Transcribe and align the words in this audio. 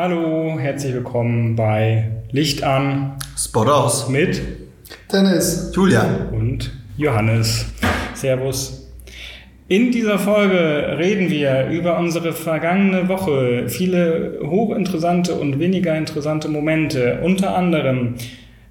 Hallo, 0.00 0.56
herzlich 0.60 0.94
willkommen 0.94 1.56
bei 1.56 2.08
Licht 2.30 2.62
an 2.62 3.16
Spot 3.36 3.64
aus. 3.64 4.08
mit 4.08 4.40
Dennis. 5.12 5.72
Julian. 5.74 6.28
und 6.30 6.70
Johannes. 6.96 7.66
Servus. 8.14 8.92
In 9.66 9.90
dieser 9.90 10.20
Folge 10.20 10.96
reden 10.98 11.30
wir 11.30 11.66
über 11.70 11.98
unsere 11.98 12.32
vergangene 12.32 13.08
Woche. 13.08 13.64
Viele 13.66 14.38
hochinteressante 14.44 15.34
und 15.34 15.58
weniger 15.58 15.96
interessante 15.96 16.46
Momente. 16.46 17.18
Unter 17.24 17.56
anderem 17.56 18.14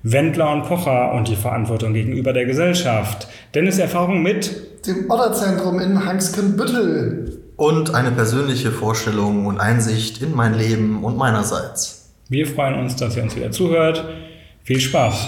Wendler 0.03 0.53
und 0.53 0.63
Pocher 0.63 1.11
und 1.11 1.27
die 1.27 1.35
Verantwortung 1.35 1.93
gegenüber 1.93 2.31
der 2.31 2.45
Gesellschaft. 2.45 3.27
Dennis 3.53 3.79
Erfahrung 3.79 4.23
mit 4.23 4.87
Dem 4.87 5.11
Otterzentrum 5.11 5.81
in 5.81 6.05
Hangskenbüttel. 6.05 7.26
Und 7.57 7.95
eine 7.95 8.11
persönliche 8.11 8.71
Vorstellung 8.71 9.47
und 9.47 9.59
Einsicht 9.59 10.21
in 10.21 10.35
mein 10.35 10.53
Leben 10.53 11.04
und 11.04 11.18
meinerseits. 11.18 12.13
Wir 12.29 12.45
freuen 12.45 12.75
uns, 12.75 12.95
dass 12.97 13.18
ihr 13.18 13.23
uns 13.23 13.36
wieder 13.36 13.49
zuhört. 13.49 14.05
Viel 14.63 14.79
Spaß. 14.79 15.27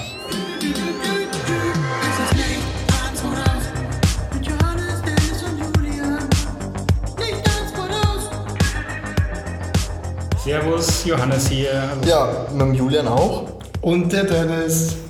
Servus, 10.44 11.06
Johannes 11.06 11.50
hier. 11.50 11.90
Ja, 12.06 12.46
mit 12.52 12.62
dem 12.62 12.74
Julian 12.76 13.08
auch. 13.08 13.54
Und 13.82 14.14
der 14.14 14.26
Dennis. 14.26 15.09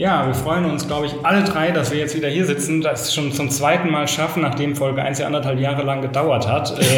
Ja, 0.00 0.26
wir 0.26 0.32
freuen 0.32 0.64
uns, 0.64 0.86
glaube 0.86 1.04
ich, 1.04 1.12
alle 1.24 1.44
drei, 1.44 1.72
dass 1.72 1.90
wir 1.90 1.98
jetzt 1.98 2.16
wieder 2.16 2.28
hier 2.28 2.46
sitzen, 2.46 2.80
das 2.80 3.14
schon 3.14 3.32
zum 3.32 3.50
zweiten 3.50 3.90
Mal 3.90 4.08
schaffen, 4.08 4.40
nachdem 4.40 4.74
Folge 4.74 5.02
1 5.02 5.18
ja 5.18 5.26
anderthalb 5.26 5.60
Jahre 5.60 5.82
lang 5.82 6.00
gedauert 6.00 6.48
hat. 6.48 6.74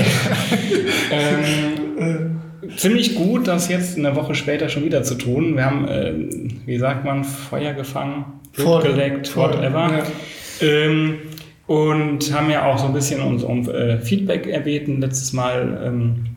Äh, 1.10 1.74
ähm, 1.98 2.40
ziemlich 2.76 3.16
gut, 3.16 3.46
das 3.46 3.68
jetzt 3.68 3.98
eine 3.98 4.16
Woche 4.16 4.34
später 4.34 4.68
schon 4.68 4.84
wieder 4.84 5.02
zu 5.02 5.16
tun. 5.16 5.56
Wir 5.56 5.66
haben, 5.66 5.86
äh, 5.88 6.14
wie 6.64 6.78
sagt 6.78 7.04
man, 7.04 7.24
Feuer 7.24 7.74
gefangen, 7.74 8.24
Blut 8.54 8.84
geleckt, 8.84 9.28
Voll, 9.28 9.50
whatever. 9.50 9.90
ja. 10.60 10.66
Ähm, 10.66 11.18
und 11.66 12.32
haben 12.32 12.50
ja 12.50 12.64
auch 12.64 12.78
so 12.78 12.86
ein 12.86 12.94
bisschen 12.94 13.20
uns 13.20 13.42
um 13.42 13.68
äh, 13.68 13.98
Feedback 13.98 14.46
erbeten 14.46 15.00
letztes 15.00 15.32
Mal. 15.32 15.82
Ähm, 15.84 16.36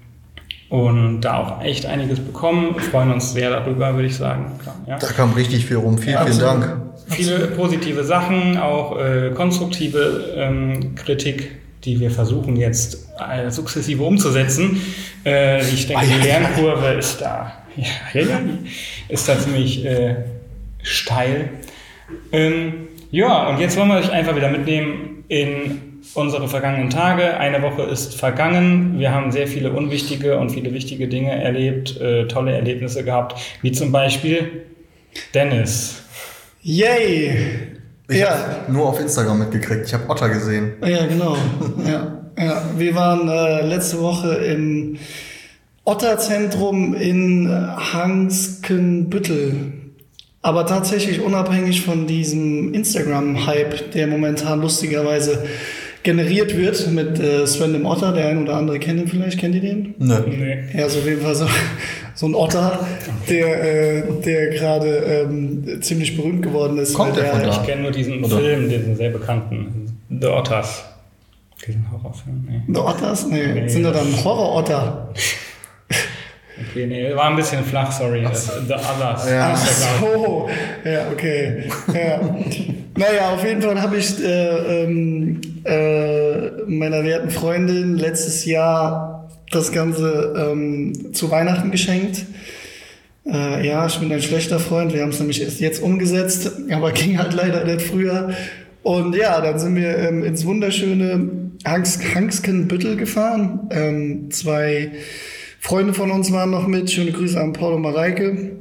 und 0.69 1.21
da 1.21 1.37
auch 1.37 1.63
echt 1.63 1.85
einiges 1.85 2.19
bekommen. 2.19 2.79
Freuen 2.79 3.11
uns 3.11 3.33
sehr 3.33 3.49
darüber, 3.49 3.93
würde 3.93 4.07
ich 4.07 4.15
sagen. 4.15 4.59
Klar, 4.61 4.75
ja. 4.87 4.97
Da 4.97 5.07
kam 5.07 5.33
richtig 5.33 5.65
viel 5.65 5.77
rum. 5.77 5.97
Vielen, 5.97 6.17
vielen 6.17 6.27
Absolut. 6.27 6.63
Dank. 6.63 6.81
Viele 7.07 7.47
positive 7.47 8.03
Sachen, 8.03 8.57
auch 8.57 8.97
äh, 8.99 9.31
konstruktive 9.35 10.33
ähm, 10.35 10.95
Kritik, 10.95 11.51
die 11.83 11.99
wir 11.99 12.09
versuchen 12.09 12.55
jetzt 12.55 13.09
äh, 13.19 13.51
sukzessive 13.51 14.03
umzusetzen. 14.03 14.81
Äh, 15.23 15.61
ich 15.61 15.85
denke, 15.85 16.05
die 16.07 16.27
Lernkurve 16.27 16.93
ist 16.93 17.21
da, 17.21 17.53
ja, 17.75 17.85
ja, 18.13 18.27
ja, 18.27 18.39
ist 19.07 19.29
da 19.29 19.37
ziemlich 19.37 19.85
äh, 19.85 20.15
steil. 20.81 21.49
Ähm, 22.31 22.87
ja, 23.11 23.49
und 23.49 23.59
jetzt 23.59 23.77
wollen 23.77 23.89
wir 23.89 23.97
euch 23.97 24.11
einfach 24.11 24.35
wieder 24.35 24.49
mitnehmen 24.49 25.23
in 25.27 25.84
unsere 26.13 26.47
vergangenen 26.47 26.89
Tage. 26.89 27.37
Eine 27.37 27.61
Woche 27.61 27.83
ist 27.83 28.15
vergangen. 28.15 28.99
Wir 28.99 29.13
haben 29.13 29.31
sehr 29.31 29.47
viele 29.47 29.71
unwichtige 29.71 30.37
und 30.37 30.51
viele 30.51 30.73
wichtige 30.73 31.07
Dinge 31.07 31.43
erlebt, 31.43 31.99
äh, 31.99 32.27
tolle 32.27 32.53
Erlebnisse 32.53 33.03
gehabt, 33.03 33.39
wie 33.61 33.71
zum 33.71 33.91
Beispiel 33.91 34.65
Dennis. 35.33 36.03
Yay! 36.61 37.75
Ich 38.07 38.19
ja, 38.19 38.29
habe 38.29 38.71
nur 38.71 38.87
auf 38.87 38.99
Instagram 38.99 39.39
mitgekriegt. 39.39 39.87
Ich 39.87 39.93
habe 39.93 40.07
Otter 40.09 40.29
gesehen. 40.29 40.73
ja, 40.85 41.05
genau. 41.07 41.35
ja, 41.85 42.21
ja. 42.37 42.63
Wir 42.77 42.95
waren 42.95 43.27
äh, 43.27 43.65
letzte 43.65 43.99
Woche 43.99 44.35
im 44.35 44.97
Otterzentrum 45.85 46.93
in 46.93 47.49
Hangskenbüttel. 47.49 49.73
Aber 50.41 50.67
tatsächlich 50.67 51.21
unabhängig 51.21 51.81
von 51.81 52.05
diesem 52.05 52.75
Instagram-Hype, 52.75 53.91
der 53.93 54.05
momentan 54.05 54.61
lustigerweise 54.61 55.43
generiert 56.05 56.55
wird 56.55 56.89
mit 56.91 57.19
äh, 57.19 57.45
Sven 57.45 57.73
dem 57.73 57.85
Otter. 57.85 58.13
Der 58.13 58.27
ein 58.29 58.41
oder 58.41 58.55
andere 58.55 58.79
kennt 58.79 59.01
ihn 59.01 59.07
vielleicht. 59.09 59.37
Kennt 59.37 59.55
ihr 59.55 59.61
den? 59.61 59.95
Nö. 59.97 60.15
Nee. 60.25 60.59
Ja, 60.73 60.85
ist 60.85 60.95
auf 60.97 61.05
jeden 61.05 61.21
Fall 61.21 61.35
so, 61.35 61.45
so 62.13 62.27
ein 62.27 62.35
Otter, 62.35 62.79
der, 63.29 63.97
äh, 63.97 64.03
der 64.23 64.49
gerade 64.51 64.87
ähm, 64.87 65.81
ziemlich 65.81 66.15
berühmt 66.15 66.41
geworden 66.43 66.77
ist. 66.77 66.93
Kommt 66.93 67.17
weil 67.17 67.23
der 67.23 67.31
von 67.33 67.41
da? 67.41 67.49
Ich 67.51 67.63
kenne 67.67 67.81
nur 67.81 67.91
diesen 67.91 68.23
Oder? 68.23 68.37
Film, 68.37 68.69
diesen 68.69 68.95
sehr 68.95 69.09
bekannten, 69.09 69.91
The 70.09 70.27
Otters. 70.27 70.85
Diesen 71.67 71.85
Horrorfilm, 71.91 72.47
nee. 72.47 72.61
The 72.73 72.79
Otters? 72.79 73.27
Nee, 73.27 73.47
Nee, 73.53 73.67
sind 73.67 73.83
da 73.83 73.91
das- 73.91 74.03
dann 74.03 74.23
Horror-Otter? 74.23 75.09
Okay, 76.57 76.87
nee, 76.87 77.13
war 77.13 77.29
ein 77.29 77.35
bisschen 77.35 77.63
flach, 77.65 77.91
sorry. 77.91 78.23
Das, 78.23 78.45
The 78.45 78.73
Others. 78.73 79.29
Ja. 79.29 79.53
Ach 79.53 79.67
so, 79.99 80.49
ja, 80.85 81.07
okay. 81.11 81.63
Ja. 81.93 82.21
naja, 82.97 83.29
auf 83.33 83.43
jeden 83.43 83.61
Fall 83.61 83.81
habe 83.81 83.97
ich 83.97 84.23
äh, 84.23 84.83
ähm, 84.83 85.41
äh, 85.65 86.63
meiner 86.67 87.03
werten 87.03 87.29
Freundin 87.29 87.97
letztes 87.97 88.45
Jahr 88.45 89.29
das 89.51 89.71
Ganze 89.71 90.33
ähm, 90.37 91.13
zu 91.13 91.29
Weihnachten 91.29 91.71
geschenkt. 91.71 92.25
Äh, 93.25 93.67
ja, 93.67 93.85
ich 93.87 93.97
bin 93.99 94.11
ein 94.11 94.21
schlechter 94.21 94.59
Freund. 94.59 94.93
Wir 94.93 95.01
haben 95.01 95.09
es 95.09 95.19
nämlich 95.19 95.41
erst 95.41 95.59
jetzt 95.59 95.81
umgesetzt, 95.81 96.51
aber 96.71 96.91
ging 96.93 97.17
halt 97.17 97.33
leider 97.33 97.65
nicht 97.65 97.81
früher. 97.81 98.29
Und 98.83 99.15
ja, 99.15 99.41
dann 99.41 99.57
sind 99.59 99.75
wir 99.75 99.97
ähm, 99.97 100.23
ins 100.23 100.45
wunderschöne 100.45 101.49
Hanks 101.65 101.99
Hangskenbüttel 102.13 102.95
gefahren. 102.95 103.67
Ähm, 103.71 104.31
zwei 104.31 104.91
Freunde 105.65 105.95
von 105.95 106.11
uns 106.11 106.31
waren 106.31 106.51
noch 106.51 106.67
mit. 106.67 106.91
Schöne 106.91 107.11
Grüße 107.11 107.41
an 107.41 107.51
Paul 107.51 107.73
und 107.73 107.81
Mareike. 107.81 108.51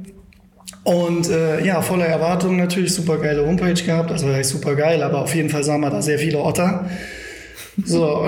Und 0.84 1.28
äh, 1.28 1.62
ja, 1.62 1.82
voller 1.82 2.06
Erwartungen 2.06 2.56
natürlich, 2.56 2.94
super 2.94 3.18
geile 3.18 3.46
Homepage 3.46 3.74
gehabt. 3.74 4.10
Also 4.10 4.26
ja, 4.28 4.42
super 4.42 4.74
geil, 4.74 5.02
aber 5.02 5.20
auf 5.20 5.34
jeden 5.34 5.50
Fall 5.50 5.62
sahen 5.64 5.82
wir 5.82 5.90
da 5.90 6.00
sehr 6.00 6.18
viele 6.18 6.38
Otter. 6.38 6.88
So, 7.84 8.26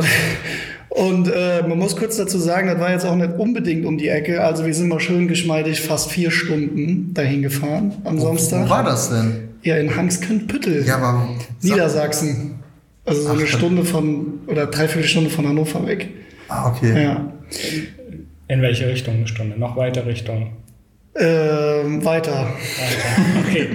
und, 0.90 1.26
äh, 1.28 1.62
man 1.66 1.78
muss 1.78 1.96
kurz 1.96 2.18
dazu 2.18 2.38
sagen, 2.38 2.68
das 2.68 2.78
war 2.78 2.90
jetzt 2.90 3.06
auch 3.06 3.16
nicht 3.16 3.38
unbedingt 3.38 3.86
um 3.86 3.96
die 3.96 4.08
Ecke. 4.08 4.44
Also 4.44 4.66
wir 4.66 4.74
sind 4.74 4.88
mal 4.88 5.00
schön 5.00 5.26
geschmeidig 5.26 5.80
fast 5.80 6.10
vier 6.10 6.30
Stunden 6.30 7.14
dahin 7.14 7.40
gefahren 7.40 7.94
am 8.04 8.18
Wo 8.18 8.26
Samstag. 8.26 8.68
war 8.68 8.84
das 8.84 9.08
denn? 9.08 9.48
Ja, 9.62 9.78
in 9.78 9.96
Hangskönpüttel, 9.96 10.84
Ja, 10.86 10.98
aber. 10.98 11.28
Niedersachsen. 11.62 12.56
Also 13.06 13.22
so 13.22 13.28
Ach, 13.30 13.38
eine 13.38 13.46
Stunde 13.46 13.84
von, 13.86 14.40
oder 14.48 14.66
dreiviertel 14.66 15.08
Stunde 15.08 15.30
von 15.30 15.48
Hannover 15.48 15.86
weg. 15.86 16.08
Ah, 16.48 16.68
okay. 16.70 17.04
Ja. 17.04 17.32
In 18.48 18.62
welche 18.62 18.88
Richtung 18.88 19.14
eine 19.16 19.26
Stunde? 19.26 19.58
Noch 19.58 19.76
weiter 19.76 20.06
Richtung. 20.06 20.52
Ähm, 21.18 22.04
weiter. 22.04 22.46
Weiter. 22.46 23.46
Okay. 23.48 23.68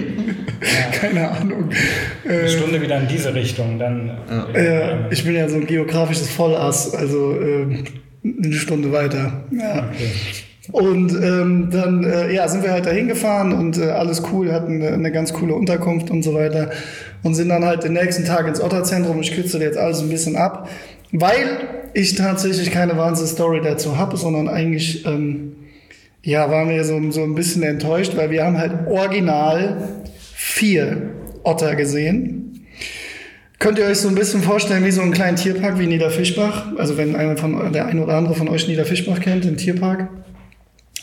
Keine 0.92 1.28
Ahnung. 1.30 1.70
Eine 2.24 2.34
Äh, 2.42 2.48
Stunde 2.48 2.80
wieder 2.80 2.98
in 2.98 3.08
diese 3.08 3.34
Richtung, 3.34 3.78
dann. 3.78 4.10
Äh, 4.54 5.12
ich 5.12 5.24
bin 5.24 5.34
ja 5.34 5.48
so 5.48 5.56
ein 5.56 5.66
geografisches 5.66 6.30
Vollass, 6.30 6.94
also 6.94 7.34
äh, 7.34 7.84
eine 8.24 8.52
Stunde 8.52 8.92
weiter. 8.92 9.44
Ja. 9.50 9.88
Okay. 9.90 10.10
Und 10.70 11.10
ähm, 11.12 11.68
dann 11.72 12.04
äh, 12.04 12.32
ja, 12.32 12.46
sind 12.46 12.62
wir 12.62 12.70
halt 12.70 12.86
dahin 12.86 13.08
gefahren 13.08 13.52
und 13.52 13.78
äh, 13.78 13.86
alles 13.90 14.22
cool, 14.32 14.52
hatten 14.52 14.76
eine, 14.80 14.92
eine 14.94 15.10
ganz 15.10 15.32
coole 15.32 15.54
Unterkunft 15.54 16.08
und 16.10 16.22
so 16.22 16.34
weiter 16.34 16.70
und 17.24 17.34
sind 17.34 17.48
dann 17.48 17.64
halt 17.64 17.82
den 17.82 17.94
nächsten 17.94 18.24
Tag 18.24 18.46
ins 18.46 18.60
Otterzentrum. 18.62 19.20
Ich 19.20 19.34
kürze 19.34 19.58
jetzt 19.58 19.76
alles 19.76 20.00
ein 20.00 20.08
bisschen 20.08 20.36
ab, 20.36 20.68
weil 21.12 21.68
ich 21.94 22.14
tatsächlich 22.14 22.70
keine 22.70 22.96
Wahnsinns-Story 22.96 23.60
dazu 23.62 23.96
habe, 23.98 24.16
sondern 24.16 24.48
eigentlich 24.48 25.04
ähm, 25.06 25.56
ja, 26.22 26.50
waren 26.50 26.68
wir 26.68 26.84
so, 26.84 26.98
so 27.10 27.22
ein 27.22 27.34
bisschen 27.34 27.62
enttäuscht, 27.62 28.16
weil 28.16 28.30
wir 28.30 28.44
haben 28.44 28.58
halt 28.58 28.86
original 28.86 30.02
vier 30.34 31.10
Otter 31.42 31.76
gesehen. 31.76 32.66
Könnt 33.58 33.78
ihr 33.78 33.84
euch 33.84 33.98
so 33.98 34.08
ein 34.08 34.14
bisschen 34.14 34.42
vorstellen 34.42 34.84
wie 34.84 34.90
so 34.90 35.02
einen 35.02 35.12
kleinen 35.12 35.36
Tierpark 35.36 35.78
wie 35.78 35.86
Niederfischbach? 35.86 36.76
Also 36.78 36.96
wenn 36.96 37.14
einer 37.14 37.36
von, 37.36 37.72
der 37.72 37.86
eine 37.86 38.02
oder 38.02 38.16
andere 38.16 38.34
von 38.34 38.48
euch 38.48 38.66
Niederfischbach 38.66 39.20
kennt, 39.20 39.44
den 39.44 39.56
Tierpark. 39.56 40.08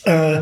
Äh, 0.05 0.41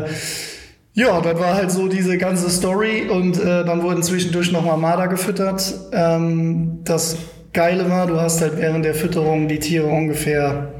ja, 0.94 1.20
das 1.20 1.38
war 1.38 1.54
halt 1.54 1.70
so 1.70 1.86
diese 1.86 2.18
ganze 2.18 2.50
Story 2.50 3.08
und 3.08 3.38
äh, 3.38 3.64
dann 3.64 3.82
wurden 3.82 4.02
zwischendurch 4.02 4.50
nochmal 4.50 4.78
Marder 4.78 5.06
gefüttert. 5.06 5.74
Ähm, 5.92 6.80
das 6.84 7.18
Geile 7.58 7.90
war, 7.90 8.06
du 8.06 8.20
hast 8.20 8.40
halt 8.40 8.56
während 8.58 8.84
der 8.84 8.94
Fütterung 8.94 9.48
die 9.48 9.58
Tiere 9.58 9.88
ungefähr, 9.88 10.74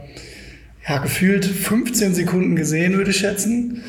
ja, 0.89 0.99
gefühlt 0.99 1.45
15 1.45 2.15
Sekunden 2.15 2.55
gesehen, 2.55 2.97
würde 2.97 3.11
ich 3.11 3.17
schätzen. 3.17 3.83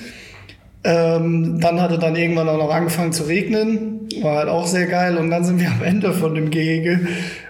Ähm, 0.83 1.59
dann 1.59 1.79
hatte 1.79 1.99
dann 1.99 2.15
irgendwann 2.15 2.49
auch 2.49 2.57
noch 2.57 2.73
angefangen 2.73 3.13
zu 3.13 3.25
regnen. 3.25 4.09
War 4.23 4.37
halt 4.37 4.49
auch 4.49 4.65
sehr 4.65 4.87
geil. 4.87 5.17
Und 5.17 5.29
dann 5.29 5.43
sind 5.43 5.59
wir 5.59 5.69
am 5.69 5.83
Ende 5.83 6.13
von 6.13 6.33
dem 6.33 6.49
Gehege 6.49 7.01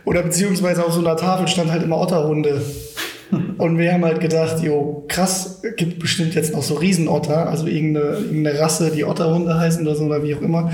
oder 0.03 0.23
beziehungsweise 0.23 0.85
auf 0.85 0.91
so 0.91 0.99
einer 0.99 1.15
Tafel 1.15 1.47
stand 1.47 1.71
halt 1.71 1.83
immer 1.83 2.01
Otterhunde. 2.01 2.61
Und 3.57 3.77
wir 3.77 3.93
haben 3.93 4.03
halt 4.03 4.19
gedacht, 4.19 4.61
jo, 4.61 5.05
krass, 5.07 5.61
gibt 5.77 5.99
bestimmt 5.99 6.35
jetzt 6.35 6.51
noch 6.53 6.63
so 6.63 6.73
Riesenotter, 6.73 7.47
also 7.47 7.65
irgendeine, 7.65 8.17
irgendeine 8.17 8.59
Rasse, 8.59 8.91
die 8.91 9.05
Otterhunde 9.05 9.57
heißen 9.57 9.87
oder 9.87 9.95
so 9.95 10.03
oder 10.03 10.21
wie 10.21 10.35
auch 10.35 10.41
immer. 10.41 10.69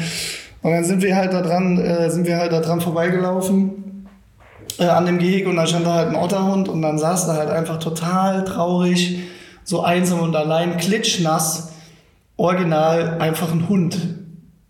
Und 0.64 0.72
dann 0.72 0.84
sind 0.84 1.04
wir 1.04 1.16
halt 1.16 1.34
da 1.34 1.44
dran, 1.44 1.78
äh, 1.78 2.10
sind 2.10 2.26
wir 2.26 2.38
halt 2.38 2.52
da 2.52 2.62
dran 2.62 2.82
vorbeigelaufen 2.82 3.85
äh, 4.80 4.86
an 4.86 5.06
dem 5.06 5.18
Gehege 5.20 5.50
und 5.50 5.56
dann 5.58 5.68
stand 5.68 5.86
da 5.86 5.94
halt 5.94 6.10
ein 6.10 6.16
Otterhund 6.16 6.68
und 6.70 6.82
dann 6.82 6.98
saß 6.98 7.28
da 7.28 7.36
halt 7.36 7.50
einfach 7.50 7.80
total 7.80 8.44
traurig, 8.44 9.20
so 9.64 9.82
einsam 9.84 10.20
und 10.20 10.36
allein, 10.36 10.78
klitschnass 10.78 11.70
original 12.38 13.18
einfach 13.20 13.52
ein 13.52 13.68
Hund. 13.70 13.98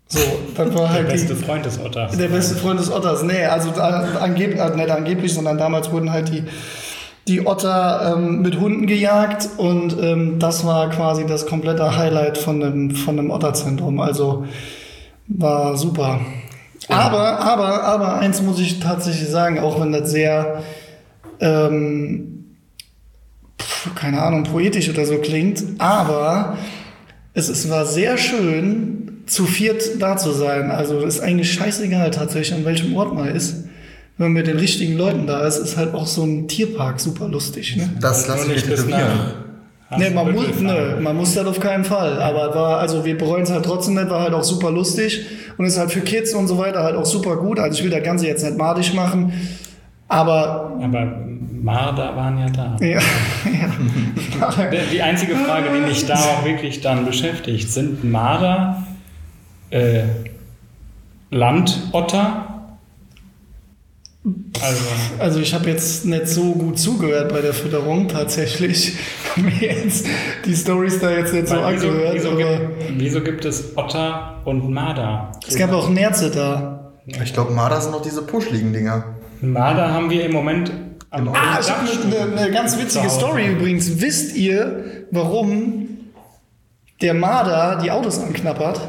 So, 0.08 0.20
dann 0.56 0.72
war 0.74 0.82
Der 0.82 0.90
halt 0.92 1.08
beste 1.08 1.34
die, 1.34 1.42
Freund 1.42 1.66
des 1.66 1.80
Otters. 1.84 2.16
der 2.16 2.28
beste 2.28 2.54
Freund 2.54 2.78
des 2.78 2.92
Otters. 2.92 3.24
Nee, 3.24 3.44
also 3.44 3.70
da- 3.72 4.04
angeb, 4.20 4.54
äh, 4.56 4.76
nicht 4.76 4.90
angeblich, 4.90 5.34
sondern 5.34 5.58
damals 5.58 5.90
wurden 5.90 6.12
halt 6.12 6.28
die, 6.32 6.44
die 7.26 7.44
Otter 7.44 8.14
ähm, 8.16 8.40
mit 8.42 8.60
Hunden 8.60 8.86
gejagt 8.86 9.48
und 9.56 9.96
ähm, 10.00 10.38
das 10.38 10.64
war 10.64 10.90
quasi 10.90 11.26
das 11.26 11.46
komplette 11.46 11.96
Highlight 11.96 12.38
von 12.38 12.60
dem, 12.60 12.92
von 12.92 13.16
dem 13.16 13.32
Otterzentrum. 13.32 13.98
Also 14.00 14.44
war 15.26 15.76
super. 15.76 16.20
Aber, 16.88 17.40
aber, 17.40 17.84
aber 17.84 18.18
eins 18.18 18.42
muss 18.42 18.60
ich 18.60 18.80
tatsächlich 18.80 19.28
sagen, 19.28 19.58
auch 19.58 19.80
wenn 19.80 19.92
das 19.92 20.10
sehr, 20.10 20.62
ähm, 21.40 22.56
pf, 23.60 23.94
keine 23.94 24.22
Ahnung, 24.22 24.44
poetisch 24.44 24.88
oder 24.88 25.04
so 25.04 25.18
klingt, 25.18 25.62
aber 25.78 26.56
es, 27.34 27.48
es 27.48 27.68
war 27.68 27.86
sehr 27.86 28.16
schön, 28.16 29.22
zu 29.26 29.44
viert 29.44 30.00
da 30.00 30.16
zu 30.16 30.32
sein. 30.32 30.70
Also 30.70 31.00
ist 31.00 31.20
eigentlich 31.20 31.52
scheißegal 31.52 32.10
tatsächlich, 32.10 32.54
an 32.54 32.64
welchem 32.64 32.96
Ort 32.96 33.14
man 33.14 33.28
ist. 33.28 33.64
Wenn 34.18 34.28
man 34.28 34.32
mit 34.32 34.46
den 34.46 34.56
richtigen 34.56 34.96
Leuten 34.96 35.26
da 35.26 35.46
ist, 35.46 35.58
ist 35.58 35.76
halt 35.76 35.92
auch 35.94 36.06
so 36.06 36.22
ein 36.22 36.48
Tierpark 36.48 37.00
super 37.00 37.28
lustig. 37.28 37.76
Ne? 37.76 37.90
Das 38.00 38.26
lasse 38.28 38.52
ich 38.52 38.66
nicht 38.66 38.88
nach. 38.88 39.45
Nee, 39.96 40.10
man 40.10 40.32
muss, 40.32 40.58
nö, 40.60 41.00
man 41.00 41.16
muss 41.16 41.34
das 41.34 41.46
auf 41.46 41.60
keinen 41.60 41.84
Fall. 41.84 42.20
Aber 42.20 42.52
war, 42.54 42.78
also 42.80 43.04
wir 43.04 43.16
bereuen 43.16 43.44
es 43.44 43.52
halt 43.52 43.64
trotzdem 43.64 43.94
nicht, 43.94 44.10
war 44.10 44.20
halt 44.20 44.34
auch 44.34 44.42
super 44.42 44.70
lustig 44.72 45.26
und 45.56 45.64
ist 45.64 45.78
halt 45.78 45.92
für 45.92 46.00
Kids 46.00 46.34
und 46.34 46.48
so 46.48 46.58
weiter 46.58 46.82
halt 46.82 46.96
auch 46.96 47.06
super 47.06 47.36
gut. 47.36 47.60
Also 47.60 47.78
ich 47.78 47.84
will 47.84 47.90
das 47.90 48.02
Ganze 48.02 48.26
jetzt 48.26 48.44
nicht 48.44 48.58
madig 48.58 48.94
machen, 48.94 49.32
aber 50.08 50.72
Aber 50.82 51.16
Marder 51.62 52.16
waren 52.16 52.38
ja 52.38 52.48
da. 52.48 52.76
ja, 52.80 52.98
Die 54.92 55.02
einzige 55.02 55.36
Frage, 55.36 55.68
die 55.74 55.80
mich 55.80 56.04
da 56.06 56.14
auch 56.14 56.44
wirklich 56.44 56.80
dann 56.80 57.04
beschäftigt, 57.04 57.70
sind 57.70 58.04
Marder 58.04 58.82
äh, 59.70 60.02
Landotter? 61.30 62.45
Also, 64.60 64.84
Also 65.18 65.40
ich 65.40 65.54
habe 65.54 65.70
jetzt 65.70 66.04
nicht 66.04 66.26
so 66.26 66.52
gut 66.52 66.78
zugehört 66.78 67.32
bei 67.32 67.40
der 67.40 67.52
Fütterung 67.52 68.08
tatsächlich. 68.08 68.94
Mir 69.36 69.52
jetzt 69.52 70.06
die 70.44 70.54
Stories 70.54 70.98
da 70.98 71.10
jetzt 71.10 71.32
nicht 71.32 71.46
so 71.46 71.56
weil 71.56 71.74
wieso, 71.74 71.88
angehört. 71.88 72.14
wieso, 72.14 72.30
aber 72.30 72.38
gibt, 72.38 72.60
wieso 72.98 73.20
gibt 73.20 73.44
es 73.44 73.76
Otter 73.76 74.42
und 74.44 74.68
Marder? 74.70 75.30
es 75.46 75.56
gab 75.56 75.72
auch 75.72 75.88
Nerze 75.88 76.30
da. 76.30 76.92
Ich 77.22 77.32
glaube, 77.32 77.52
Marder 77.52 77.80
sind 77.80 77.92
noch 77.92 78.02
diese 78.02 78.22
puschligen 78.22 78.72
Dinger. 78.72 79.04
Marder 79.40 79.92
haben 79.92 80.10
wir 80.10 80.24
im 80.24 80.32
Moment 80.32 80.72
am 81.10 81.28
Ah, 81.28 81.58
ich 81.60 81.70
habe 81.70 81.88
eine, 81.88 82.40
eine, 82.40 82.50
ganz 82.50 82.76
witzige. 82.78 83.08
Story 83.08 83.46
übrigens. 83.46 84.00
Wisst 84.00 84.34
ihr, 84.34 85.06
warum 85.12 85.88
der 87.00 87.14
Marder 87.14 87.80
die 87.80 87.92
Autos 87.92 88.18
anknappert? 88.18 88.80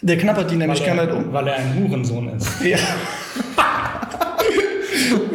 Der 0.00 0.16
knappert 0.16 0.50
die 0.50 0.56
nämlich 0.56 0.80
weil, 0.80 0.86
gar 0.86 0.94
nicht 0.94 1.08
er, 1.08 1.16
um. 1.16 1.32
weil 1.32 1.48
er 1.48 1.56
ein 1.56 1.74
Hurensohn 1.78 2.28
ist. 2.30 2.48
Ja. 2.64 2.78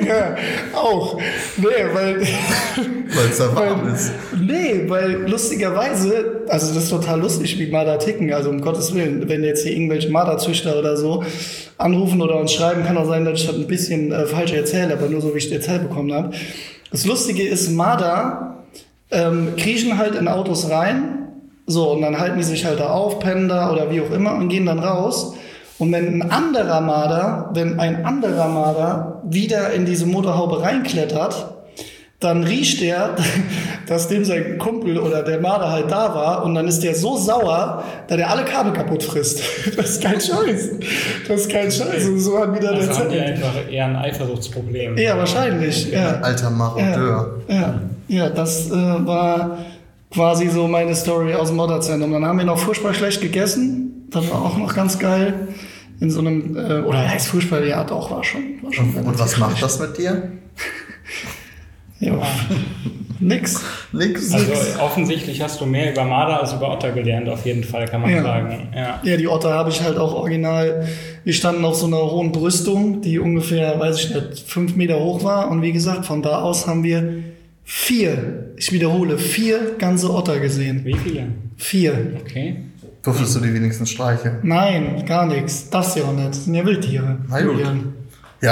ja, 0.06 0.36
auch. 0.74 1.20
Nee, 1.58 1.66
weil, 1.94 2.22
Weil 2.22 3.26
es 3.30 3.38
da 3.38 3.56
warm 3.56 3.84
weil, 3.84 3.94
ist. 3.94 4.12
nee, 4.40 4.84
weil 4.88 5.30
lustigerweise, 5.30 6.44
also 6.48 6.74
das 6.74 6.84
ist 6.86 6.90
total 6.90 7.20
lustig, 7.20 7.60
wie 7.60 7.68
Marder 7.68 8.00
ticken. 8.00 8.32
Also 8.34 8.50
um 8.50 8.62
Gottes 8.62 8.94
Willen, 8.94 9.28
wenn 9.28 9.44
jetzt 9.44 9.64
hier 9.64 9.74
irgendwelche 9.74 10.10
Marderzüchter 10.10 10.78
oder 10.78 10.96
so 10.96 11.24
anrufen 11.78 12.22
oder 12.22 12.40
uns 12.40 12.54
schreiben, 12.54 12.84
kann 12.84 12.98
auch 12.98 13.08
sein, 13.08 13.26
dass 13.26 13.42
ich 13.42 13.48
das 13.48 13.56
ein 13.56 13.68
bisschen 13.68 14.12
äh, 14.12 14.26
falsch 14.26 14.54
erzähle, 14.54 14.94
aber 14.94 15.08
nur 15.08 15.22
so, 15.22 15.34
wie 15.34 15.40
ich 15.40 15.48
es 15.48 15.52
erzählt 15.52 15.90
bekommen 15.90 16.14
habe. 16.14 16.32
Das 16.92 17.06
Lustige 17.06 17.44
ist, 17.44 17.70
Marder 17.72 18.64
ähm, 19.12 19.56
kriechen 19.58 19.98
halt 19.98 20.16
in 20.16 20.28
Autos 20.28 20.70
rein, 20.70 21.18
so, 21.68 21.92
und 21.92 22.02
dann 22.02 22.20
halten 22.20 22.38
die 22.38 22.44
sich 22.44 22.66
halt 22.66 22.80
da 22.80 22.90
auf, 22.90 23.20
pennen 23.20 23.48
da 23.48 23.72
oder 23.72 23.92
wie 23.92 24.02
auch 24.02 24.12
immer 24.12 24.36
und 24.36 24.50
gehen 24.50 24.66
dann 24.66 24.80
raus. 24.80 25.36
Und 25.82 25.92
wenn 25.94 26.22
ein 26.22 26.30
anderer 26.30 26.80
Marder, 26.80 27.50
wenn 27.56 27.80
ein 27.80 28.06
anderer 28.06 28.48
Marder 28.48 29.24
wieder 29.24 29.72
in 29.74 29.84
diese 29.84 30.06
Motorhaube 30.06 30.62
reinklettert, 30.62 31.56
dann 32.20 32.44
riecht 32.44 32.82
der, 32.82 33.16
dass 33.88 34.08
dem 34.08 34.24
sein 34.24 34.60
Kumpel 34.60 35.00
oder 35.00 35.24
der 35.24 35.42
Marder 35.42 35.72
halt 35.72 35.90
da 35.90 36.14
war 36.14 36.46
und 36.46 36.54
dann 36.54 36.68
ist 36.68 36.84
der 36.84 36.94
so 36.94 37.18
sauer, 37.18 37.84
dass 38.08 38.20
er 38.20 38.30
alle 38.30 38.46
Kabel 38.46 38.74
kaputt 38.74 39.02
frisst. 39.02 39.42
Das 39.76 39.90
ist 39.90 40.04
kein 40.04 40.22
Scheiß. 40.22 40.70
Das 41.28 41.42
ist 41.42 41.52
kein 41.52 41.72
Scheiß. 41.72 42.10
Und 42.10 42.20
so 42.20 42.38
hat 42.38 42.54
wieder 42.56 42.76
der 42.76 42.88
Also 42.88 43.00
haben 43.00 43.10
die 43.10 43.18
Zettel. 43.18 43.34
einfach 43.34 43.72
eher 43.72 43.86
ein 43.86 43.96
Eifersuchtsproblem. 43.96 45.00
Ja, 45.00 45.18
wahrscheinlich. 45.18 45.92
Ja. 45.92 46.20
Alter 46.22 46.52
Marodeur. 46.52 47.40
Ja, 47.48 47.56
ja, 47.56 47.82
ja 48.08 48.30
das 48.30 48.70
äh, 48.70 48.74
war 48.74 49.58
quasi 50.14 50.48
so 50.48 50.68
meine 50.68 50.94
Story 50.94 51.34
aus 51.34 51.48
dem 51.48 51.58
Modderzentrum. 51.58 52.12
Dann 52.12 52.24
haben 52.24 52.38
wir 52.38 52.46
noch 52.46 52.60
furchtbar 52.60 52.94
schlecht 52.94 53.20
gegessen. 53.20 53.92
Das 54.12 54.30
war 54.30 54.42
auch 54.44 54.58
noch 54.58 54.74
ganz 54.76 55.00
geil. 55.00 55.48
In 56.00 56.10
so 56.12 56.20
einem, 56.20 56.56
äh, 56.58 56.82
oder 56.82 57.08
heißt 57.08 57.28
furchtbar, 57.28 57.64
ja 57.64 57.84
doch, 57.84 58.10
war 58.12 58.24
schon. 58.24 58.42
War 58.62 58.74
schon 58.74 58.86
Und 58.90 58.96
relativ 58.98 59.20
was 59.20 59.38
macht 59.38 59.62
das 59.62 59.80
mit 59.80 59.98
dir? 59.98 60.32
Ja. 62.00 62.20
Nix. 63.20 63.62
Nix. 63.92 64.34
Also 64.34 64.52
offensichtlich 64.82 65.40
hast 65.40 65.62
du 65.62 65.68
mehr 65.68 65.92
über 65.92 66.04
Marder 66.04 66.40
als 66.42 66.52
über 66.52 66.72
Otter 66.72 66.92
gelernt, 66.94 67.30
auf 67.30 67.46
jeden 67.46 67.64
Fall, 67.64 67.86
kann 67.88 68.02
man 68.02 68.10
Ja. 68.10 68.24
sagen. 68.24 68.70
Ja. 68.76 69.00
Ja, 69.04 69.18
die 69.18 69.28
Otter 69.28 69.54
habe 69.54 69.70
ich 69.70 69.84
halt 69.84 69.98
auch 70.00 70.16
original. 70.16 70.88
Wir 71.24 71.34
standen 71.34 71.64
auf 71.64 71.76
so 71.76 71.86
einer 71.86 71.98
hohen 72.02 72.32
Brüstung, 72.32 73.02
die 73.02 73.20
ungefähr, 73.20 73.80
weiß 73.80 74.00
ich 74.00 74.16
nicht, 74.16 74.40
fünf 74.50 74.76
Meter 74.76 75.00
hoch 75.00 75.24
war. 75.24 75.52
Und 75.52 75.62
wie 75.62 75.72
gesagt, 75.72 76.08
von 76.08 76.24
da 76.24 76.42
aus 76.42 76.66
haben 76.66 76.84
wir 76.84 77.22
vier, 77.64 78.52
ich 78.58 78.72
wiederhole, 78.72 79.20
vier 79.20 79.76
ganze 79.78 80.12
Otter 80.12 80.40
gesehen. 80.40 80.82
Wie 80.84 80.96
viele? 80.96 81.28
Vier. 81.58 82.14
Okay. 82.20 82.56
Durftest 83.04 83.36
du 83.36 83.40
die 83.40 83.54
wenigstens 83.54 83.90
streicheln? 83.90 84.38
Nein, 84.44 85.04
gar 85.08 85.26
nichts. 85.26 85.70
Das 85.70 85.96
ja 85.96 86.04
auch 86.04 86.14
nicht. 86.14 86.30
Das 86.30 86.46
sind 86.46 86.54
ja 86.54 86.66
Wildtiere. 86.66 87.18
Na 87.28 87.42
gut. 87.42 87.60
Ja, 87.60 87.74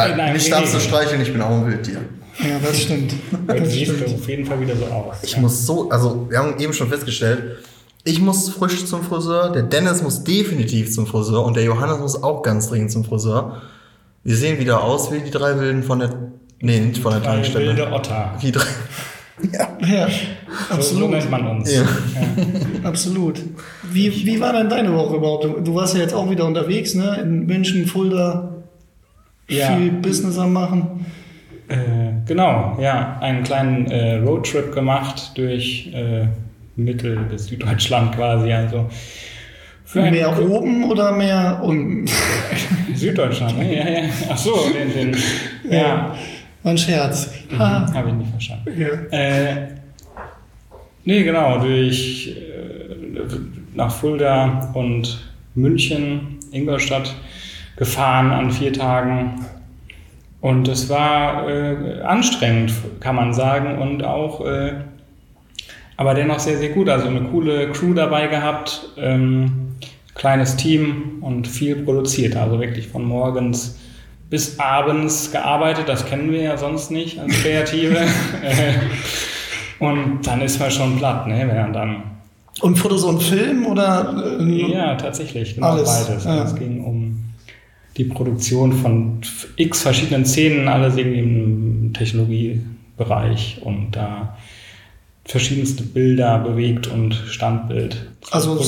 Ja, 0.08 0.16
Nein, 0.16 0.34
mich 0.34 0.50
darfst 0.50 0.74
du 0.74 0.80
streicheln, 0.80 1.22
ich 1.22 1.32
bin 1.32 1.42
auch 1.42 1.52
ein 1.52 1.68
Wildtier. 1.68 2.00
ja 2.40 2.58
das 2.64 2.82
stimmt. 2.82 3.14
Das 3.48 3.76
stimmt. 3.76 4.06
auf 4.16 4.28
jeden 4.28 4.46
Fall 4.46 4.60
wieder 4.62 4.76
so 4.76 4.86
aus. 4.86 5.18
Ich 5.24 5.34
ja. 5.34 5.40
muss 5.40 5.66
so, 5.66 5.90
also 5.90 6.28
wir 6.30 6.40
haben 6.40 6.60
eben 6.60 6.74
schon 6.74 6.90
festgestellt, 6.90 7.58
ich 8.04 8.22
muss 8.22 8.50
frisch 8.50 8.86
zum 8.86 9.04
Friseur, 9.04 9.52
der 9.52 9.64
Dennis 9.64 10.02
muss 10.02 10.24
definitiv 10.24 10.92
zum 10.94 11.06
Friseur 11.06 11.44
und 11.46 11.56
der 11.56 11.64
Johannes 11.64 12.00
muss 12.00 12.24
auch 12.24 12.42
ganz 12.44 12.70
dringend 12.70 12.92
zum 12.92 13.04
Friseur. 13.04 13.62
Wir 14.24 14.36
sehen 14.36 14.58
wieder 14.60 14.84
aus 14.84 15.12
wie 15.12 15.20
die 15.20 15.32
drei 15.32 15.60
Wilden 15.60 15.84
von 15.84 16.00
der, 16.00 16.10
nee, 16.60 16.80
nicht 16.80 17.02
von 17.02 17.12
der 17.12 17.22
Drei 17.22 17.34
Tankstelle. 17.36 17.68
wilde 17.68 17.92
Otter. 17.92 18.36
Die 18.42 18.52
drei, 18.52 18.66
Ja, 19.88 20.08
So, 20.08 20.16
so 20.68 20.74
absolut. 20.76 21.10
nennt 21.12 21.32
man 21.32 21.48
uns. 21.48 21.74
Ja. 21.74 21.84
Absolut. 22.84 23.42
Wie, 23.92 24.26
wie 24.26 24.40
war 24.40 24.54
denn 24.54 24.70
deine 24.70 24.94
Woche 24.94 25.16
überhaupt? 25.16 25.46
Du, 25.66 25.76
warst 25.76 25.96
ja 25.96 26.02
jetzt 26.02 26.14
auch 26.14 26.30
wieder 26.30 26.46
unterwegs, 26.46 26.94
ne? 26.96 27.18
In 27.22 27.46
München, 27.46 27.86
Fulda, 27.88 28.52
Ja. 29.48 29.76
viel 29.78 29.92
Business 29.92 30.38
am 30.38 30.54
machen. 30.54 31.06
Äh, 31.70 31.76
genau, 32.28 32.78
ja. 32.82 33.18
Einen 33.22 33.44
kleinen 33.44 33.86
äh, 33.88 34.16
Roadtrip 34.18 34.74
gemacht 34.74 35.32
durch 35.36 35.90
äh, 35.94 36.28
Mittel- 36.76 37.20
bis 37.30 37.46
Süddeutschland 37.48 38.16
quasi. 38.16 38.52
Also 38.52 38.90
Mehr 39.96 40.40
oben 40.40 40.84
oder 40.84 41.12
mehr 41.12 41.62
unten? 41.64 42.06
Süddeutschland, 42.94 43.58
ne? 43.58 43.76
Ja, 43.76 43.90
ja. 43.90 44.10
Ach 44.30 44.38
so, 44.38 44.56
den, 44.74 45.14
den 45.14 45.22
ja. 45.72 46.16
War 46.64 46.72
ein 46.72 46.78
Scherz. 46.78 47.32
Ha. 47.58 47.92
Habe 47.94 48.10
ich 48.10 48.16
nicht 48.16 48.32
verstanden. 48.32 48.74
Ja. 48.78 49.18
Äh, 49.18 49.68
nee, 51.06 51.24
genau, 51.24 51.60
durch 51.60 52.36
äh, 52.36 53.20
nach 53.74 53.92
Fulda 53.92 54.72
und 54.74 55.32
München, 55.56 56.38
Ingolstadt 56.52 57.16
gefahren 57.78 58.32
an 58.32 58.52
vier 58.52 58.74
Tagen. 58.74 59.46
Und 60.42 60.68
es 60.68 60.90
war 60.90 61.50
äh, 61.50 62.02
anstrengend, 62.02 62.74
kann 63.00 63.16
man 63.16 63.34
sagen, 63.34 63.78
und 63.78 64.04
auch, 64.04 64.46
äh, 64.46 64.74
aber 65.98 66.14
dennoch 66.14 66.40
sehr, 66.40 66.58
sehr 66.58 66.70
gut. 66.70 66.88
Also 66.90 67.08
eine 67.08 67.24
coole 67.24 67.72
Crew 67.72 67.94
dabei 67.94 68.28
gehabt, 68.28 68.90
ähm, 68.98 69.76
kleines 70.16 70.56
Team 70.56 71.18
und 71.22 71.48
viel 71.48 71.78
produziert. 71.84 72.36
Also 72.36 72.60
wirklich 72.60 72.88
von 72.88 73.04
morgens 73.04 73.78
bis 74.30 74.60
abends 74.60 75.32
gearbeitet, 75.32 75.90
das 75.90 76.06
kennen 76.06 76.32
wir 76.32 76.42
ja 76.42 76.58
sonst 76.58 76.92
nicht 76.92 77.20
als 77.20 77.34
Kreative. 77.42 77.98
Und 79.80 80.28
dann 80.28 80.42
ist 80.42 80.60
man 80.60 80.70
schon 80.72 80.98
platt, 80.98 81.28
ne? 81.28 81.48
wenn 81.48 81.56
man 81.56 81.74
dann 81.74 82.04
Und 82.62 82.78
Fotos 82.78 83.04
und 83.04 83.24
Film 83.24 83.66
oder? 83.66 84.38
äh, 84.40 84.72
ja, 84.72 84.96
tatsächlich, 84.96 85.56
genau 85.56 85.68
Alles, 85.68 86.06
beides. 86.06 86.26
ja. 86.26 86.44
Es 86.44 86.56
ging 86.56 86.84
um 86.84 87.24
die 87.96 88.04
Produktion 88.04 88.74
von 88.74 89.22
x 89.56 89.82
verschiedenen 89.82 90.26
Szenen, 90.26 90.68
alles 90.68 90.98
irgendwie 90.98 91.20
im 91.20 91.94
Technologiebereich 91.94 93.62
und 93.64 93.92
da 93.92 94.38
verschiedenste 95.26 95.84
Bilder 95.84 96.40
bewegt 96.40 96.88
und 96.88 97.14
Standbild 97.14 98.10
Also. 98.32 98.62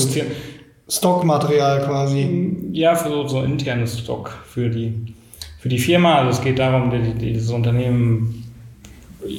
Stockmaterial 0.88 1.84
quasi. 1.86 2.54
Ja, 2.72 2.94
für 2.94 3.08
so, 3.08 3.26
so 3.26 3.42
internes 3.42 3.98
Stock 3.98 4.36
für 4.46 4.68
die, 4.68 4.92
für 5.62 5.68
die 5.68 5.78
Firma. 5.78 6.16
Also 6.16 6.30
es 6.30 6.44
geht 6.44 6.58
darum, 6.58 6.90
die, 6.90 7.12
die, 7.12 7.32
dieses 7.34 7.50
Unternehmen 7.50 8.52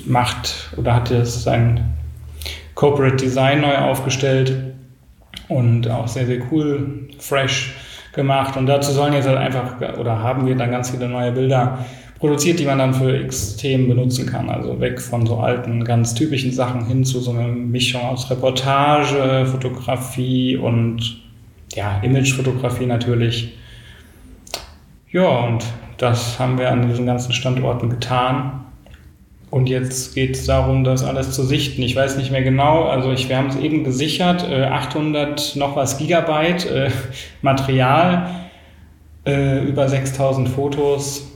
macht 0.06 0.70
oder 0.77 0.96
hat 0.96 1.10
jetzt 1.10 1.44
sein 1.44 1.94
Corporate 2.75 3.18
Design 3.18 3.60
neu 3.60 3.75
aufgestellt 3.75 4.56
und 5.50 5.89
auch 5.89 6.08
sehr, 6.08 6.25
sehr 6.25 6.39
cool, 6.50 7.10
fresh 7.20 7.74
gemacht. 8.13 8.56
Und 8.56 8.68
dazu 8.68 8.94
sollen 8.94 9.12
jetzt 9.12 9.27
halt 9.27 9.38
einfach, 9.38 9.82
oder 9.98 10.18
haben 10.20 10.48
wir 10.48 10.56
dann 10.56 10.72
ganz 10.72 10.92
viele 10.92 11.10
neue 11.10 11.34
Bilder 11.34 11.80
produziert, 12.20 12.58
die 12.58 12.65
man 12.65 12.77
dann 12.77 12.94
für 12.94 13.18
X 13.18 13.58
Themen 13.58 13.89
benutzen 13.89 14.25
kann. 14.25 14.50
Also 14.50 14.80
weg 14.80 15.01
von 15.01 15.25
so 15.25 15.39
alten, 15.39 15.84
ganz 15.84 16.15
typischen 16.15 16.53
Sachen 16.53 16.86
hin 16.86 17.03
zu 17.03 17.20
so 17.20 17.32
einer 17.32 17.48
Mischung 17.50 18.01
aus 18.01 18.32
Reportage, 18.32 19.46
Fotografie 19.46 20.56
und 20.56 21.22
ja, 21.74 22.00
Imagefotografie 22.01 22.86
natürlich. 22.86 23.58
Ja, 25.12 25.27
und 25.27 25.65
das 25.98 26.40
haben 26.40 26.58
wir 26.58 26.72
an 26.72 26.88
diesen 26.88 27.06
ganzen 27.06 27.34
Standorten 27.34 27.90
getan. 27.90 28.66
Und 29.50 29.70
jetzt 29.70 30.16
geht 30.16 30.36
es 30.36 30.48
darum, 30.48 30.84
das 30.84 31.04
alles 31.04 31.32
zu 31.32 31.44
sichten. 31.44 31.84
Ich 31.84 31.96
weiß 31.96 32.18
nicht 32.18 32.32
mehr 32.32 32.42
genau, 32.42 32.86
also 32.86 33.12
ich, 33.12 33.30
wir 33.30 33.38
haben 33.38 33.50
es 33.50 33.56
eben 33.56 33.84
gesichert, 33.84 34.48
äh, 34.50 34.64
800 34.64 35.56
noch 35.56 35.76
was 35.76 36.00
Gigabyte 36.00 36.66
äh, 36.66 36.90
Material, 37.44 38.30
äh, 39.26 39.64
über 39.64 39.88
6000 39.88 40.50
Fotos. 40.50 41.28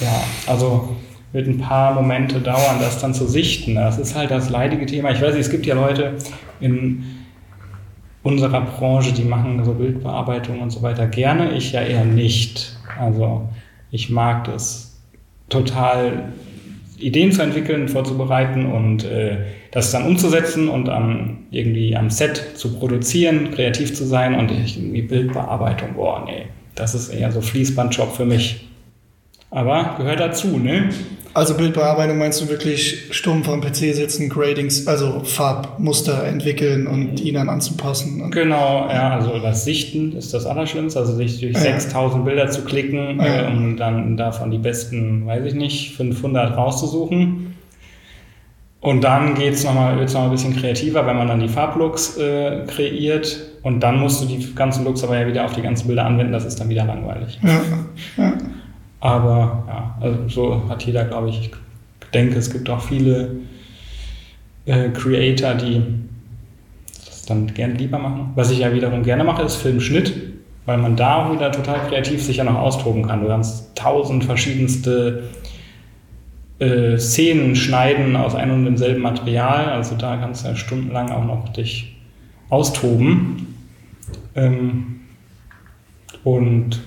Ja, 0.00 0.22
also 0.46 0.96
wird 1.32 1.48
ein 1.48 1.58
paar 1.58 1.94
Momente 1.94 2.40
dauern, 2.40 2.76
das 2.80 3.00
dann 3.00 3.14
zu 3.14 3.26
sichten. 3.26 3.74
Das 3.74 3.98
ist 3.98 4.14
halt 4.14 4.30
das 4.30 4.50
leidige 4.50 4.86
Thema. 4.86 5.10
Ich 5.10 5.20
weiß 5.20 5.34
nicht, 5.34 5.46
es 5.46 5.50
gibt 5.50 5.66
ja 5.66 5.74
Leute 5.74 6.14
in 6.60 7.21
unserer 8.22 8.60
Branche, 8.60 9.12
die 9.12 9.24
machen 9.24 9.64
so 9.64 9.74
Bildbearbeitung 9.74 10.60
und 10.60 10.70
so 10.70 10.82
weiter 10.82 11.06
gerne. 11.06 11.52
Ich 11.52 11.72
ja 11.72 11.82
eher 11.82 12.04
nicht. 12.04 12.76
Also 12.98 13.48
ich 13.90 14.10
mag 14.10 14.44
das 14.44 15.00
total 15.48 16.32
Ideen 16.98 17.32
zu 17.32 17.42
entwickeln, 17.42 17.88
vorzubereiten 17.88 18.66
und 18.66 19.04
äh, 19.04 19.38
das 19.72 19.90
dann 19.90 20.06
umzusetzen 20.06 20.68
und 20.68 20.88
am, 20.88 21.38
irgendwie 21.50 21.96
am 21.96 22.10
Set 22.10 22.52
zu 22.54 22.78
produzieren, 22.78 23.50
kreativ 23.50 23.94
zu 23.94 24.04
sein 24.04 24.34
und 24.34 24.50
irgendwie 24.50 25.02
Bildbearbeitung, 25.02 25.94
boah, 25.94 26.24
nee, 26.24 26.46
das 26.74 26.94
ist 26.94 27.08
eher 27.08 27.32
so 27.32 27.40
Fließbandjob 27.40 28.14
für 28.14 28.24
mich. 28.24 28.68
Aber 29.50 29.96
gehört 29.98 30.20
dazu, 30.20 30.58
ne? 30.58 30.90
Also 31.34 31.56
Bildbearbeitung 31.56 32.18
meinst 32.18 32.40
du 32.42 32.48
wirklich 32.48 33.08
stumpf 33.10 33.48
am 33.48 33.62
PC 33.62 33.94
sitzen, 33.94 34.28
Gradings, 34.28 34.86
also 34.86 35.22
Farbmuster 35.24 36.24
entwickeln 36.24 36.86
und 36.86 37.16
die 37.16 37.32
dann 37.32 37.48
anzupassen? 37.48 38.30
Genau, 38.30 38.88
ja, 38.90 39.10
also 39.10 39.38
das 39.38 39.64
Sichten 39.64 40.12
ist 40.12 40.34
das 40.34 40.44
Allerschlimmste, 40.44 41.00
also 41.00 41.14
sich 41.14 41.40
durch 41.40 41.54
ja. 41.54 41.60
6000 41.60 42.24
Bilder 42.24 42.50
zu 42.50 42.62
klicken, 42.64 43.18
ja. 43.18 43.42
äh, 43.42 43.46
um 43.46 43.76
dann 43.78 44.16
davon 44.16 44.50
die 44.50 44.58
besten, 44.58 45.26
weiß 45.26 45.44
ich 45.46 45.54
nicht, 45.54 45.96
500 45.96 46.56
rauszusuchen. 46.56 47.54
Und 48.80 49.04
dann 49.04 49.34
geht's 49.34 49.64
nochmal, 49.64 49.96
wird's 49.98 50.12
noch 50.12 50.24
ein 50.24 50.30
bisschen 50.32 50.56
kreativer, 50.56 51.06
wenn 51.06 51.16
man 51.16 51.28
dann 51.28 51.40
die 51.40 51.48
Farblooks 51.48 52.18
äh, 52.18 52.64
kreiert. 52.66 53.38
Und 53.62 53.80
dann 53.80 54.00
musst 54.00 54.20
du 54.20 54.26
die 54.26 54.54
ganzen 54.54 54.84
Looks 54.84 55.04
aber 55.04 55.18
ja 55.18 55.26
wieder 55.26 55.44
auf 55.44 55.52
die 55.52 55.62
ganzen 55.62 55.86
Bilder 55.86 56.04
anwenden, 56.04 56.32
das 56.32 56.44
ist 56.44 56.58
dann 56.58 56.68
wieder 56.68 56.84
langweilig. 56.84 57.38
Ja, 57.42 57.60
ja. 58.18 58.32
Aber 59.02 59.64
ja, 59.66 59.96
also 60.00 60.28
so 60.28 60.68
hat 60.68 60.84
jeder, 60.84 61.04
glaube 61.04 61.28
ich, 61.28 61.40
ich 61.40 61.50
denke, 62.14 62.38
es 62.38 62.52
gibt 62.52 62.70
auch 62.70 62.80
viele 62.80 63.32
äh, 64.64 64.90
Creator, 64.90 65.54
die 65.54 65.82
das 67.04 67.24
dann 67.26 67.48
gerne 67.52 67.74
lieber 67.74 67.98
machen. 67.98 68.30
Was 68.36 68.52
ich 68.52 68.60
ja 68.60 68.72
wiederum 68.72 69.02
gerne 69.02 69.24
mache, 69.24 69.42
ist 69.42 69.56
Filmschnitt, 69.56 70.14
weil 70.66 70.78
man 70.78 70.94
da 70.94 71.32
wieder 71.32 71.50
total 71.50 71.80
kreativ 71.88 72.22
sich 72.22 72.36
ja 72.36 72.44
noch 72.44 72.54
austoben 72.54 73.04
kann. 73.04 73.22
Du 73.22 73.26
kannst 73.26 73.74
tausend 73.74 74.24
verschiedenste 74.24 75.24
äh, 76.60 76.96
Szenen 76.96 77.56
schneiden 77.56 78.14
aus 78.14 78.36
einem 78.36 78.54
und 78.54 78.64
demselben 78.66 79.02
Material. 79.02 79.64
Also 79.64 79.96
da 79.96 80.16
kannst 80.16 80.44
du 80.44 80.50
ja 80.50 80.54
stundenlang 80.54 81.10
auch 81.10 81.24
noch 81.24 81.48
dich 81.48 81.96
austoben. 82.50 83.48
Ähm, 84.36 85.00
und 86.22 86.80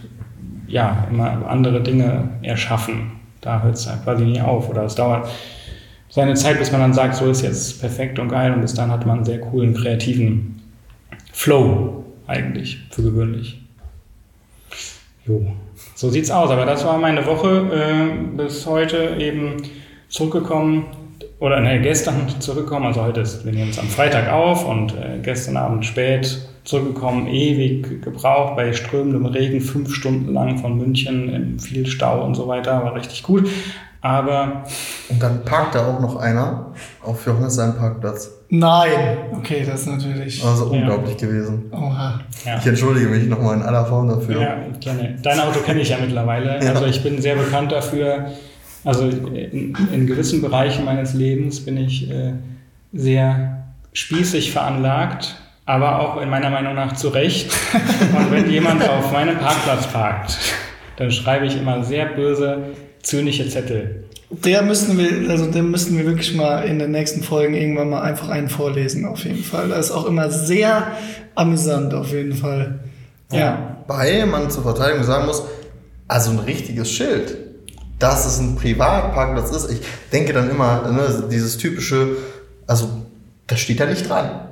ja, 0.68 1.08
immer 1.10 1.48
andere 1.48 1.82
Dinge 1.82 2.30
erschaffen. 2.42 3.12
Da 3.42 3.62
hört 3.62 3.76
es 3.76 3.88
halt 3.88 4.04
quasi 4.04 4.24
nie 4.26 4.42
auf. 4.42 4.70
Oder 4.70 4.84
es 4.84 4.96
dauert 4.96 5.30
seine 6.10 6.34
Zeit, 6.34 6.60
bis 6.60 6.72
man 6.72 6.82
dann 6.82 6.94
sagt, 6.94 7.16
so 7.16 7.30
ist 7.30 7.42
jetzt 7.42 7.80
perfekt 7.80 8.20
und 8.20 8.30
geil. 8.30 8.54
Und 8.54 8.62
bis 8.62 8.74
dann 8.74 8.92
hat 8.92 9.06
man 9.06 9.18
einen 9.18 9.26
sehr 9.26 9.40
coolen, 9.40 9.74
kreativen 9.74 10.62
Flow 11.32 12.06
eigentlich, 12.28 12.80
für 12.92 13.04
gewöhnlich. 13.04 13.62
Jo, 15.26 15.46
so 15.96 16.10
sieht's 16.10 16.32
aus. 16.32 16.50
Aber 16.50 16.66
das 16.66 16.86
war 16.86 16.98
meine 16.98 17.26
Woche 17.26 17.70
äh, 17.72 18.38
bis 18.38 18.66
heute 18.66 19.16
eben 19.20 19.58
zurückgekommen 20.10 20.86
oder 21.40 21.60
ne, 21.60 21.82
gestern 21.82 22.28
zurückgekommen. 22.40 22.88
Also 22.88 23.02
heute 23.02 23.22
ist, 23.22 23.46
wir 23.46 23.52
nehmen 23.52 23.68
uns 23.68 23.80
am 23.80 23.88
Freitag 23.88 24.32
auf 24.32 24.68
und 24.68 24.94
äh, 24.94 25.20
gestern 25.22 25.58
Abend 25.58 25.86
spät 25.86 26.48
zurückgekommen, 26.66 27.28
ewig 27.28 28.02
gebraucht 28.02 28.56
bei 28.56 28.74
strömendem 28.74 29.28
Regen, 29.28 29.62
fünf 29.62 29.94
Stunden 29.94 30.34
lang 30.34 30.58
von 30.58 30.78
München, 30.78 31.30
in 31.30 31.60
viel 31.60 31.86
Stau 31.86 32.26
und 32.26 32.36
so 32.36 32.48
weiter, 32.48 32.84
war 32.84 32.96
richtig 32.96 33.24
gut. 33.24 33.48
Aber. 34.02 34.64
Und 35.10 35.22
dann 35.22 35.44
parkt 35.46 35.74
da 35.74 35.88
auch 35.88 36.00
noch 36.00 36.18
einer 36.18 36.74
auf 37.02 37.26
Johannes 37.26 37.56
seinem 37.56 37.76
Parkplatz. 37.76 38.32
Nein, 38.50 39.18
okay, 39.32 39.64
das 39.66 39.82
ist 39.82 39.88
natürlich. 39.88 40.44
Also 40.44 40.66
unglaublich 40.66 41.20
ja. 41.20 41.28
gewesen. 41.28 41.72
Oha. 41.72 42.20
Ja. 42.46 42.58
Ich 42.60 42.68
entschuldige 42.68 43.08
mich 43.08 43.26
nochmal 43.28 43.58
in 43.58 43.64
aller 43.64 43.86
Form 43.86 44.08
dafür. 44.08 44.42
Ja, 44.42 44.58
gerne. 44.80 45.18
Dein 45.24 45.40
Auto 45.40 45.60
kenne 45.62 45.82
ich 45.82 45.90
ja 45.90 45.98
mittlerweile. 46.00 46.64
Ja. 46.64 46.74
Also 46.74 46.86
ich 46.86 47.02
bin 47.02 47.20
sehr 47.20 47.36
bekannt 47.36 47.72
dafür. 47.72 48.28
Also 48.84 49.08
in, 49.08 49.76
in 49.92 50.06
gewissen 50.06 50.42
Bereichen 50.42 50.86
meines 50.86 51.16
Lebens 51.16 51.66
bin 51.66 51.78
ich 51.78 52.10
äh, 52.12 52.34
sehr 52.94 53.64
spießig 53.94 54.52
veranlagt 54.52 55.36
aber 55.66 56.00
auch 56.00 56.22
in 56.22 56.30
meiner 56.30 56.50
Meinung 56.50 56.76
nach 56.76 56.96
zu 56.96 57.10
Recht. 57.10 57.52
Und 58.16 58.32
wenn 58.32 58.50
jemand 58.50 58.88
auf 58.88 59.12
meinem 59.12 59.38
Parkplatz 59.38 59.88
parkt, 59.88 60.38
dann 60.98 61.12
schreibe 61.12 61.46
ich 61.46 61.58
immer 61.58 61.84
sehr 61.84 62.06
böse, 62.06 62.76
zynische 63.02 63.50
Zettel. 63.50 64.06
Der 64.30 64.62
müssten 64.64 64.98
wir, 64.98 65.30
also 65.30 65.50
den 65.52 65.72
müssten 65.72 65.98
wir 65.98 66.06
wirklich 66.06 66.36
mal 66.36 66.64
in 66.64 66.80
den 66.80 66.92
nächsten 66.92 67.24
Folgen 67.24 67.54
irgendwann 67.54 67.90
mal 67.90 68.02
einfach 68.02 68.30
einen 68.30 68.50
vorlesen, 68.50 69.06
auf 69.06 69.24
jeden 69.24 69.44
Fall. 69.44 69.70
Das 69.70 69.88
ist 69.88 69.92
auch 69.92 70.06
immer 70.06 70.30
sehr 70.30 70.92
amüsant, 71.36 71.94
auf 71.94 72.12
jeden 72.12 72.34
Fall. 72.34 72.80
Ja. 73.32 73.40
ja. 73.40 73.78
Weil 73.88 74.26
man 74.26 74.50
zur 74.50 74.64
Verteidigung 74.64 75.04
sagen 75.04 75.26
muss, 75.28 75.44
also 76.08 76.32
ein 76.32 76.40
richtiges 76.40 76.92
Schild, 76.92 77.38
dass 78.00 78.26
es 78.26 78.40
ein 78.40 78.56
Privatparkplatz 78.56 79.52
ist. 79.52 79.72
Ich 79.72 79.82
denke 80.12 80.34
dann 80.34 80.50
immer, 80.50 80.92
ne, 80.92 81.24
dieses 81.32 81.58
typische, 81.58 82.18
also 82.68 82.90
da 83.48 83.58
steht 83.58 83.80
da 83.80 83.86
nicht 83.86 84.10
dran. 84.10 84.45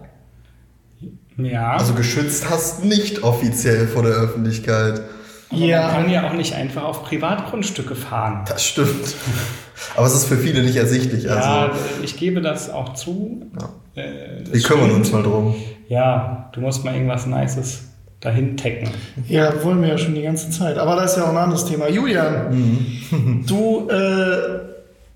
Ja. 1.37 1.73
Also 1.73 1.93
geschützt 1.93 2.49
hast 2.49 2.83
nicht 2.83 3.23
offiziell 3.23 3.87
vor 3.87 4.03
der 4.03 4.13
Öffentlichkeit. 4.13 5.01
Aber 5.49 5.61
ja. 5.61 5.81
man 5.83 5.91
kann 5.91 6.09
ja 6.09 6.27
auch 6.27 6.33
nicht 6.33 6.53
einfach 6.53 6.83
auf 6.83 7.03
Privatgrundstücke 7.03 7.95
fahren. 7.95 8.43
Das 8.47 8.65
stimmt. 8.65 9.15
Aber 9.95 10.07
es 10.07 10.13
ist 10.13 10.25
für 10.25 10.37
viele 10.37 10.63
nicht 10.63 10.75
ersichtlich. 10.75 11.25
Ja, 11.25 11.67
also. 11.67 11.79
ich 12.03 12.17
gebe 12.17 12.41
das 12.41 12.69
auch 12.69 12.93
zu. 12.93 13.43
Ja. 13.59 14.01
Äh, 14.01 14.43
Wir 14.51 14.61
kümmern 14.61 14.91
uns 14.91 15.11
mal 15.11 15.23
drum. 15.23 15.55
Ja, 15.89 16.49
du 16.53 16.61
musst 16.61 16.83
mal 16.83 16.93
irgendwas 16.93 17.25
Nices 17.25 17.83
dahin 18.19 18.55
tecken. 18.55 18.89
Ja, 19.27 19.63
wollen 19.63 19.81
wir 19.81 19.89
ja 19.89 19.97
schon 19.97 20.15
die 20.15 20.21
ganze 20.21 20.49
Zeit. 20.49 20.77
Aber 20.77 20.95
das 20.95 21.11
ist 21.11 21.17
ja 21.17 21.25
auch 21.25 21.31
ein 21.31 21.37
anderes 21.37 21.65
Thema. 21.65 21.89
Julian, 21.89 22.55
mhm. 23.11 23.45
du 23.45 23.89
äh, 23.89 24.59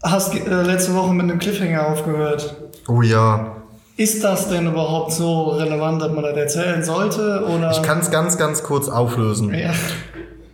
hast 0.03 0.36
äh, 0.36 0.62
letzte 0.63 0.93
Woche 0.93 1.13
mit 1.13 1.24
einem 1.24 1.39
Cliffhanger 1.39 1.88
aufgehört. 1.88 2.55
Oh 2.88 3.01
ja. 3.01 3.56
Ist 3.98 4.24
das 4.24 4.48
denn 4.48 4.68
überhaupt 4.68 5.12
so 5.12 5.50
relevant, 5.50 6.00
dass 6.04 6.12
man 6.12 6.24
das 6.24 6.38
erzählen 6.38 6.84
sollte? 6.84 7.44
Oder? 7.48 7.72
Ich 7.72 7.82
kann 7.82 8.00
es 8.00 8.12
ganz, 8.12 8.38
ganz 8.38 8.62
kurz 8.62 8.89
auflösen. 8.89 9.51
Ja. 9.51 9.74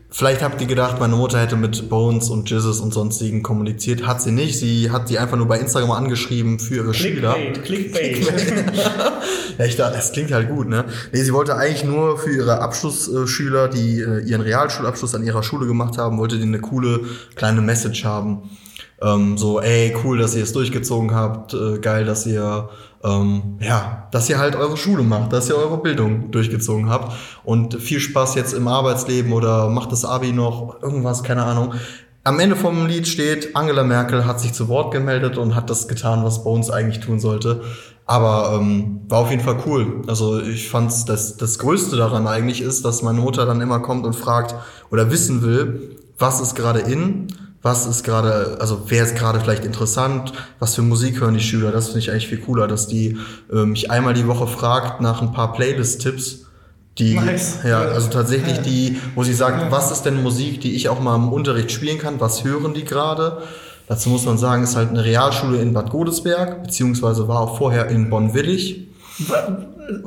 Vielleicht 0.09 0.41
habt 0.41 0.61
ihr 0.61 0.67
gedacht, 0.67 0.99
meine 1.01 1.17
Mutter 1.17 1.41
hätte 1.41 1.57
mit 1.57 1.89
Bones 1.89 2.29
und 2.29 2.49
Jizzes 2.49 2.79
und 2.79 2.93
sonstigen 2.93 3.43
kommuniziert. 3.43 4.07
Hat 4.07 4.21
sie 4.21 4.31
nicht. 4.31 4.57
Sie 4.57 4.91
hat 4.91 5.09
sie 5.09 5.19
einfach 5.19 5.35
nur 5.35 5.47
bei 5.47 5.59
Instagram 5.59 5.91
angeschrieben 5.91 6.57
für 6.57 6.75
ihre 6.75 6.93
Schüler. 6.93 7.33
Clickbait, 7.63 8.23
Clickbait. 8.23 8.73
ja, 9.57 9.65
ich 9.65 9.75
dachte, 9.75 9.97
das 9.97 10.13
klingt 10.13 10.31
halt 10.31 10.47
gut, 10.47 10.69
ne? 10.69 10.85
Nee, 11.11 11.23
sie 11.23 11.33
wollte 11.33 11.57
eigentlich 11.57 11.83
nur 11.83 12.17
für 12.19 12.31
ihre 12.31 12.61
Abschlussschüler, 12.61 13.67
die 13.67 13.99
äh, 13.99 14.19
ihren 14.19 14.41
Realschulabschluss 14.41 15.15
an 15.15 15.23
ihrer 15.23 15.43
Schule 15.43 15.67
gemacht 15.67 15.97
haben, 15.97 16.17
wollte 16.17 16.37
die 16.37 16.43
eine 16.43 16.61
coole 16.61 17.01
kleine 17.35 17.59
Message 17.59 18.05
haben. 18.05 18.51
Ähm, 19.01 19.37
so, 19.37 19.59
ey, 19.59 19.93
cool, 20.03 20.17
dass 20.17 20.35
ihr 20.35 20.43
es 20.43 20.53
durchgezogen 20.53 21.13
habt. 21.13 21.53
Äh, 21.53 21.79
geil, 21.79 22.05
dass 22.05 22.25
ihr 22.25 22.69
ähm, 23.03 23.57
ja, 23.59 24.07
dass 24.11 24.29
ihr 24.29 24.39
halt 24.39 24.55
eure 24.55 24.77
Schule 24.77 25.03
macht, 25.03 25.33
dass 25.33 25.49
ihr 25.49 25.57
eure 25.57 25.77
Bildung 25.77 26.31
durchgezogen 26.31 26.89
habt 26.89 27.13
und 27.43 27.75
viel 27.81 27.99
Spaß 27.99 28.35
jetzt 28.35 28.53
im 28.53 28.67
Arbeitsleben 28.67 29.33
oder 29.33 29.69
macht 29.69 29.91
das 29.91 30.05
Abi 30.05 30.31
noch, 30.31 30.81
irgendwas, 30.81 31.23
keine 31.23 31.43
Ahnung. 31.43 31.73
Am 32.23 32.39
Ende 32.39 32.55
vom 32.55 32.85
Lied 32.85 33.07
steht, 33.07 33.53
Angela 33.55 33.83
Merkel 33.83 34.25
hat 34.25 34.39
sich 34.39 34.53
zu 34.53 34.69
Wort 34.69 34.93
gemeldet 34.93 35.37
und 35.37 35.55
hat 35.55 35.69
das 35.69 35.89
getan, 35.89 36.23
was 36.23 36.45
Bones 36.45 36.69
eigentlich 36.69 37.03
tun 37.03 37.19
sollte. 37.19 37.61
Aber 38.05 38.57
ähm, 38.59 39.01
war 39.09 39.19
auf 39.19 39.31
jeden 39.31 39.43
Fall 39.43 39.57
cool. 39.65 40.03
Also 40.07 40.39
ich 40.41 40.69
fand's, 40.69 41.03
das, 41.03 41.35
das 41.35 41.59
Größte 41.59 41.97
daran 41.97 42.27
eigentlich 42.27 42.61
ist, 42.61 42.85
dass 42.85 43.01
meine 43.01 43.19
Mutter 43.19 43.45
dann 43.45 43.59
immer 43.59 43.79
kommt 43.79 44.05
und 44.05 44.15
fragt 44.15 44.55
oder 44.89 45.11
wissen 45.11 45.41
will, 45.41 45.97
was 46.17 46.39
ist 46.39 46.55
gerade 46.55 46.79
in, 46.79 47.27
was 47.63 47.85
ist 47.87 48.03
gerade, 48.03 48.57
also 48.59 48.83
wer 48.87 49.03
ist 49.03 49.15
gerade 49.15 49.39
vielleicht 49.39 49.65
interessant, 49.65 50.33
was 50.59 50.75
für 50.75 50.81
Musik 50.83 51.19
hören 51.21 51.33
die 51.33 51.39
Schüler, 51.39 51.71
das 51.71 51.87
finde 51.87 51.99
ich 52.01 52.11
eigentlich 52.11 52.27
viel 52.27 52.39
cooler, 52.41 52.67
dass 52.67 52.87
die 52.87 53.17
äh, 53.51 53.65
mich 53.65 53.89
einmal 53.89 54.13
die 54.13 54.27
Woche 54.27 54.45
fragt 54.47 55.01
nach 55.01 55.21
ein 55.21 55.31
paar 55.31 55.53
Playlist-Tipps, 55.53 56.41
die, 56.99 57.15
Nice. 57.15 57.59
ja, 57.67 57.79
also 57.79 58.09
tatsächlich 58.09 58.59
die, 58.59 58.97
wo 59.15 59.23
sie 59.23 59.33
sagt, 59.33 59.71
was 59.71 59.91
ist 59.91 60.03
denn 60.03 60.21
Musik, 60.21 60.61
die 60.61 60.75
ich 60.75 60.89
auch 60.89 60.99
mal 60.99 61.15
im 61.15 61.31
Unterricht 61.33 61.71
spielen 61.71 61.97
kann, 61.97 62.19
was 62.19 62.43
hören 62.43 62.73
die 62.75 62.83
gerade? 62.85 63.41
Dazu 63.87 64.09
muss 64.09 64.25
man 64.25 64.37
sagen, 64.37 64.63
ist 64.63 64.75
halt 64.75 64.89
eine 64.89 65.03
Realschule 65.03 65.59
in 65.59 65.73
Bad 65.73 65.89
Godesberg, 65.89 66.61
beziehungsweise 66.63 67.27
war 67.27 67.39
auch 67.39 67.57
vorher 67.57 67.87
in 67.87 68.09
Bonn-Willig. 68.09 68.87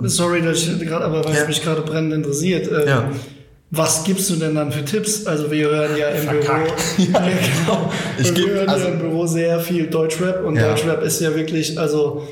Sorry, 0.03 0.43
dass 0.43 0.59
ich 0.67 0.79
gerade, 0.81 1.05
aber 1.05 1.25
weil 1.25 1.35
Ja. 1.35 1.47
mich 1.47 1.63
gerade 1.63 1.83
brennend 1.83 2.13
interessiert. 2.15 2.69
ähm, 2.71 2.89
Ja. 2.89 3.11
Was 3.71 4.05
gibst 4.05 4.31
du 4.31 4.37
denn 4.37 4.55
dann 4.55 4.71
für 4.71 4.85
Tipps? 4.85 5.27
Also 5.27 5.51
wir 5.51 5.69
hören 5.69 5.97
ja 5.97 6.09
im 6.11 6.23
Verkackt. 6.23 6.73
Büro, 6.97 7.11
ja, 7.13 7.21
genau. 7.21 7.93
Ich 8.19 8.29
Und 8.29 8.35
geb- 8.37 8.47
wir 8.47 8.55
hören 8.55 8.69
also- 8.69 8.87
ja 8.87 8.93
im 8.93 8.99
Büro 9.01 9.27
sehr 9.27 9.61
viel 9.61 9.89
Deutschrap 9.89 10.45
und 10.45 10.57
Ja. 10.57 10.69
Deutschrap 10.69 11.03
ist 11.03 11.21
ja 11.21 11.35
wirklich, 11.35 11.79
also 11.79 12.27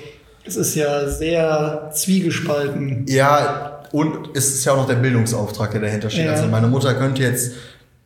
es 0.44 0.56
ist 0.56 0.74
ja 0.76 1.08
sehr 1.08 1.90
zwiegespalten. 1.92 3.04
Ja, 3.08 3.82
und 3.92 4.30
es 4.34 4.54
ist 4.54 4.64
ja 4.64 4.72
auch 4.72 4.76
noch 4.78 4.86
der 4.86 4.96
Bildungsauftrag, 4.96 5.72
der 5.72 5.80
dahinter 5.80 6.10
steht. 6.10 6.26
Ja. 6.26 6.32
Also 6.32 6.46
meine 6.46 6.68
Mutter 6.68 6.94
könnte 6.94 7.22
jetzt 7.22 7.52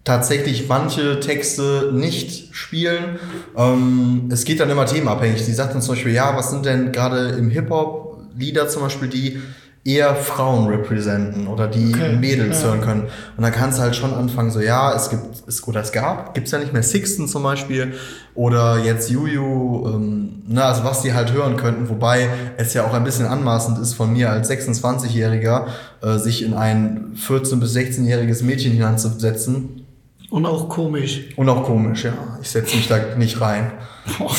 tatsächlich 0.04 0.66
manche 0.68 1.20
Texte 1.20 1.90
nicht 1.92 2.54
spielen. 2.56 3.18
Ähm, 3.56 4.28
es 4.32 4.44
geht 4.44 4.60
dann 4.60 4.70
immer 4.70 4.86
themenabhängig. 4.86 5.44
Sie 5.44 5.52
sagt 5.52 5.74
dann 5.74 5.82
zum 5.82 5.94
Beispiel, 5.96 6.14
ja, 6.14 6.34
was 6.34 6.50
sind 6.50 6.64
denn 6.64 6.92
gerade 6.92 7.28
im 7.38 7.50
Hip-Hop 7.50 8.06
Lieder 8.38 8.68
zum 8.68 8.82
Beispiel, 8.82 9.08
die 9.08 9.42
eher 9.84 10.14
Frauen 10.16 10.68
representen 10.68 11.46
oder 11.46 11.66
die 11.66 11.94
Okay, 11.94 12.16
Mädels 12.16 12.60
ja. 12.60 12.68
hören 12.68 12.80
können. 12.80 13.02
Und 13.36 13.42
dann 13.42 13.52
kannst 13.52 13.78
du 13.78 13.82
halt 13.82 13.96
schon 13.96 14.12
anfangen, 14.12 14.50
so 14.50 14.60
ja, 14.60 14.94
es 14.94 15.08
gibt, 15.08 15.22
es, 15.46 15.66
oder 15.66 15.80
es 15.80 15.92
gab, 15.92 16.34
gibt's 16.34 16.50
ja 16.50 16.58
nicht 16.58 16.72
mehr 16.72 16.82
Sixten 16.82 17.26
zum 17.26 17.42
Beispiel 17.42 17.94
oder 18.34 18.78
jetzt 18.78 19.10
Juju, 19.10 19.88
ähm, 19.88 20.42
na, 20.46 20.64
also 20.68 20.84
was 20.84 21.02
die 21.02 21.14
halt 21.14 21.32
hören 21.32 21.56
könnten, 21.56 21.88
wobei 21.88 22.28
es 22.56 22.74
ja 22.74 22.84
auch 22.86 22.92
ein 22.94 23.04
bisschen 23.04 23.26
anmaßend 23.26 23.78
ist 23.78 23.94
von 23.94 24.12
mir 24.12 24.30
als 24.30 24.50
26-Jähriger, 24.50 25.66
äh, 26.02 26.18
sich 26.18 26.44
in 26.44 26.54
ein 26.54 27.14
14- 27.16 27.58
bis 27.58 27.74
16-jähriges 27.74 28.44
Mädchen 28.44 28.72
hineinzusetzen. 28.72 29.86
Und 30.30 30.44
auch 30.44 30.68
komisch. 30.68 31.30
Und 31.36 31.48
auch 31.48 31.64
komisch, 31.64 32.04
ja. 32.04 32.12
Ich 32.42 32.50
setze 32.50 32.76
mich 32.76 32.86
da 32.86 32.98
nicht 33.16 33.40
rein. 33.40 33.72
Boah, 34.18 34.30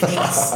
krass. 0.00 0.54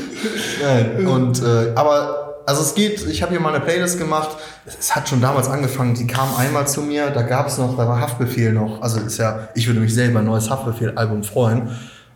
Nein. 0.62 1.06
Und 1.06 1.42
äh, 1.42 1.72
aber 1.74 2.23
also 2.46 2.62
es 2.62 2.74
geht, 2.74 3.06
ich 3.06 3.22
habe 3.22 3.32
hier 3.32 3.40
mal 3.40 3.54
eine 3.54 3.64
Playlist 3.64 3.98
gemacht. 3.98 4.36
Es 4.66 4.94
hat 4.94 5.08
schon 5.08 5.20
damals 5.20 5.48
angefangen, 5.48 5.94
die 5.94 6.06
kam 6.06 6.34
einmal 6.36 6.66
zu 6.66 6.82
mir, 6.82 7.10
da 7.10 7.22
gab 7.22 7.48
es 7.48 7.58
noch, 7.58 7.76
da 7.76 7.88
war 7.88 8.00
Haftbefehl 8.00 8.52
noch. 8.52 8.82
Also 8.82 9.00
ist 9.00 9.18
ja, 9.18 9.48
ich 9.54 9.66
würde 9.66 9.80
mich 9.80 9.94
selber 9.94 10.20
ein 10.20 10.26
neues 10.26 10.50
Haftbefehl-Album 10.50 11.24
freuen. 11.24 11.70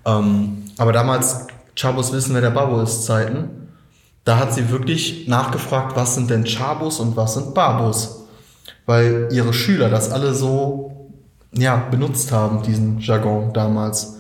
Ähm, 0.05 0.65
aber 0.77 0.93
damals, 0.93 1.47
Chabos 1.75 2.13
wissen, 2.13 2.35
wer 2.35 2.41
der 2.41 2.51
Babo 2.51 2.81
ist, 2.81 3.05
Zeiten, 3.05 3.69
da 4.25 4.39
hat 4.39 4.53
sie 4.53 4.71
wirklich 4.71 5.29
nachgefragt, 5.29 5.97
was 5.97 6.15
sind 6.15 6.29
denn 6.29 6.45
Chabos 6.45 7.01
und 7.01 7.17
was 7.17 7.35
sind 7.35 7.55
Babos? 7.55 8.27
Weil 8.85 9.29
ihre 9.31 9.53
Schüler 9.53 9.89
das 9.89 10.11
alle 10.11 10.35
so 10.35 11.11
ja, 11.53 11.77
benutzt 11.77 12.33
haben, 12.33 12.63
diesen 12.63 12.99
Jargon 13.01 13.53
damals. 13.53 14.17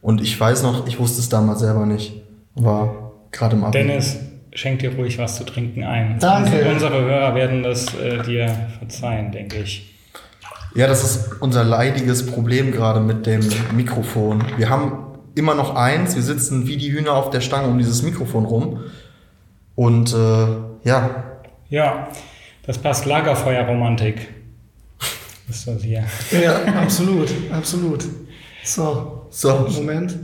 Und 0.00 0.20
ich 0.20 0.38
weiß 0.38 0.62
noch, 0.64 0.86
ich 0.86 0.98
wusste 0.98 1.20
es 1.20 1.28
damals 1.28 1.60
selber 1.60 1.86
nicht. 1.86 2.22
War 2.54 3.12
gerade 3.30 3.56
im 3.56 3.64
Abi. 3.64 3.78
Dennis, 3.78 4.16
schenk 4.54 4.80
dir 4.80 4.94
ruhig 4.94 5.18
was 5.18 5.36
zu 5.36 5.44
trinken 5.44 5.84
ein. 5.84 6.18
Danke. 6.18 6.68
Unsere 6.70 7.02
Hörer 7.02 7.34
werden 7.34 7.62
das 7.62 7.94
äh, 7.94 8.22
dir 8.22 8.68
verzeihen, 8.78 9.32
denke 9.32 9.58
ich. 9.58 9.94
Ja, 10.74 10.86
das 10.86 11.04
ist 11.04 11.40
unser 11.40 11.64
leidiges 11.64 12.26
Problem 12.26 12.72
gerade 12.72 13.00
mit 13.00 13.26
dem 13.26 13.46
Mikrofon. 13.74 14.42
Wir 14.56 14.70
haben 14.70 15.18
immer 15.34 15.54
noch 15.54 15.74
eins, 15.74 16.14
wir 16.14 16.22
sitzen 16.22 16.66
wie 16.66 16.76
die 16.76 16.92
Hühner 16.92 17.12
auf 17.12 17.30
der 17.30 17.40
Stange 17.40 17.68
um 17.68 17.78
dieses 17.78 18.02
Mikrofon 18.02 18.44
rum. 18.46 18.80
Und 19.74 20.12
äh, 20.12 20.46
ja, 20.84 21.24
Ja, 21.68 22.08
das 22.66 22.78
passt 22.78 23.06
Lagerfeuerromantik. 23.06 24.28
Ist 25.48 25.66
das 25.66 25.82
hier. 25.82 26.04
Ja, 26.30 26.64
absolut, 26.80 27.28
absolut. 27.50 28.04
So, 28.64 29.26
so. 29.30 29.66
Moment. 29.74 30.14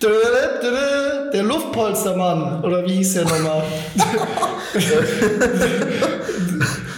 Der 0.00 1.42
Luftpolstermann, 1.42 2.62
oder 2.64 2.84
wie 2.86 2.94
hieß 2.96 3.14
der 3.14 3.24
nochmal? 3.24 3.64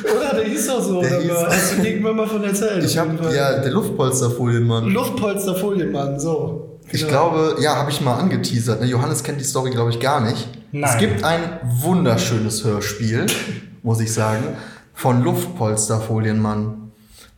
oder 0.05 0.35
der 0.35 0.45
hieß 0.45 0.67
doch 0.67 0.83
so, 0.83 1.01
Der 1.01 1.19
oder 1.19 1.21
hieß- 1.21 1.47
hast 1.47 1.79
du 1.79 1.83
irgendwann 1.83 2.17
mal 2.17 2.27
von 2.29 2.45
erzählt? 2.45 2.85
Ich 2.85 2.97
Fall. 2.97 3.35
ja 3.35 3.59
der 3.61 3.71
Luftpolsterfolienmann. 3.73 4.91
Luftpolsterfolienmann, 4.91 6.21
so. 6.21 6.79
Ich 6.93 7.07
Genau. 7.07 7.31
glaube, 7.31 7.57
ja, 7.61 7.77
habe 7.77 7.91
ich 7.91 8.01
mal 8.01 8.17
angeteasert. 8.19 8.81
Ne? 8.81 8.87
Johannes 8.87 9.23
kennt 9.23 9.41
die 9.41 9.45
Story, 9.45 9.71
glaube 9.71 9.91
ich, 9.91 10.01
gar 10.01 10.21
nicht. 10.21 10.49
Nein. 10.73 10.91
Es 10.91 10.99
gibt 10.99 11.25
ein 11.25 11.41
wunderschönes 11.63 12.65
Hörspiel, 12.65 13.27
muss 13.83 14.01
ich 14.01 14.13
sagen, 14.13 14.43
von 14.93 15.23
Luftpolsterfolienmann. 15.23 16.80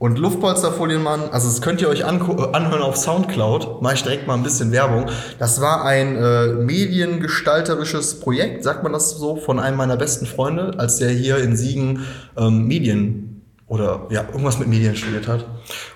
Und 0.03 0.19
Luftpolsterfolienmann, 0.19 1.31
also 1.31 1.47
das 1.47 1.63
könnt 1.63 1.81
ihr 1.81 1.89
euch 1.89 2.01
äh, 2.01 2.03
anhören 2.03 2.83
auf 2.83 2.97
Soundcloud, 2.97 3.83
mache 3.83 3.95
ich 3.95 4.03
direkt 4.03 4.27
mal 4.27 4.35
ein 4.35 4.43
bisschen 4.43 4.73
Werbung. 4.73 5.07
Das 5.39 5.61
war 5.61 5.85
ein 5.85 6.17
äh, 6.17 6.49
mediengestalterisches 6.55 8.19
Projekt, 8.19 8.65
sagt 8.65 8.83
man 8.83 8.93
das 8.93 9.11
so, 9.11 9.37
von 9.37 9.61
einem 9.61 9.77
meiner 9.77 9.97
besten 9.97 10.27
Freunde, 10.27 10.75
als 10.77 10.97
der 10.97 11.11
hier 11.11 11.39
in 11.39 11.55
Siegen 11.55 12.01
ähm, 12.37 12.67
Medien 12.67 13.43
oder 13.69 14.09
ja, 14.11 14.25
irgendwas 14.25 14.59
mit 14.59 14.67
Medien 14.67 14.97
studiert 14.97 15.29
hat. 15.29 15.47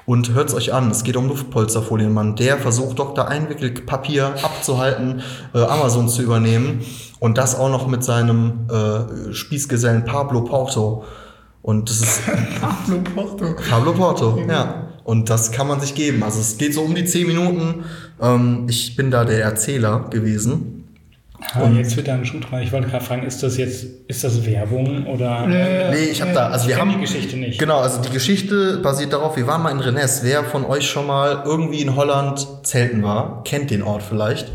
Und 0.05 0.33
hört's 0.35 0.55
euch 0.55 0.73
an, 0.73 0.89
es 0.93 1.03
geht 1.03 1.17
um 1.17 1.27
Luftpolsterfolienmann. 1.27 2.37
Der 2.37 2.59
versucht 2.59 3.01
Dr. 3.01 3.27
Einwickelpapier 3.27 4.37
abzuhalten, 4.41 5.23
äh, 5.53 5.59
Amazon 5.59 6.09
zu 6.09 6.23
übernehmen. 6.23 6.85
Und 7.19 7.39
das 7.39 7.59
auch 7.59 7.71
noch 7.71 7.89
mit 7.89 8.05
seinem 8.05 8.69
äh, 8.71 9.33
Spießgesellen 9.33 10.05
Pablo 10.05 10.43
Porto. 10.43 11.03
Und 11.67 11.91
das 11.91 12.01
ist 12.01 12.21
Pablo 12.61 13.01
Porto. 13.13 13.57
Pablo 13.69 13.93
Porto, 13.93 14.41
ja. 14.49 14.87
Und 15.03 15.29
das 15.29 15.51
kann 15.51 15.67
man 15.67 15.81
sich 15.81 15.97
geben. 15.97 16.23
Also 16.23 16.39
es 16.39 16.59
geht 16.59 16.73
so 16.73 16.83
um 16.83 16.95
die 16.95 17.05
10 17.05 17.27
Minuten. 17.27 17.85
Ähm, 18.23 18.67
ich 18.69 18.95
bin 18.95 19.11
da 19.11 19.25
der 19.25 19.43
Erzähler 19.43 20.07
gewesen. 20.09 20.85
Ah, 21.55 21.69
jetzt 21.69 21.97
wird 21.97 22.07
da 22.07 22.15
ein 22.15 22.25
Schuh 22.25 22.39
dran. 22.39 22.63
Ich 22.63 22.71
wollte 22.71 22.89
gerade 22.89 23.05
fragen, 23.05 23.25
ist 23.25 23.43
das 23.43 23.57
jetzt, 23.57 23.85
ist 24.07 24.23
das 24.23 24.47
Werbung 24.47 25.07
oder? 25.09 25.49
Ja, 25.49 25.91
Nee, 25.91 26.05
ich 26.11 26.23
habe 26.23 26.33
da, 26.33 26.51
also 26.51 26.69
wir 26.69 26.79
haben 26.79 26.91
die 26.91 27.01
Geschichte 27.01 27.37
nicht. 27.37 27.59
Genau, 27.59 27.81
also 27.81 28.01
die 28.01 28.11
Geschichte 28.11 28.79
basiert 28.79 29.13
darauf, 29.13 29.37
wir 29.37 29.49
waren 29.49 29.63
mal 29.63 29.71
in 29.71 29.81
Rennes. 29.81 30.21
Wer 30.23 30.45
von 30.45 30.65
euch 30.65 30.89
schon 30.89 31.09
mal 31.09 31.43
irgendwie 31.45 31.83
in 31.83 31.97
Holland 31.97 32.47
zelten 32.63 33.03
war, 33.03 33.43
kennt 33.43 33.73
den 33.73 33.83
Ort 33.83 34.05
vielleicht. 34.05 34.53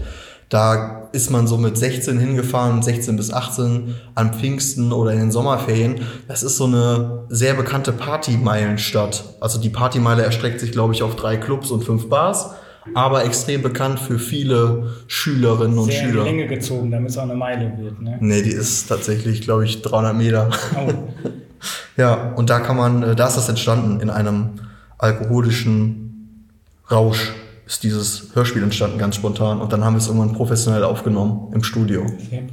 Da 0.47 1.00
ist 1.11 1.29
man 1.29 1.47
so 1.47 1.57
mit 1.57 1.77
16 1.77 2.19
hingefahren, 2.19 2.81
16 2.81 3.15
bis 3.17 3.31
18 3.31 3.95
an 4.15 4.33
Pfingsten 4.33 4.91
oder 4.91 5.11
in 5.11 5.19
den 5.19 5.31
Sommerferien. 5.31 6.01
Das 6.27 6.43
ist 6.43 6.57
so 6.57 6.65
eine 6.65 7.25
sehr 7.29 7.53
bekannte 7.53 7.91
Partymeilenstadt. 7.91 9.23
Also 9.39 9.59
die 9.59 9.69
Partymeile 9.69 10.23
erstreckt 10.23 10.59
sich, 10.59 10.71
glaube 10.71 10.93
ich, 10.93 11.03
auf 11.03 11.15
drei 11.15 11.37
Clubs 11.37 11.71
und 11.71 11.83
fünf 11.83 12.09
Bars, 12.09 12.51
aber 12.93 13.25
extrem 13.25 13.61
bekannt 13.61 13.99
für 13.99 14.19
viele 14.19 14.93
Schülerinnen 15.07 15.77
und 15.77 15.91
Sehr 15.91 16.01
in 16.01 16.05
die 16.07 16.11
Schüler. 16.13 16.23
Länge 16.23 16.47
gezogen, 16.47 16.91
damit 16.91 17.11
es 17.11 17.17
auch 17.17 17.23
eine 17.23 17.35
Meile 17.35 17.73
wird. 17.77 18.01
Ne? 18.01 18.17
Nee, 18.19 18.41
die 18.41 18.51
ist 18.51 18.87
tatsächlich, 18.87 19.41
glaube 19.41 19.65
ich, 19.65 19.81
300 19.81 20.15
Meter. 20.15 20.49
Oh, 20.75 20.91
Ja, 21.97 22.33
und 22.35 22.49
da 22.49 22.59
kann 22.59 22.77
man, 22.77 23.03
äh, 23.03 23.15
da 23.15 23.27
ist 23.27 23.37
das 23.37 23.49
entstanden, 23.49 23.99
in 23.99 24.09
einem 24.09 24.51
alkoholischen 24.97 26.47
Rausch 26.89 27.33
ist 27.71 27.83
dieses 27.83 28.27
Hörspiel 28.33 28.63
entstanden, 28.63 28.97
ganz 28.97 29.15
spontan. 29.15 29.61
Und 29.61 29.71
dann 29.71 29.83
haben 29.85 29.93
wir 29.93 29.99
es 29.99 30.07
irgendwann 30.07 30.33
professionell 30.33 30.83
aufgenommen 30.83 31.53
im 31.53 31.63
Studio. 31.63 32.05
sehr 32.07 32.41
professionell. 32.41 32.51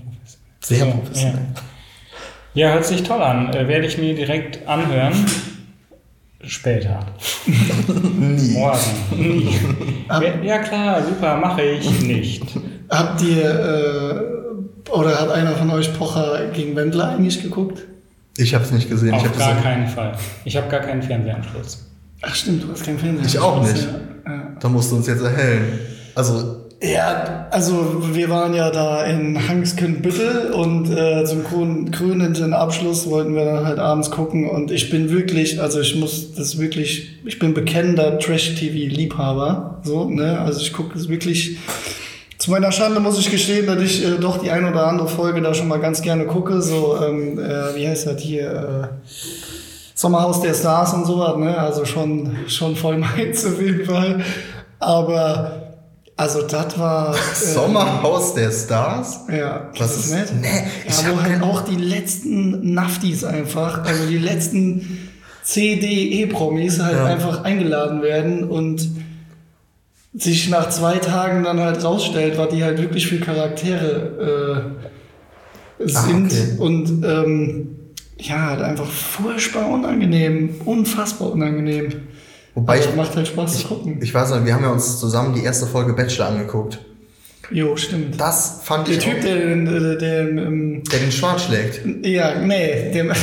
Sehr 0.61 0.79
So, 0.79 0.91
professionell. 0.93 1.41
Ja. 2.55 2.67
ja, 2.69 2.73
hört 2.75 2.85
sich 2.87 3.03
toll 3.03 3.21
an. 3.23 3.53
Äh, 3.53 3.67
Werde 3.67 3.87
ich 3.87 3.99
mir 3.99 4.15
direkt 4.15 4.67
anhören. 4.69 5.13
Später. 6.45 7.01
Nie. 7.47 8.53
Morgen. 8.53 8.79
Nie. 9.17 10.47
ja 10.47 10.59
klar, 10.59 11.03
super, 11.05 11.37
mache 11.37 11.63
ich 11.63 12.01
nicht. 12.01 12.45
Habt 12.89 13.21
ihr, 13.23 13.45
äh, 14.87 14.91
oder 14.93 15.21
hat 15.21 15.31
einer 15.33 15.57
von 15.57 15.69
euch 15.71 15.93
Pocher 15.99 16.47
gegen 16.55 16.77
Wendler 16.77 17.09
eigentlich 17.11 17.43
geguckt? 17.43 17.83
Ich 18.37 18.55
habe 18.55 18.63
es 18.65 18.71
nicht 18.71 18.89
gesehen. 18.89 19.09
ich 19.09 19.15
Auf 19.17 19.25
habe 19.31 19.37
gar 19.39 19.49
gesehen. 19.49 19.63
keinen 19.65 19.89
Fall. 19.89 20.13
Ich 20.45 20.57
habe 20.57 20.69
gar 20.69 20.81
keinen 20.81 21.03
Fernsehanschluss. 21.03 21.87
Ach 22.23 22.35
stimmt, 22.37 22.63
du 22.63 22.71
hast 22.71 22.85
keinen 22.85 22.99
Fernseher. 23.01 23.27
Ich 23.27 23.39
auch 23.41 23.61
nicht. 23.61 23.89
Da 24.61 24.69
musst 24.69 24.91
du 24.91 24.97
uns 24.97 25.07
jetzt 25.07 25.23
erhellen. 25.23 25.79
Also, 26.15 26.57
Ja, 26.81 27.49
also 27.51 28.03
wir 28.15 28.31
waren 28.31 28.55
ja 28.55 28.71
da 28.71 29.05
in 29.05 29.49
Hangskönbüttel 29.49 30.53
und 30.53 30.89
äh, 30.91 31.25
zum 31.25 31.43
krönenden 31.91 32.53
Abschluss 32.55 33.11
wollten 33.11 33.35
wir 33.35 33.45
dann 33.45 33.65
halt 33.67 33.81
abends 33.81 34.13
gucken 34.13 34.49
und 34.49 34.71
ich 34.71 34.89
bin 34.89 35.11
wirklich, 35.11 35.61
also 35.61 35.81
ich 35.81 35.97
muss 35.97 36.35
das 36.35 36.59
wirklich, 36.59 37.19
ich 37.25 37.41
bin 37.41 37.53
bekennender 37.53 38.21
Trash-TV-Liebhaber, 38.21 39.81
so, 39.83 40.09
ne, 40.09 40.39
also 40.41 40.61
ich 40.61 40.73
gucke 40.73 40.97
es 40.97 41.09
wirklich, 41.09 41.59
zu 42.39 42.53
meiner 42.53 42.71
Schande 42.71 43.01
muss 43.01 43.19
ich 43.19 43.29
gestehen, 43.29 43.67
dass 43.67 43.83
ich 43.83 44.05
äh, 44.05 44.17
doch 44.21 44.39
die 44.39 44.51
ein 44.53 44.65
oder 44.65 44.87
andere 44.87 45.09
Folge 45.09 45.41
da 45.41 45.55
schon 45.55 45.67
mal 45.67 45.81
ganz 45.81 46.01
gerne 46.01 46.27
gucke, 46.27 46.63
so, 46.63 46.97
ähm, 47.05 47.41
äh, 47.41 47.75
wie 47.75 47.89
heißt 47.89 48.07
das 48.07 48.23
hier, 48.23 48.51
äh, 48.53 49.09
Sommerhaus 50.03 50.41
der 50.43 50.55
Stars 50.55 50.95
und 50.95 51.07
sowas, 51.07 51.37
ne? 51.39 51.59
Also 51.59 51.85
schon, 51.85 52.37
schon 52.47 52.77
voll 52.77 52.99
meins 52.99 53.45
auf 53.45 53.61
jeden 53.61 53.85
Fall. 53.85 54.21
Aber 54.79 55.73
Also 56.17 56.43
das 56.43 56.79
war. 56.79 57.15
äh, 57.17 57.35
Sommerhaus 57.35 58.33
der 58.35 58.53
Stars? 58.53 59.21
Ja, 59.29 59.71
Was 59.77 59.79
das 59.97 59.97
ist- 60.07 60.13
nett. 60.13 60.33
Nee, 60.41 60.63
ich 60.87 61.03
ja, 61.03 61.11
wo 61.11 61.21
halt 61.21 61.43
auch 61.43 61.63
die 61.63 61.75
letzten 61.75 62.75
Naftis 62.75 63.25
einfach, 63.25 63.85
also 63.85 64.07
die 64.07 64.19
letzten 64.19 64.99
CDE-Promis 65.43 66.81
halt 66.81 66.95
Ja. 66.97 67.05
einfach 67.07 67.43
eingeladen 67.43 68.01
werden 68.03 68.45
und 68.45 68.89
sich 70.15 70.49
nach 70.49 70.69
zwei 70.69 70.99
Tagen 70.99 71.43
dann 71.43 71.59
halt 71.59 71.83
rausstellt, 71.83 72.39
was 72.39 72.51
die 72.51 72.63
halt 72.63 72.81
wirklich 72.81 73.09
für 73.09 73.19
Charaktere 73.19 74.75
äh, 75.81 75.85
Ah, 75.95 76.03
sind. 76.03 76.27
okay. 76.27 76.57
Und 76.59 77.05
ähm, 77.05 77.78
ja, 78.19 78.47
halt 78.51 78.61
einfach 78.63 78.87
furchtbar 78.91 79.69
unangenehm, 79.69 80.61
unfassbar 80.65 81.33
unangenehm. 81.33 81.89
Wobei 82.55 82.79
Aber 82.79 82.89
ich, 82.91 82.97
macht 82.97 83.15
halt 83.17 83.29
Spaß 83.29 83.59
zu 83.61 83.69
gucken. 83.69 83.99
ich 84.03 84.13
weiß 84.13 84.31
noch, 84.31 84.45
wir 84.45 84.53
haben 84.55 84.65
ja 84.65 84.71
uns 84.71 84.99
zusammen 84.99 85.35
die 85.35 85.45
erste 85.45 85.67
Folge 85.67 85.93
Bachelor 85.93 86.27
angeguckt. 86.29 86.81
Jo, 87.51 87.77
stimmt. 87.77 88.21
Das 88.21 88.61
fand 88.63 88.89
Der 88.89 88.95
ich 88.99 89.05
Typ, 89.05 89.19
auch, 89.19 89.23
der, 89.23 89.37
der, 89.57 89.95
der, 89.97 90.21
ähm, 90.29 90.83
der 90.85 90.99
den 90.99 91.13
Schwan 91.13 91.39
schlägt. 91.39 91.81
Ja, 92.05 92.35
nee, 92.41 92.91
der, 92.93 93.15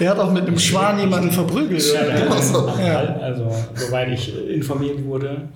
der 0.00 0.10
hat 0.10 0.18
auch 0.18 0.32
mit 0.32 0.46
einem 0.46 0.58
Schwan 0.58 0.98
jemanden 0.98 1.30
verprügelt. 1.30 1.82
Ja, 1.94 2.02
der 2.02 2.26
oder? 2.26 2.30
hat 2.30 2.42
ihn 2.42 2.52
so. 2.52 2.68
am 2.68 2.80
Ja. 2.80 2.96
Also 3.20 3.54
soweit 3.74 4.08
ich 4.08 4.34
informiert 4.48 5.04
wurde, 5.04 5.48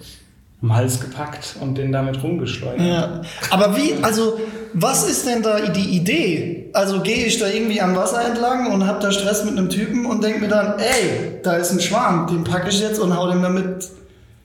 am 0.65 0.75
Hals 0.75 0.99
gepackt 0.99 1.57
und 1.61 1.77
den 1.77 1.93
damit 1.93 2.23
rumgeschleudert. 2.23 2.81
Ja. 2.81 3.21
Aber 3.51 3.77
wie, 3.77 3.95
also, 4.03 4.41
was 4.73 5.09
ist 5.09 5.27
denn 5.27 5.43
da 5.43 5.61
die 5.61 5.97
Idee? 5.97 6.71
Also 6.73 7.01
gehe 7.01 7.27
ich 7.27 7.39
da 7.39 7.49
irgendwie 7.49 7.83
am 7.83 7.95
Wasser 7.95 8.25
entlang 8.25 8.73
und 8.73 8.87
hab 8.87 9.01
da 9.01 9.13
Stress 9.13 9.45
mit 9.45 9.59
einem 9.59 9.69
Typen 9.69 10.07
und 10.07 10.25
denk 10.25 10.41
mir 10.41 10.49
dann, 10.49 10.79
ey, 10.79 11.39
da 11.43 11.57
ist 11.57 11.71
ein 11.71 11.81
Schwan, 11.81 12.27
den 12.29 12.45
packe 12.45 12.71
ich 12.71 12.81
jetzt 12.81 12.99
und 12.99 13.15
hau 13.15 13.31
den 13.31 13.43
damit. 13.43 13.89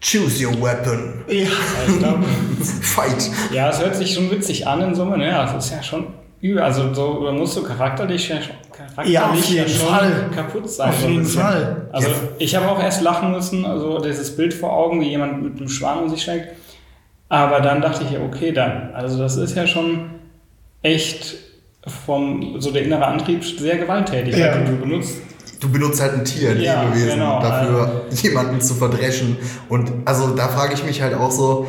Choose 0.02 0.46
your 0.46 0.54
weapon. 0.62 1.14
Ja. 1.28 1.44
Ja, 1.44 1.48
ich 1.88 2.00
glaub, 2.00 2.20
Fight. 2.82 3.30
ja, 3.54 3.70
es 3.70 3.80
hört 3.80 3.96
sich 3.96 4.14
schon 4.14 4.30
witzig 4.32 4.68
an 4.68 4.82
in 4.82 4.96
Summe. 4.96 5.18
Ne? 5.18 5.28
Ja, 5.28 5.46
es 5.58 5.66
ist 5.66 5.72
ja 5.72 5.82
schon. 5.84 6.08
Also 6.60 6.94
so, 6.94 7.26
da 7.26 7.32
musst 7.32 7.58
du 7.58 7.64
charakterlich 7.64 8.30
ja 8.30 8.38
schon, 8.42 8.56
charakterlich 8.72 9.12
Ja, 9.14 9.30
auf 9.30 9.44
jeden 9.46 9.68
schon 9.70 9.88
Fall. 9.88 10.30
kaputt 10.34 10.70
sein. 10.70 10.90
Auf 10.90 11.02
jeden 11.02 11.20
bisschen. 11.20 11.42
Fall. 11.42 11.88
Also 11.92 12.10
Ja. 12.10 12.16
ich 12.38 12.56
habe 12.56 12.70
auch 12.70 12.82
erst 12.82 13.02
lachen 13.02 13.32
müssen, 13.32 13.66
also 13.66 14.00
dieses 14.00 14.36
Bild 14.38 14.54
vor 14.54 14.72
Augen, 14.72 15.02
wie 15.02 15.10
jemand 15.10 15.44
mit 15.44 15.58
einem 15.58 15.68
Schwan 15.70 16.00
um 16.04 16.10
sich 16.10 16.22
schlägt. 16.24 16.50
Aber 17.28 17.60
dann 17.60 17.82
dachte 17.82 18.04
ich, 18.06 18.12
ja, 18.12 18.20
okay, 18.22 18.52
dann. 18.54 18.94
Also 18.94 19.20
das 19.20 19.36
ist 19.36 19.56
ja 19.56 19.68
schon 19.68 20.12
echt 20.82 21.36
vom, 22.06 22.60
so 22.62 22.72
der 22.72 22.84
innere 22.84 23.06
Antrieb 23.06 23.44
sehr 23.44 23.78
gewalttätig. 23.78 24.36
Ja. 24.38 24.52
Also 24.52 24.72
du 24.72 24.78
benutzt 24.80 25.16
Du 25.62 25.70
benutzt 25.70 26.00
halt 26.02 26.14
ein 26.14 26.24
Tier, 26.24 26.52
ein 26.52 26.62
Ja, 26.62 26.84
Lebewesen, 26.84 27.10
genau, 27.20 27.42
dafür 27.42 28.06
jemanden 28.12 28.62
zu 28.62 28.76
verdreschen. 28.76 29.36
Und 29.68 29.92
also 30.06 30.34
da 30.34 30.48
frage 30.48 30.74
ich 30.74 30.86
mich 30.86 31.02
halt 31.02 31.14
auch 31.16 31.32
so, 31.32 31.68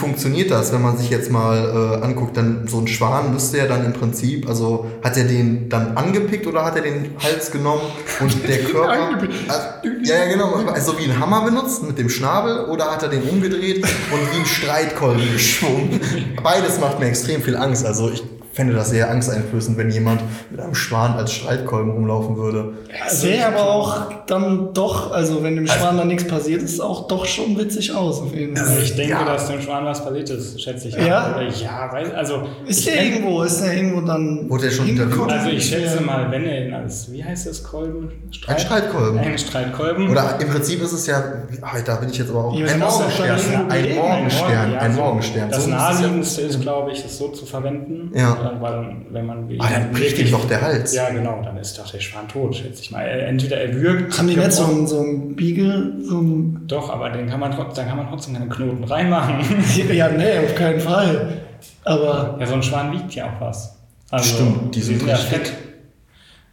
funktioniert 0.00 0.50
das, 0.50 0.72
wenn 0.72 0.82
man 0.82 0.96
sich 0.96 1.10
jetzt 1.10 1.30
mal 1.30 2.00
äh, 2.00 2.04
anguckt? 2.04 2.36
Dann 2.36 2.66
so 2.66 2.78
ein 2.78 2.88
Schwan 2.88 3.32
müsste 3.32 3.58
ja 3.58 3.66
dann 3.66 3.84
im 3.84 3.92
Prinzip, 3.92 4.48
also 4.48 4.86
hat 5.02 5.16
er 5.16 5.24
den 5.24 5.68
dann 5.68 5.96
angepickt 5.96 6.46
oder 6.46 6.64
hat 6.64 6.76
er 6.76 6.82
den 6.82 7.14
Hals 7.22 7.50
genommen 7.50 7.82
und 8.20 8.48
der 8.48 8.64
Körper. 8.64 9.18
Also, 9.48 9.66
ja, 10.02 10.24
ja, 10.24 10.32
genau. 10.32 10.54
Also 10.72 10.98
wie 10.98 11.04
ein 11.04 11.20
Hammer 11.20 11.44
benutzt 11.44 11.82
mit 11.82 11.98
dem 11.98 12.08
Schnabel 12.08 12.64
oder 12.64 12.90
hat 12.90 13.02
er 13.02 13.10
den 13.10 13.22
umgedreht 13.22 13.84
und 13.84 14.32
wie 14.32 14.40
ein 14.40 14.46
Streitkolben 14.46 15.32
geschwungen? 15.32 16.00
Beides 16.42 16.80
macht 16.80 16.98
mir 16.98 17.06
extrem 17.06 17.42
viel 17.42 17.56
Angst. 17.56 17.84
Also 17.84 18.10
ich 18.10 18.24
fände 18.52 18.74
das 18.74 18.90
sehr 18.90 19.10
angsteinflößend, 19.10 19.78
wenn 19.78 19.90
jemand 19.90 20.22
mit 20.50 20.60
einem 20.60 20.74
Schwan 20.74 21.12
als 21.14 21.32
Streitkolben 21.32 21.92
rumlaufen 21.92 22.36
würde. 22.36 22.72
Es 23.06 23.20
sähe 23.20 23.46
aber 23.46 23.62
auch 23.70 24.24
dann 24.26 24.74
doch, 24.74 25.12
also 25.12 25.42
wenn 25.44 25.54
dem 25.54 25.66
Schwan 25.68 25.96
dann 25.96 26.08
nichts 26.08 26.26
passiert 26.26 26.60
ist, 26.62 26.80
auch 26.80 27.06
doch 27.06 27.24
schon 27.26 27.56
witzig 27.58 27.94
aus 27.94 28.20
auf 28.20 28.34
jeden 28.34 28.58
Also 28.58 28.72
Fall. 28.72 28.82
ich 28.82 28.96
denke, 28.96 29.12
Ja. 29.12 29.24
dass 29.24 29.46
dem 29.48 29.60
Schwan 29.60 29.84
was 29.84 30.04
passiert 30.04 30.30
ist, 30.30 30.60
schätze 30.60 30.88
ich. 30.88 30.94
Ja? 30.96 31.40
Ja, 31.40 31.92
weiß, 31.92 32.12
also 32.14 32.42
Ist 32.66 32.86
der 32.86 32.94
kenn- 32.94 33.04
irgendwo, 33.12 33.42
ist 33.42 33.60
der 33.62 33.72
irgendwo 33.72 34.00
dann. 34.00 34.50
Wurde 34.50 34.64
der 34.64 34.70
schon 34.72 34.88
interviewt? 34.88 35.30
Also 35.30 35.48
ich 35.50 35.64
schätze 35.68 36.00
mal, 36.00 36.28
wenn 36.30 36.44
er 36.44 36.66
ihn 36.66 36.74
als, 36.74 37.10
wie 37.12 37.22
heißt 37.24 37.46
das, 37.46 37.62
Kolben? 37.62 38.10
Ein 38.48 38.58
Streitkolben. 38.58 39.18
Ein 39.20 39.38
Streitkolben. 39.38 40.10
Oder 40.10 40.38
im 40.40 40.48
Prinzip 40.48 40.82
ist 40.82 40.92
es 40.92 41.06
ja, 41.06 41.22
ah, 41.62 41.76
da 41.84 41.96
bin 41.96 42.08
ich 42.10 42.18
jetzt 42.18 42.30
aber 42.30 42.46
auch, 42.46 42.54
Ja, 42.54 42.66
ein 42.66 42.80
das 42.80 42.98
muss 42.98 42.98
doch 42.98 43.18
Morgenstern. 43.18 43.70
Ein 43.70 43.94
Morgenstern, 43.94 44.72
Ja, 44.72 44.78
ein 44.80 44.92
so 44.94 45.00
Morgenstern. 45.00 45.50
Das 45.50 45.58
So 45.64 45.64
es 45.64 45.70
ja- 45.70 45.76
naheliegendste 45.76 46.40
ist, 46.42 46.60
glaube 46.60 46.90
ich, 46.90 47.04
es 47.04 47.16
so 47.16 47.28
zu 47.28 47.46
verwenden. 47.46 48.10
Ja. 48.14 48.38
Äh, 48.56 48.60
Weil, 48.60 48.96
wenn 49.10 49.26
man 49.26 49.48
wie 49.48 49.60
Ah, 49.60 49.68
dann 49.70 49.90
bricht 49.92 50.18
ihm 50.18 50.30
doch 50.30 50.46
der 50.46 50.60
Hals. 50.60 50.94
Ja, 50.94 51.10
genau, 51.10 51.42
dann 51.42 51.56
ist 51.56 51.78
doch 51.78 51.90
der 51.90 52.00
Schwan 52.00 52.28
tot, 52.28 52.56
schätze 52.56 52.82
ich 52.82 52.90
mal. 52.90 53.02
Entweder 53.06 53.58
er 53.58 53.74
würgt. 53.74 54.18
Haben 54.18 54.28
die 54.28 54.36
nicht 54.36 54.52
so 54.52 54.64
einen, 54.64 54.86
so 54.86 55.00
einen 55.00 55.36
Beagle, 55.36 55.94
so 56.02 56.18
einen. 56.18 56.66
Doch, 56.66 56.90
aber 56.90 57.10
den 57.10 57.28
kann 57.28 57.40
man, 57.40 57.50
dann 57.50 57.88
kann 57.88 57.96
man 57.96 58.08
trotzdem 58.08 58.34
keine 58.34 58.48
Knoten 58.48 58.84
reinmachen. 58.84 59.36
Ja, 59.92 60.08
nee, 60.08 60.38
auf 60.38 60.54
keinen 60.54 60.80
Fall. 60.80 61.38
Aber 61.84 62.36
ja, 62.38 62.46
so 62.46 62.54
ein 62.54 62.62
Schwan 62.62 62.92
wiegt 62.92 63.14
ja 63.14 63.26
auch 63.26 63.40
was. 63.40 63.76
Also, 64.10 64.34
Stimmt, 64.34 64.74
die 64.74 64.80
sind 64.80 65.06
ja 65.06 65.14
richtig 65.14 65.30
fett. 65.30 65.52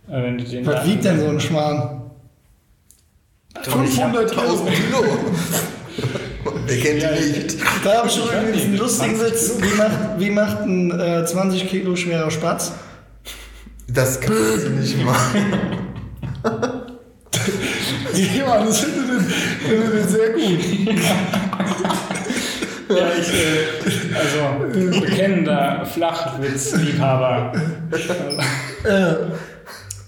Äh, 0.09 0.23
Wenn 0.23 0.37
du 0.37 0.43
den 0.43 0.65
was 0.65 0.85
wiegt 0.85 1.03
denn 1.05 1.19
so 1.19 1.27
ein 1.27 1.39
Schwan? 1.39 2.01
500 3.61 4.31
Kilo. 4.31 5.05
1000 6.67 6.69
Kilo. 6.69 6.73
Wer 6.73 6.77
kennt 6.77 7.01
Ja, 7.01 7.09
die 7.11 7.39
nicht? 7.39 7.57
Da 7.83 7.97
habe 7.97 8.07
ich 8.07 8.13
schon 8.13 8.23
übrigens 8.23 8.63
einen 8.63 8.77
lustigen 8.77 9.15
20 9.17 9.31
Witz. 9.31 9.51
Wie 9.59 9.77
macht, 9.77 9.91
wie 10.19 10.29
macht 10.31 10.59
ein 10.61 10.99
äh, 10.99 11.25
20 11.25 11.67
Kilo 11.69 11.95
schwerer 11.95 12.31
Spatz? 12.31 12.71
Das 13.87 14.19
kann 14.19 14.35
ich 14.57 14.69
nicht 14.95 15.03
machen. 15.05 15.45
Ja, 18.35 18.63
das 18.63 18.79
finde 18.79 18.99
ich, 18.99 19.07
den- 19.07 19.29
finde 19.69 19.85
ich 19.85 19.91
den 19.91 20.07
sehr 20.09 20.29
gut. 20.31 20.59
Ja, 22.89 23.07
ich, 23.19 23.29
äh, 23.33 24.15
also 24.17 24.99
bekennender 25.01 25.85
Flachwitzliebhaber. 25.85 27.53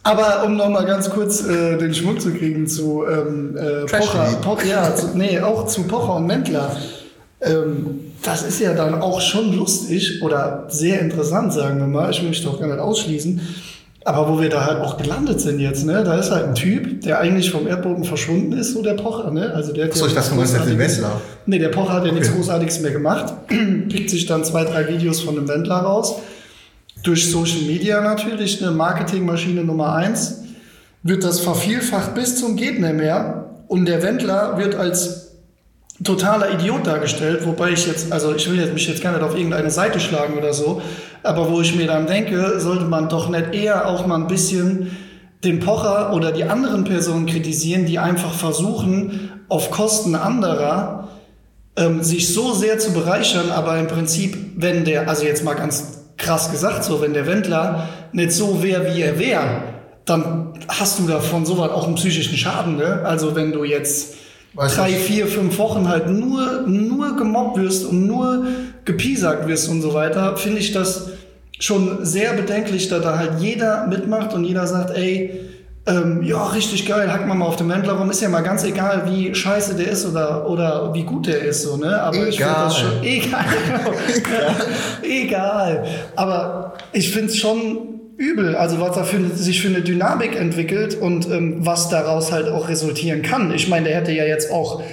Aber 0.10 0.44
um 0.46 0.58
nochmal 0.58 0.86
ganz 0.86 1.10
kurz 1.10 1.46
äh, 1.46 1.78
den 1.78 1.94
Schmuck 1.94 2.20
zu 2.20 2.32
kriegen 2.34 2.66
zu 2.68 3.04
ähm, 3.08 3.56
äh, 3.56 3.86
Pocher, 3.86 4.28
League. 4.30 4.42
po 4.42 4.58
ja, 4.68 4.96
zu, 4.96 5.16
nee, 5.16 5.40
auch 5.40 5.68
zu 5.68 5.84
Pocher 5.84 6.16
und 6.16 6.26
Mentler. 6.26 6.76
Ähm, 7.42 8.00
das 8.24 8.42
ist 8.44 8.60
ja 8.60 8.74
dann 8.74 9.02
auch 9.02 9.22
schon 9.22 9.56
lustig 9.56 10.22
oder 10.24 10.66
sehr 10.70 11.00
interessant, 11.00 11.54
sagen 11.54 11.78
wir 11.80 11.88
mal. 11.88 12.10
Ich 12.12 12.22
will 12.22 12.30
mich 12.30 12.44
doch 12.44 12.60
gar 12.60 12.68
nicht 12.68 12.80
ausschließen. 12.80 13.40
Aber 14.06 14.28
wo 14.34 14.42
wir 14.42 14.50
da 14.50 14.66
halt 14.66 14.82
auch 14.82 14.98
gelandet 14.98 15.40
sind 15.42 15.60
jetzt, 15.60 15.86
ne? 15.86 16.04
Da 16.04 16.16
ist 16.16 16.32
halt 16.32 16.46
ein 16.48 16.56
Typ, 16.56 17.02
der 17.02 17.20
eigentlich 17.20 17.52
vom 17.52 17.68
Erdboden 17.68 18.04
verschwunden 18.06 18.54
ist, 18.54 18.74
so 18.74 18.82
der 18.82 18.94
Pocher, 18.96 19.30
ne? 19.30 19.54
Also 19.54 19.74
der 19.74 19.86
Achso, 19.88 20.08
ich 20.08 20.14
dachte, 20.16 20.32
du 20.32 20.38
nichts 20.38 20.56
Großartiges- 20.56 20.78
Wessler. 20.80 21.22
Nee, 21.46 21.60
der 21.60 21.70
Pocher 21.70 21.94
hat 21.94 22.06
ja 22.06 22.12
nichts 22.12 22.30
Okay. 22.30 22.38
Großartiges 22.38 22.80
mehr 22.80 22.92
gemacht. 22.92 23.34
Pickt 23.48 24.10
sich 24.10 24.26
dann 24.26 24.44
zwei, 24.44 24.64
drei 24.64 24.88
Videos 24.88 25.20
von 25.22 25.36
dem 25.36 25.48
Wendler 25.48 25.76
raus. 25.76 26.16
Durch 27.04 27.32
Social 27.32 27.62
Media 27.62 28.02
natürlich, 28.02 28.62
eine 28.62 28.72
Marketingmaschine 28.72 29.64
Nummer 29.64 29.94
eins. 29.94 30.42
Wird 31.02 31.24
das 31.24 31.40
vervielfacht 31.40 32.14
bis 32.14 32.38
zum 32.38 32.56
nicht 32.56 32.80
mehr. 32.80 33.56
Und 33.68 33.86
der 33.86 34.04
Wendler 34.04 34.58
wird 34.58 34.76
als 34.76 35.30
totaler 36.04 36.54
Idiot 36.54 36.88
dargestellt, 36.88 37.46
wobei 37.46 37.72
ich 37.72 37.86
jetzt, 37.86 38.12
also 38.12 38.34
ich 38.34 38.50
will 38.50 38.60
jetzt, 38.60 38.74
mich 38.74 38.88
jetzt 38.88 39.02
gar 39.02 39.12
nicht 39.12 39.22
auf 39.22 39.36
irgendeine 39.36 39.70
Seite 39.70 40.00
schlagen 40.00 40.38
oder 40.38 40.54
so, 40.54 40.82
aber 41.24 41.52
wo 41.52 41.62
ich 41.62 41.76
mir 41.76 41.88
dann 41.88 42.08
denke, 42.08 42.60
sollte 42.60 42.86
man 42.86 43.10
doch 43.10 43.30
nicht 43.30 43.54
eher 43.54 43.88
auch 43.88 44.06
mal 44.08 44.16
ein 44.16 44.28
bisschen 44.28 44.96
den 45.44 45.60
Pocher 45.60 46.14
oder 46.14 46.32
die 46.32 46.46
anderen 46.46 46.84
Personen 46.84 47.26
kritisieren, 47.26 47.86
die 47.86 48.00
einfach 48.00 48.34
versuchen, 48.34 49.30
auf 49.50 49.72
Kosten 49.72 50.16
anderer 50.16 51.10
ähm, 51.76 52.04
sich 52.04 52.34
so 52.34 52.54
sehr 52.54 52.80
zu 52.80 52.94
bereichern, 52.94 53.50
aber 53.52 53.78
im 53.78 53.88
Prinzip, 53.88 54.38
wenn 54.56 54.86
der, 54.86 55.10
also 55.10 55.26
jetzt 55.26 55.44
mal 55.44 55.56
ganz 55.56 55.99
krass 56.20 56.52
gesagt, 56.52 56.84
so, 56.84 57.02
wenn 57.02 57.14
der 57.14 57.26
Wendler 57.26 57.90
nicht 58.12 58.32
so 58.32 58.62
wäre, 58.62 58.94
wie 58.94 59.02
er 59.02 59.18
wäre, 59.18 59.64
dann 60.06 60.54
hast 60.68 61.00
du 61.00 61.08
davon 61.08 61.46
sowas 61.46 61.72
auch 61.72 61.88
einen 61.88 61.96
psychischen 61.96 62.38
Schaden, 62.38 62.78
ne? 62.78 63.02
Also 63.04 63.36
wenn 63.36 63.52
du 63.52 63.64
jetzt 63.64 64.16
Weiß 64.54 64.76
drei, 64.76 64.90
ich. 64.92 64.98
vier, 64.98 65.28
fünf 65.28 65.58
Wochen 65.58 65.88
halt 65.88 66.10
nur, 66.10 66.64
nur 66.68 67.16
gemobbt 67.16 67.60
wirst 67.60 67.86
und 67.86 68.06
nur 68.08 68.48
gepiesackt 68.86 69.48
wirst 69.48 69.70
und 69.70 69.82
so 69.82 69.94
weiter, 69.94 70.38
finde 70.38 70.60
ich 70.60 70.72
das 70.72 71.12
schon 71.60 72.04
sehr 72.06 72.34
bedenklich, 72.34 72.88
dass 72.88 73.02
da 73.02 73.18
halt 73.18 73.40
jeder 73.40 73.88
mitmacht 73.88 74.34
und 74.34 74.46
jeder 74.46 74.66
sagt, 74.66 74.96
ey, 74.98 75.40
ähm, 75.90 76.24
ja, 76.24 76.46
richtig 76.48 76.86
geil, 76.86 77.12
hack 77.12 77.26
mal 77.28 77.34
mal 77.34 77.46
auf 77.46 77.56
den 77.56 77.68
Wendler 77.70 77.94
rum, 77.94 78.10
ist 78.12 78.22
ja 78.22 78.30
mal 78.30 78.42
ganz 78.42 78.64
egal, 78.64 79.04
wie 79.08 79.34
scheiße 79.34 79.76
der 79.76 79.90
ist 79.90 80.06
oder, 80.06 80.50
oder 80.50 80.94
wie 80.94 81.04
gut 81.04 81.28
der 81.28 81.42
ist, 81.42 81.64
so, 81.64 81.78
ne? 81.78 82.02
Aber 82.02 82.28
ich 82.28 82.38
finde 82.38 82.54
das 82.54 82.78
schon, 82.78 83.04
egal, 83.04 83.46
genau. 83.66 83.98
egal. 85.04 85.86
Aber 86.16 86.74
ich 86.94 87.12
finde 87.12 87.30
es 87.30 87.38
schon 87.38 88.00
übel, 88.18 88.56
also 88.56 88.80
was 88.80 88.96
da 88.96 89.04
für, 89.04 89.30
sich 89.36 89.62
für 89.62 89.70
eine 89.70 89.82
Dynamik 89.82 90.36
entwickelt 90.36 90.96
und 91.00 91.30
ähm, 91.30 91.66
was 91.66 91.90
daraus 91.90 92.32
halt 92.32 92.50
auch 92.50 92.68
resultieren 92.70 93.22
kann. 93.22 93.54
Ich 93.54 93.70
meine, 93.70 93.88
der 93.88 93.96
hätte 93.96 94.12
ja 94.12 94.26
jetzt 94.26 94.52
auch 94.52 94.84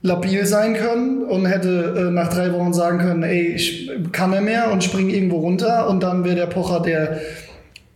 labil 0.00 0.46
sein 0.46 0.74
können 0.74 1.24
und 1.24 1.46
hätte 1.46 2.08
äh, 2.08 2.10
nach 2.12 2.28
drei 2.28 2.52
Wochen 2.52 2.72
sagen 2.72 2.98
können, 2.98 3.24
ey, 3.24 3.48
ich 3.48 3.90
kann 4.12 4.30
nicht 4.30 4.42
mehr 4.42 4.70
und 4.70 4.84
spring 4.84 5.10
irgendwo 5.10 5.38
runter 5.38 5.88
und 5.88 6.02
dann 6.02 6.24
wäre 6.24 6.36
der 6.36 6.46
Pocher 6.46 6.80
der 6.80 7.20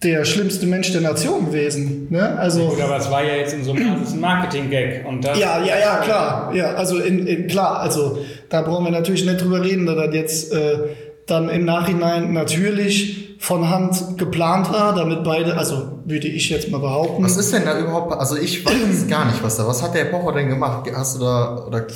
der 0.03 0.25
schlimmste 0.25 0.67
Mensch 0.67 0.93
der 0.93 1.01
Nation 1.01 1.47
gewesen. 1.47 2.09
Ne? 2.11 2.37
Also, 2.39 2.69
Gut, 2.69 2.81
aber 2.81 2.97
es 2.97 3.11
war 3.11 3.23
ja 3.23 3.37
jetzt 3.37 3.55
in 3.55 3.65
so 3.65 3.73
einem 3.73 4.21
Marketing-Gag. 4.21 5.07
Und 5.07 5.25
das, 5.25 5.39
ja, 5.39 5.63
ja, 5.65 5.79
ja, 5.79 5.97
klar. 5.99 6.53
Ja, 6.55 6.75
also 6.75 6.99
in, 6.99 7.27
in, 7.27 7.47
klar, 7.47 7.81
also 7.81 8.19
da 8.49 8.63
brauchen 8.63 8.85
wir 8.85 8.91
natürlich 8.91 9.25
nicht 9.25 9.41
drüber 9.41 9.63
reden, 9.63 9.87
dass 9.87 9.97
das 9.97 10.15
jetzt 10.15 10.53
äh, 10.53 10.79
dann 11.27 11.49
im 11.49 11.65
Nachhinein 11.65 12.33
natürlich 12.33 13.37
von 13.39 13.69
Hand 13.69 14.19
geplant 14.19 14.73
war, 14.73 14.95
damit 14.95 15.25
beide, 15.25 15.57
also 15.57 15.99
würde 16.05 16.29
ich 16.29 16.49
jetzt 16.51 16.71
mal 16.71 16.79
behaupten. 16.79 17.25
Was 17.25 17.37
ist 17.37 17.53
denn 17.53 17.65
da 17.65 17.79
überhaupt? 17.79 18.13
Also 18.13 18.37
ich 18.37 18.65
weiß 18.65 19.07
gar 19.11 19.27
nicht, 19.27 19.43
was 19.43 19.57
da. 19.57 19.67
Was 19.67 19.83
hat 19.83 19.95
der 19.95 20.07
Pocher 20.07 20.33
denn 20.33 20.49
gemacht? 20.49 20.89
Hast 20.95 21.17
du 21.17 21.21
da 21.21 21.65
oder? 21.67 21.87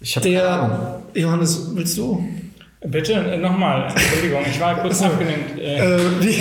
Ich 0.00 0.16
habe 0.16 0.30
keine 0.30 0.46
Ahnung. 0.46 0.78
Johannes, 1.14 1.70
willst 1.74 1.96
du? 1.96 2.22
Bitte, 2.88 3.12
äh, 3.14 3.36
nochmal, 3.38 3.88
Entschuldigung, 3.88 4.40
ich 4.48 4.60
war 4.60 4.76
kurz 4.76 5.02
abgelenkt. 5.02 5.58
Äh, 5.58 5.96
Äh, 5.96 5.98
wie, 6.20 6.36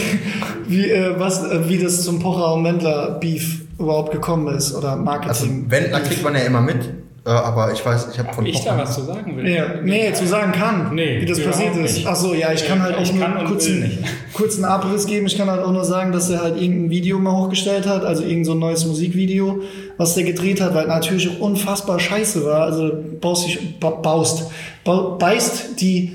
wie, 0.68 0.90
äh, 0.92 1.14
was, 1.20 1.44
äh, 1.44 1.68
wie 1.70 1.78
das 1.78 2.04
zum 2.04 2.20
Pocher 2.20 2.54
und 2.54 2.64
Mendler 2.64 3.18
Beef 3.20 3.62
überhaupt 3.80 4.12
gekommen 4.12 4.54
ist 4.56 4.74
oder 4.76 4.92
Also 4.92 5.04
Marketing. 5.04 5.66
Wendler 5.70 6.00
kriegt 6.02 6.24
man 6.24 6.34
ja 6.36 6.42
immer 6.42 6.62
mit, 6.62 6.78
äh, 7.26 7.30
aber 7.30 7.72
ich 7.74 7.84
weiß, 7.86 8.10
ich 8.14 8.20
habe 8.20 8.34
von 8.34 8.44
ob 8.44 8.50
ich 8.50 8.60
da 8.64 8.72
Pocher- 8.72 8.82
was 8.84 8.96
zu 8.96 9.02
sagen 9.02 9.36
will? 9.38 9.48
Ja, 9.50 9.66
nee, 9.84 10.14
zu 10.14 10.26
sagen 10.28 10.52
kann, 10.52 10.94
Nee, 10.94 11.20
wie 11.22 11.26
das 11.26 11.44
passiert 11.44 11.76
ist. 11.78 11.96
nicht. 11.98 12.08
Ach 12.08 12.16
so, 12.16 12.34
ja, 12.34 12.52
ich 12.54 12.66
kann 12.68 12.82
halt 12.82 12.96
auch 12.96 13.14
nur 13.14 13.26
einen 13.26 13.48
kurzen, 13.48 13.98
kurzen 14.34 14.66
Abriss 14.66 15.06
geben. 15.08 15.26
Ich 15.26 15.38
kann 15.38 15.50
halt 15.50 15.62
auch 15.64 15.72
nur 15.72 15.84
sagen, 15.84 16.12
dass 16.12 16.30
er 16.30 16.42
halt 16.42 16.62
irgendein 16.62 16.90
Video 16.92 17.18
mal 17.20 17.32
hochgestellt 17.36 17.88
hat, 17.88 18.04
also 18.06 18.22
irgendein 18.22 18.46
so 18.46 18.52
ein 18.54 18.60
neues 18.60 18.86
Musikvideo, 18.86 19.62
was 19.98 20.16
der 20.16 20.24
gedreht 20.24 20.62
hat, 20.62 20.74
weil 20.74 20.88
natürlich 20.88 21.30
auch 21.30 21.40
unfassbar 21.40 22.00
scheiße 22.00 22.46
war. 22.46 22.64
Also 22.64 22.92
baust 23.22 23.48
dich, 23.48 23.80
ba, 23.80 23.90
baust, 23.90 24.52
ba, 24.84 25.16
beißt 25.20 25.80
die 25.80 26.12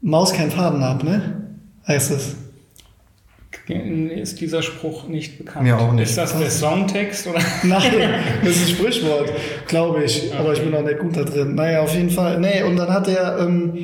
Maus 0.00 0.32
keinen 0.32 0.50
Faden 0.50 0.82
ab, 0.82 1.02
ne? 1.02 1.46
Heißt 1.86 2.10
es. 2.10 2.36
Ist 3.66 4.40
dieser 4.40 4.62
Spruch 4.62 5.08
nicht 5.08 5.38
bekannt? 5.38 5.64
Mir 5.64 5.78
auch 5.78 5.92
nicht. 5.92 6.10
Ist 6.10 6.18
das 6.18 6.36
der 6.38 6.50
Songtext 6.50 7.26
oder? 7.26 7.38
Nein, 7.62 7.92
das 8.44 8.56
ist 8.56 8.68
ein 8.68 8.74
Sprichwort, 8.74 9.32
glaube 9.66 10.04
ich. 10.04 10.34
Aber 10.34 10.52
ich 10.52 10.60
bin 10.60 10.74
auch 10.74 10.82
nicht 10.82 10.98
gut 10.98 11.16
da 11.16 11.22
drin. 11.22 11.54
Naja, 11.54 11.80
auf 11.80 11.94
jeden 11.94 12.10
Fall. 12.10 12.38
Nee, 12.40 12.62
und 12.62 12.76
dann 12.76 12.92
hat 12.92 13.06
der, 13.06 13.38
ähm, 13.40 13.78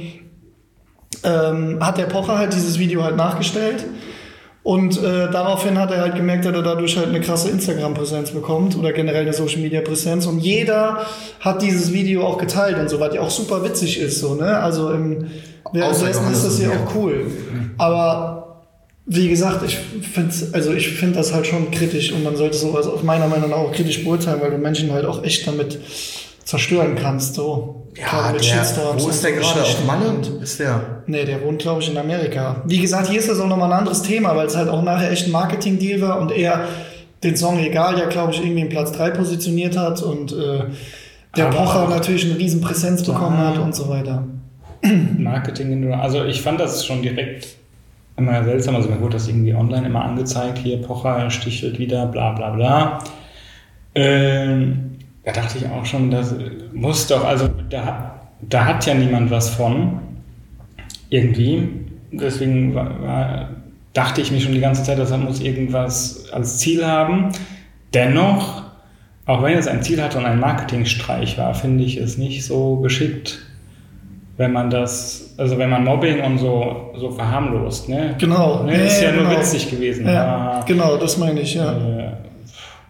ähm, 1.25 1.79
hat 1.81 1.97
der 1.97 2.05
Pocher 2.05 2.37
halt 2.37 2.53
dieses 2.53 2.79
Video 2.79 3.03
halt 3.03 3.17
nachgestellt. 3.17 3.87
Und 4.63 4.99
äh, 4.99 5.31
daraufhin 5.31 5.79
hat 5.79 5.91
er 5.91 6.03
halt 6.03 6.17
gemerkt, 6.17 6.45
dass 6.45 6.53
er 6.53 6.63
dadurch 6.63 6.97
halt 6.97 7.09
eine 7.09 7.21
krasse 7.21 7.49
Instagram-Präsenz 7.49 8.31
bekommt 8.33 8.77
oder 8.77 8.93
generell 8.93 9.23
eine 9.23 9.33
Social-Media-Präsenz. 9.33 10.27
Und 10.27 10.41
jeder 10.41 11.07
hat 11.41 11.63
dieses 11.63 11.93
Video 11.93 12.27
auch 12.27 12.37
geteilt 12.37 12.79
und 12.79 12.91
so, 12.91 13.01
was 13.01 13.15
ja 13.15 13.23
auch 13.23 13.31
super 13.31 13.65
witzig 13.65 13.99
ist. 13.99 14.21
So, 14.21 14.35
ne? 14.35 14.59
Also 14.59 14.91
im 14.93 15.27
währenddessen 15.73 16.13
Johannes 16.13 16.39
ist 16.39 16.45
das 16.45 16.55
und 16.59 16.65
ja 16.65 16.71
auch 16.73 16.95
cool. 16.95 17.27
Aber 17.79 18.67
wie 19.07 19.29
gesagt, 19.31 19.65
ich 19.65 19.77
finde 19.77 20.35
also 20.53 20.73
ich 20.75 20.91
finde 20.91 21.17
das 21.17 21.33
halt 21.33 21.47
schon 21.47 21.71
kritisch 21.71 22.13
und 22.13 22.23
man 22.23 22.37
sollte 22.37 22.57
sowas 22.57 22.87
auf 22.87 23.03
meiner 23.03 23.29
Meinung 23.29 23.51
nach 23.51 23.57
auch 23.57 23.73
kritisch 23.73 24.05
beurteilen, 24.05 24.43
weil 24.43 24.51
du 24.51 24.59
Menschen 24.59 24.93
halt 24.93 25.07
auch 25.07 25.25
echt 25.25 25.47
damit 25.47 25.81
zerstören 26.45 26.97
kannst. 26.97 27.35
So. 27.35 27.80
Ja, 28.01 28.33
mit 28.33 28.45
der, 28.45 28.65
wo 28.99 29.09
ist 29.09 29.23
der 29.23 29.33
gerade? 29.33 29.63
Auf. 29.63 29.87
Malle? 29.87 30.15
Ist 30.43 30.59
der? 30.59 31.03
Nee, 31.07 31.25
der 31.25 31.43
wohnt, 31.43 31.61
glaube 31.61 31.83
ich, 31.83 31.91
in 31.91 31.99
Amerika. 31.99 32.63
Wie 32.65 32.79
gesagt, 32.79 33.09
hier 33.09 33.19
ist 33.19 33.29
das 33.29 33.41
auch 33.41 33.47
nochmal 33.47 33.73
ein 33.73 33.79
anderes 33.79 34.03
Thema, 34.03 34.35
weil 34.37 34.47
es 34.47 34.57
halt 34.57 34.69
auch 34.69 34.83
nachher 34.83 35.11
echt 35.11 35.27
ein 35.27 35.33
Marketing-Deal 35.33 36.01
war 36.01 36.21
und 36.21 36.33
er 36.33 36.67
den 37.23 37.37
Song 37.37 37.59
Egal 37.59 37.99
ja, 37.99 38.07
glaube 38.07 38.33
ich, 38.33 38.41
irgendwie 38.41 38.63
in 38.63 38.69
Platz 38.69 38.93
3 38.93 39.11
positioniert 39.11 39.77
hat 39.77 40.03
und 40.03 40.33
äh, 40.33 40.65
der 41.37 41.47
Aber 41.47 41.57
Pocher 41.59 41.89
natürlich 41.89 42.25
eine 42.25 42.39
riesen 42.39 42.61
Präsenz 42.61 43.05
bekommen 43.05 43.39
hat 43.39 43.59
und 43.59 43.75
so 43.75 43.89
weiter. 43.89 44.25
Marketing. 45.19 45.93
Also 45.93 46.25
ich 46.25 46.41
fand 46.41 46.59
das 46.61 46.85
schon 46.85 47.03
direkt 47.03 47.49
immer 48.17 48.43
seltsam. 48.45 48.77
Also 48.77 48.89
mir 48.89 49.01
wurde 49.01 49.15
das 49.15 49.29
irgendwie 49.29 49.55
online 49.55 49.87
immer 49.87 50.05
angezeigt. 50.05 50.59
Hier 50.59 50.81
Pocher 50.81 51.31
stichelt 51.31 51.79
wieder, 51.79 52.07
bla 52.07 52.33
bla 52.33 52.51
bla. 52.51 53.05
Ähm, 53.95 54.90
da 55.33 55.43
dachte 55.43 55.59
ich 55.59 55.67
auch 55.67 55.85
schon, 55.85 56.11
das 56.11 56.35
muss 56.73 57.07
doch, 57.07 57.25
also 57.25 57.49
da, 57.69 58.21
da 58.41 58.65
hat 58.65 58.87
ja 58.87 58.95
niemand 58.95 59.31
was 59.31 59.51
von. 59.51 60.01
Irgendwie. 61.09 61.69
Deswegen 62.13 62.75
war, 62.75 63.03
war, 63.03 63.49
dachte 63.93 64.21
ich 64.21 64.31
mir 64.31 64.41
schon 64.41 64.53
die 64.53 64.61
ganze 64.61 64.83
Zeit, 64.83 64.99
das 64.99 65.17
muss 65.17 65.41
irgendwas 65.41 66.31
als 66.33 66.59
Ziel 66.59 66.87
haben. 66.87 67.31
Dennoch, 67.95 68.63
auch 69.27 69.43
wenn 69.43 69.59
es 69.59 69.67
ein 69.67 69.83
Ziel 69.83 70.03
hatte 70.03 70.19
und 70.19 70.27
ein 70.27 70.39
Marketingstreich 70.39 71.39
war, 71.39 71.55
finde 71.55 71.85
ich 71.85 71.97
es 71.97 72.17
nicht 72.17 72.45
so 72.45 72.77
geschickt, 72.77 73.41
wenn 74.37 74.53
man 74.53 74.71
das, 74.71 75.35
also 75.37 75.59
wenn 75.59 75.71
man 75.71 75.85
Mobbing 75.85 76.21
und 76.23 76.39
so, 76.39 76.93
so 76.97 77.11
verharmlost, 77.11 77.89
ne? 77.89 78.15
Genau. 78.19 78.63
Ne, 78.63 78.87
ist 78.87 79.03
ja 79.03 79.11
genau. 79.11 79.25
nur 79.25 79.39
witzig 79.39 79.71
gewesen. 79.71 80.07
Ja, 80.07 80.25
aber, 80.25 80.65
genau, 80.65 80.97
das 80.97 81.19
meine 81.19 81.41
ich, 81.41 81.55
ja. 81.55 81.73
äh, 81.77 82.13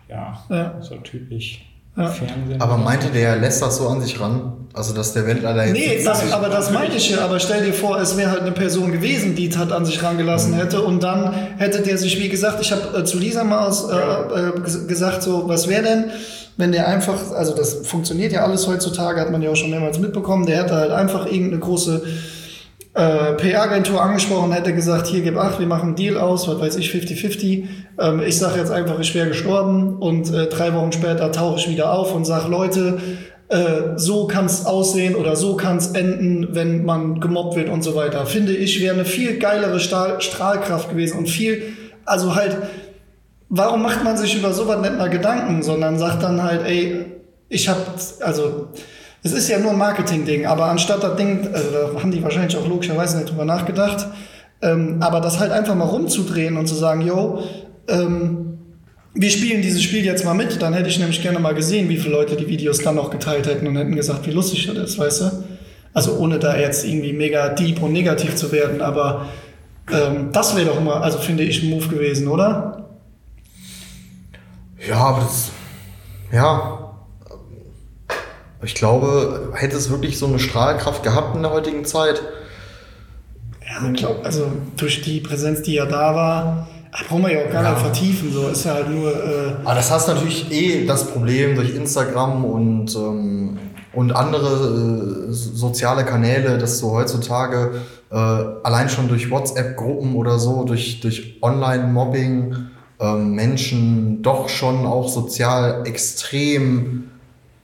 ja, 0.08 0.44
Ja. 0.48 0.74
so 0.80 0.96
typisch 0.96 1.69
Ja. 2.00 2.08
Fernsehen. 2.08 2.60
Aber 2.60 2.76
meinte 2.76 3.08
der, 3.08 3.36
lässt 3.36 3.62
das 3.62 3.76
so 3.76 3.88
an 3.88 4.00
sich 4.00 4.20
ran? 4.20 4.52
Also, 4.72 4.94
dass 4.94 5.12
der 5.12 5.26
Wendler 5.26 5.64
jetzt. 5.66 5.72
Nee, 5.72 6.00
das, 6.04 6.32
aber 6.32 6.48
das 6.48 6.70
meinte 6.70 6.96
ich 6.96 7.10
ja. 7.10 7.22
Aber 7.24 7.40
stell 7.40 7.64
dir 7.64 7.72
vor, 7.72 8.00
es 8.00 8.16
wäre 8.16 8.30
halt 8.30 8.42
eine 8.42 8.52
Person 8.52 8.92
gewesen, 8.92 9.34
die 9.34 9.48
es 9.48 9.58
halt 9.58 9.72
an 9.72 9.84
sich 9.84 10.00
rangelassen 10.02 10.54
hätte. 10.54 10.80
Und 10.82 11.02
dann 11.02 11.32
hätte 11.58 11.82
der 11.82 11.98
sich, 11.98 12.18
wie 12.20 12.28
gesagt, 12.28 12.60
ich 12.60 12.70
habe 12.70 12.98
äh, 12.98 13.04
zu 13.04 13.18
Lisa 13.18 13.42
mal 13.42 13.66
aus, 13.66 13.88
äh, 13.90 13.94
äh, 13.94 14.50
ges- 14.60 14.86
gesagt, 14.86 15.22
so, 15.24 15.48
was 15.48 15.66
wäre 15.68 15.82
denn, 15.82 16.04
wenn 16.56 16.70
der 16.72 16.86
einfach, 16.86 17.32
also 17.32 17.54
das 17.54 17.86
funktioniert 17.86 18.32
ja 18.32 18.44
alles 18.44 18.66
heutzutage, 18.68 19.20
hat 19.20 19.30
man 19.32 19.42
ja 19.42 19.50
auch 19.50 19.56
schon 19.56 19.70
mehrmals 19.70 19.98
mitbekommen, 19.98 20.46
der 20.46 20.62
hätte 20.62 20.74
halt 20.74 20.92
einfach 20.92 21.26
irgendeine 21.26 21.58
große 21.58 22.02
äh, 22.94 23.34
PR-Agentur 23.34 24.02
angesprochen, 24.02 24.52
hätte 24.52 24.74
gesagt, 24.74 25.06
hier 25.06 25.20
gib 25.20 25.36
acht, 25.36 25.60
wir 25.60 25.66
machen 25.66 25.88
einen 25.88 25.96
Deal 25.96 26.18
aus, 26.18 26.48
was 26.48 26.60
weiß 26.60 26.76
ich, 26.76 26.90
50-50. 26.90 27.64
Ähm, 27.98 28.20
ich 28.20 28.36
sage 28.38 28.58
jetzt 28.58 28.72
einfach, 28.72 28.98
ich 28.98 29.14
wäre 29.14 29.28
gestorben 29.28 29.98
und 29.98 30.32
äh, 30.32 30.46
drei 30.46 30.74
Wochen 30.74 30.90
später 30.90 31.30
tauche 31.30 31.60
ich 31.60 31.68
wieder 31.68 31.92
auf 31.92 32.14
und 32.14 32.24
sage, 32.24 32.48
Leute, 32.48 32.98
äh, 33.48 33.96
so 33.96 34.26
kann 34.26 34.46
es 34.46 34.66
aussehen 34.66 35.14
oder 35.14 35.36
so 35.36 35.56
kann 35.56 35.76
es 35.76 35.88
enden, 35.92 36.48
wenn 36.52 36.84
man 36.84 37.20
gemobbt 37.20 37.56
wird 37.56 37.68
und 37.68 37.82
so 37.82 37.94
weiter. 37.94 38.26
Finde 38.26 38.52
ich, 38.52 38.80
wäre 38.80 38.94
eine 38.94 39.04
viel 39.04 39.38
geilere 39.38 39.78
Stahl 39.78 40.20
Strahlkraft 40.20 40.90
gewesen 40.90 41.18
und 41.18 41.28
viel, 41.28 41.62
also 42.04 42.34
halt, 42.34 42.56
warum 43.48 43.82
macht 43.82 44.02
man 44.02 44.16
sich 44.16 44.36
über 44.36 44.52
sowas 44.52 44.80
nicht 44.80 44.98
mal 44.98 45.10
Gedanken, 45.10 45.62
sondern 45.62 45.98
sagt 45.98 46.24
dann 46.24 46.42
halt, 46.42 46.66
ey, 46.66 47.06
ich 47.48 47.68
habe, 47.68 47.80
also 48.20 48.68
es 49.22 49.32
ist 49.32 49.48
ja 49.48 49.58
nur 49.58 49.72
ein 49.72 49.78
Marketing-Ding, 49.78 50.46
aber 50.46 50.66
anstatt 50.66 51.02
das 51.02 51.16
Ding, 51.16 51.48
also 51.52 51.70
da 51.70 52.00
haben 52.00 52.10
die 52.10 52.22
wahrscheinlich 52.22 52.56
auch 52.56 52.66
logischerweise 52.66 53.18
nicht 53.18 53.30
drüber 53.30 53.44
nachgedacht, 53.44 54.06
ähm, 54.62 54.96
aber 55.00 55.20
das 55.20 55.38
halt 55.38 55.52
einfach 55.52 55.74
mal 55.74 55.84
rumzudrehen 55.84 56.56
und 56.56 56.66
zu 56.66 56.74
sagen, 56.74 57.02
yo, 57.02 57.42
ähm, 57.88 58.58
wir 59.12 59.30
spielen 59.30 59.60
dieses 59.60 59.82
Spiel 59.82 60.04
jetzt 60.04 60.24
mal 60.24 60.34
mit, 60.34 60.62
dann 60.62 60.72
hätte 60.72 60.88
ich 60.88 60.98
nämlich 60.98 61.20
gerne 61.20 61.38
mal 61.38 61.54
gesehen, 61.54 61.88
wie 61.88 61.96
viele 61.96 62.14
Leute 62.14 62.36
die 62.36 62.46
Videos 62.46 62.78
dann 62.78 62.94
noch 62.94 63.10
geteilt 63.10 63.46
hätten 63.46 63.66
und 63.66 63.76
hätten 63.76 63.96
gesagt, 63.96 64.26
wie 64.26 64.30
lustig 64.30 64.66
das 64.66 64.76
ist, 64.76 64.98
weißt 64.98 65.20
du? 65.20 65.44
Also 65.92 66.16
ohne 66.16 66.38
da 66.38 66.56
jetzt 66.56 66.84
irgendwie 66.84 67.12
mega 67.12 67.48
deep 67.48 67.82
und 67.82 67.92
negativ 67.92 68.36
zu 68.36 68.52
werden, 68.52 68.80
aber 68.80 69.26
ähm, 69.92 70.30
das 70.32 70.56
wäre 70.56 70.66
doch 70.66 70.78
immer, 70.78 71.02
also 71.02 71.18
finde 71.18 71.42
ich, 71.42 71.62
ein 71.62 71.70
Move 71.70 71.88
gewesen, 71.88 72.28
oder? 72.28 72.88
Ja, 74.86 74.96
aber 74.96 75.20
das. 75.22 75.50
Ja. 76.32 76.79
Ich 78.62 78.74
glaube, 78.74 79.50
hätte 79.54 79.76
es 79.76 79.90
wirklich 79.90 80.18
so 80.18 80.26
eine 80.26 80.38
Strahlkraft 80.38 81.02
gehabt 81.02 81.34
in 81.34 81.42
der 81.42 81.52
heutigen 81.52 81.84
Zeit? 81.84 82.22
Ja, 83.66 83.88
ich 83.88 83.98
glaube, 83.98 84.24
also 84.24 84.46
durch 84.76 85.00
die 85.02 85.20
Präsenz, 85.20 85.62
die 85.62 85.74
ja 85.74 85.86
da 85.86 86.14
war, 86.14 86.68
ach, 86.92 87.04
brauchen 87.08 87.22
wir 87.22 87.32
ja 87.32 87.46
auch 87.46 87.52
gar 87.52 87.62
Ja. 87.62 87.70
nicht 87.70 87.80
vertiefen, 87.82 88.32
so 88.32 88.48
ist 88.48 88.64
ja 88.64 88.74
halt 88.74 88.90
nur, 88.90 89.12
äh, 89.12 89.52
Aber 89.64 89.74
das 89.76 89.90
hast 89.90 90.08
natürlich 90.08 90.50
eh 90.50 90.84
das 90.86 91.06
Problem 91.06 91.54
durch 91.54 91.74
Instagram 91.74 92.44
und, 92.44 92.94
ähm, 92.96 93.58
und 93.92 94.12
andere 94.12 95.28
äh, 95.28 95.32
soziale 95.32 96.04
Kanäle, 96.04 96.58
dass 96.58 96.80
du 96.80 96.90
heutzutage 96.90 97.80
äh, 98.10 98.16
allein 98.16 98.88
schon 98.88 99.08
durch 99.08 99.30
WhatsApp-Gruppen 99.30 100.14
oder 100.16 100.38
so, 100.38 100.64
durch, 100.64 101.00
durch 101.00 101.38
Online-Mobbing 101.40 102.56
ähm, 103.00 103.34
Menschen 103.34 104.20
doch 104.22 104.48
schon 104.48 104.84
auch 104.84 105.08
sozial 105.08 105.86
extrem 105.86 107.09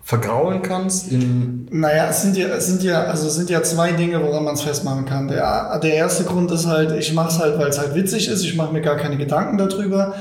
vergraulen 0.07 0.63
kannst. 0.63 1.11
In, 1.11 1.67
Naja, 1.73 2.07
es 2.09 2.23
sind 2.23 2.37
ja, 2.37 2.47
es 2.47 2.69
sind 2.69 2.85
ja, 2.85 3.07
also 3.07 3.29
sind 3.29 3.51
ja 3.51 3.65
zwei 3.65 3.91
Dinge, 3.91 4.23
woran 4.23 4.45
man 4.45 4.55
es 4.55 4.63
festmachen 4.63 5.05
kann. 5.05 5.27
Der, 5.27 5.81
der 5.83 5.95
erste 5.95 6.23
Grund 6.23 6.49
ist 6.53 6.65
halt, 6.65 6.93
ich 6.93 7.13
mache 7.13 7.31
es 7.31 7.41
halt, 7.41 7.59
weil 7.59 7.67
es 7.67 7.81
halt 7.81 7.97
witzig 7.97 8.29
ist, 8.29 8.45
ich 8.45 8.55
mache 8.55 8.73
mir 8.73 8.83
gar 8.83 8.97
keine 8.97 9.17
Gedanken 9.17 9.59
darüber. 9.59 10.15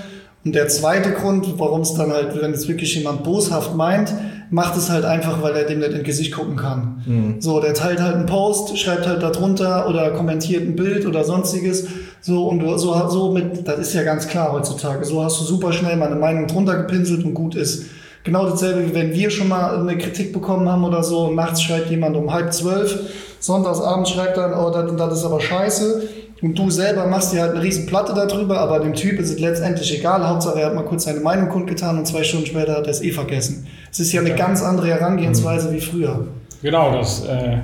Und 0.43 0.55
der 0.55 0.69
zweite 0.69 1.11
Grund, 1.11 1.59
warum 1.59 1.81
es 1.81 1.93
dann 1.93 2.11
halt, 2.11 2.39
wenn 2.41 2.51
es 2.51 2.67
wirklich 2.67 2.95
jemand 2.95 3.23
boshaft 3.23 3.75
meint, 3.75 4.11
macht 4.49 4.75
es 4.75 4.89
halt 4.89 5.05
einfach, 5.05 5.43
weil 5.43 5.55
er 5.55 5.65
dem 5.65 5.79
nicht 5.79 5.91
ins 5.91 6.03
Gesicht 6.03 6.33
gucken 6.33 6.55
kann. 6.55 7.03
So, 7.39 7.59
der 7.59 7.75
teilt 7.75 8.01
halt 8.01 8.15
einen 8.15 8.25
Post, 8.25 8.75
schreibt 8.79 9.05
halt 9.05 9.21
darunter 9.21 9.87
oder 9.87 10.09
kommentiert 10.11 10.63
ein 10.63 10.75
Bild 10.75 11.05
oder 11.05 11.23
sonstiges. 11.23 11.85
So, 12.21 12.47
und 12.47 12.59
du, 12.59 12.75
so, 12.79 13.07
so 13.07 13.31
mit, 13.31 13.67
das 13.67 13.77
ist 13.79 13.93
ja 13.93 14.01
ganz 14.01 14.27
klar 14.27 14.51
heutzutage. 14.51 15.05
So 15.05 15.23
hast 15.23 15.39
du 15.41 15.45
super 15.45 15.71
schnell 15.73 15.95
mal 15.95 16.07
eine 16.07 16.15
Meinung 16.15 16.47
drunter 16.47 16.75
gepinselt 16.75 17.23
und 17.23 17.35
gut 17.35 17.53
ist. 17.53 17.85
Genau 18.25 18.49
dasselbe, 18.49 18.89
wie 18.89 18.95
wenn 18.95 19.13
wir 19.13 19.29
schon 19.29 19.47
mal 19.47 19.79
eine 19.79 19.97
Kritik 19.99 20.33
bekommen 20.33 20.67
haben 20.67 20.83
oder 20.83 21.03
so, 21.03 21.31
nachts 21.31 21.61
schreibt 21.61 21.91
jemand 21.91 22.17
um 22.17 22.33
halb 22.33 22.51
zwölf, 22.51 22.97
sonntagsabends 23.39 24.09
schreibt 24.09 24.35
dann, 24.35 24.51
oh, 24.53 24.71
das, 24.71 24.95
das 24.95 25.19
ist 25.19 25.25
aber 25.25 25.39
scheiße. 25.39 26.09
Und 26.41 26.57
du 26.57 26.69
selber 26.69 27.05
machst 27.07 27.33
dir 27.33 27.41
halt 27.41 27.51
eine 27.51 27.61
riesen 27.61 27.85
Platte 27.85 28.13
darüber, 28.13 28.59
aber 28.59 28.79
dem 28.79 28.93
Typ 28.93 29.19
ist 29.19 29.29
es 29.29 29.39
letztendlich 29.39 29.97
egal. 29.97 30.27
Hauptsache, 30.27 30.59
er 30.59 30.67
hat 30.67 30.75
mal 30.75 30.83
kurz 30.83 31.03
seine 31.03 31.19
Meinung 31.19 31.49
kundgetan 31.49 31.99
und 31.99 32.07
zwei 32.07 32.23
Stunden 32.23 32.47
später 32.47 32.75
hat 32.75 32.85
er 32.85 32.91
es 32.91 33.01
eh 33.01 33.11
vergessen. 33.11 33.67
Es 33.91 33.99
ist 33.99 34.11
ja 34.11 34.21
eine 34.21 34.33
ganz 34.33 34.61
andere 34.63 34.87
Herangehensweise 34.87 35.71
wie 35.71 35.79
früher. 35.79 36.27
Genau, 36.63 36.91
das 36.97 37.25
äh, 37.25 37.59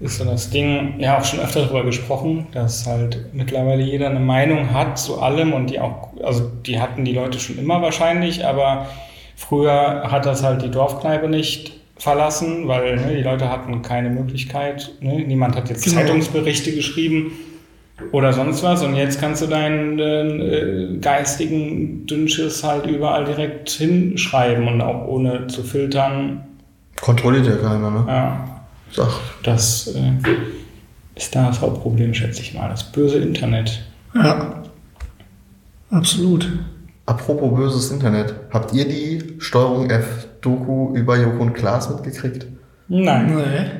ist 0.00 0.18
so 0.18 0.24
das 0.24 0.48
Ding, 0.50 0.94
ja 0.98 1.18
auch 1.18 1.24
schon 1.24 1.40
öfter 1.40 1.62
darüber 1.62 1.84
gesprochen, 1.84 2.46
dass 2.52 2.86
halt 2.86 3.26
mittlerweile 3.32 3.82
jeder 3.82 4.08
eine 4.08 4.20
Meinung 4.20 4.72
hat 4.72 4.96
zu 4.98 5.20
allem 5.20 5.52
und 5.52 5.70
die 5.70 5.80
auch, 5.80 6.10
also 6.22 6.50
die 6.66 6.80
hatten 6.80 7.04
die 7.04 7.14
Leute 7.14 7.40
schon 7.40 7.58
immer 7.58 7.82
wahrscheinlich, 7.82 8.46
aber 8.46 8.86
früher 9.38 10.10
hat 10.10 10.26
das 10.26 10.42
halt 10.42 10.62
die 10.62 10.70
Dorfkneipe 10.70 11.28
nicht 11.28 11.72
verlassen, 11.96 12.66
weil 12.68 12.96
ne, 12.96 13.16
die 13.16 13.22
Leute 13.22 13.48
hatten 13.50 13.82
keine 13.82 14.10
Möglichkeit. 14.10 14.90
Ne? 15.00 15.20
Niemand 15.20 15.56
hat 15.56 15.68
jetzt 15.70 15.84
Genau. 15.84 16.00
Zeitungsberichte 16.00 16.72
geschrieben 16.72 17.32
oder 18.12 18.32
sonst 18.32 18.62
was. 18.62 18.82
Und 18.82 18.94
jetzt 18.96 19.20
kannst 19.20 19.42
du 19.42 19.46
deinen 19.46 19.98
äh, 19.98 20.98
geistigen 21.00 22.06
Dünnschiss 22.06 22.62
halt 22.64 22.86
überall 22.86 23.24
direkt 23.24 23.70
hinschreiben 23.70 24.66
und 24.68 24.80
auch 24.80 25.06
ohne 25.06 25.46
zu 25.46 25.62
filtern. 25.62 26.44
Kontrolliert 27.00 27.46
ja 27.46 27.56
keiner, 27.56 27.90
ne? 27.90 28.04
Ja, 28.08 28.60
Sag. 28.92 29.08
das 29.44 29.88
äh, 29.94 30.12
ist 31.14 31.34
da 31.34 31.46
das 31.48 31.60
Hauptproblem, 31.60 32.12
schätze 32.12 32.42
ich 32.42 32.54
mal. 32.54 32.68
Das 32.68 32.90
böse 32.90 33.18
Internet. 33.18 33.82
Ja. 34.14 34.62
Absolut. 35.90 36.48
Apropos 37.08 37.54
böses 37.56 37.90
Internet. 37.90 38.34
Habt 38.50 38.74
ihr 38.74 38.86
die 38.86 39.36
Steuerung 39.38 39.88
F-Doku 39.88 40.94
über 40.94 41.16
Joko 41.16 41.40
und 41.40 41.54
Klaas 41.54 41.88
mitgekriegt? 41.88 42.46
Nein. 42.88 43.34
Nee. 43.34 43.70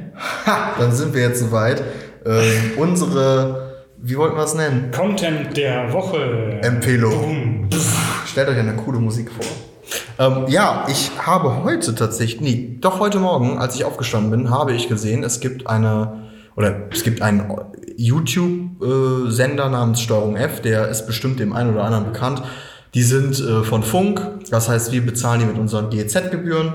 Ha! 0.46 0.70
Dann 0.78 0.92
sind 0.92 1.12
wir 1.12 1.20
jetzt 1.20 1.40
soweit. 1.40 1.82
Ähm, 2.24 2.72
unsere, 2.78 3.74
wie 3.98 4.16
wollten 4.16 4.34
wir 4.34 4.44
es 4.44 4.54
nennen? 4.54 4.90
Content 4.96 5.54
der 5.58 5.92
Woche. 5.92 6.58
Empfehlung. 6.62 7.68
Stellt 8.24 8.48
euch 8.48 8.56
eine 8.56 8.76
coole 8.76 8.98
Musik 8.98 9.30
vor. 9.30 9.44
Ähm, 10.18 10.46
ja, 10.48 10.86
ich 10.88 11.10
habe 11.18 11.64
heute 11.64 11.94
tatsächlich, 11.94 12.40
nee, 12.40 12.78
doch 12.80 12.98
heute 12.98 13.18
Morgen, 13.18 13.58
als 13.58 13.74
ich 13.74 13.84
aufgestanden 13.84 14.30
bin, 14.30 14.50
habe 14.50 14.72
ich 14.72 14.88
gesehen, 14.88 15.22
es 15.22 15.40
gibt 15.40 15.66
eine, 15.66 16.30
oder 16.56 16.88
es 16.90 17.04
gibt 17.04 17.20
einen 17.20 17.44
YouTube-Sender 17.94 19.68
namens 19.68 20.00
Steuerung 20.00 20.36
F, 20.36 20.62
der 20.62 20.88
ist 20.88 21.06
bestimmt 21.06 21.38
dem 21.40 21.52
einen 21.52 21.74
oder 21.74 21.84
anderen 21.84 22.06
bekannt. 22.06 22.42
Die 22.94 23.02
sind 23.02 23.38
äh, 23.40 23.62
von 23.64 23.82
Funk, 23.82 24.20
das 24.50 24.68
heißt, 24.68 24.92
wir 24.92 25.04
bezahlen 25.04 25.40
die 25.40 25.46
mit 25.46 25.58
unseren 25.58 25.90
GEZ-Gebühren 25.90 26.72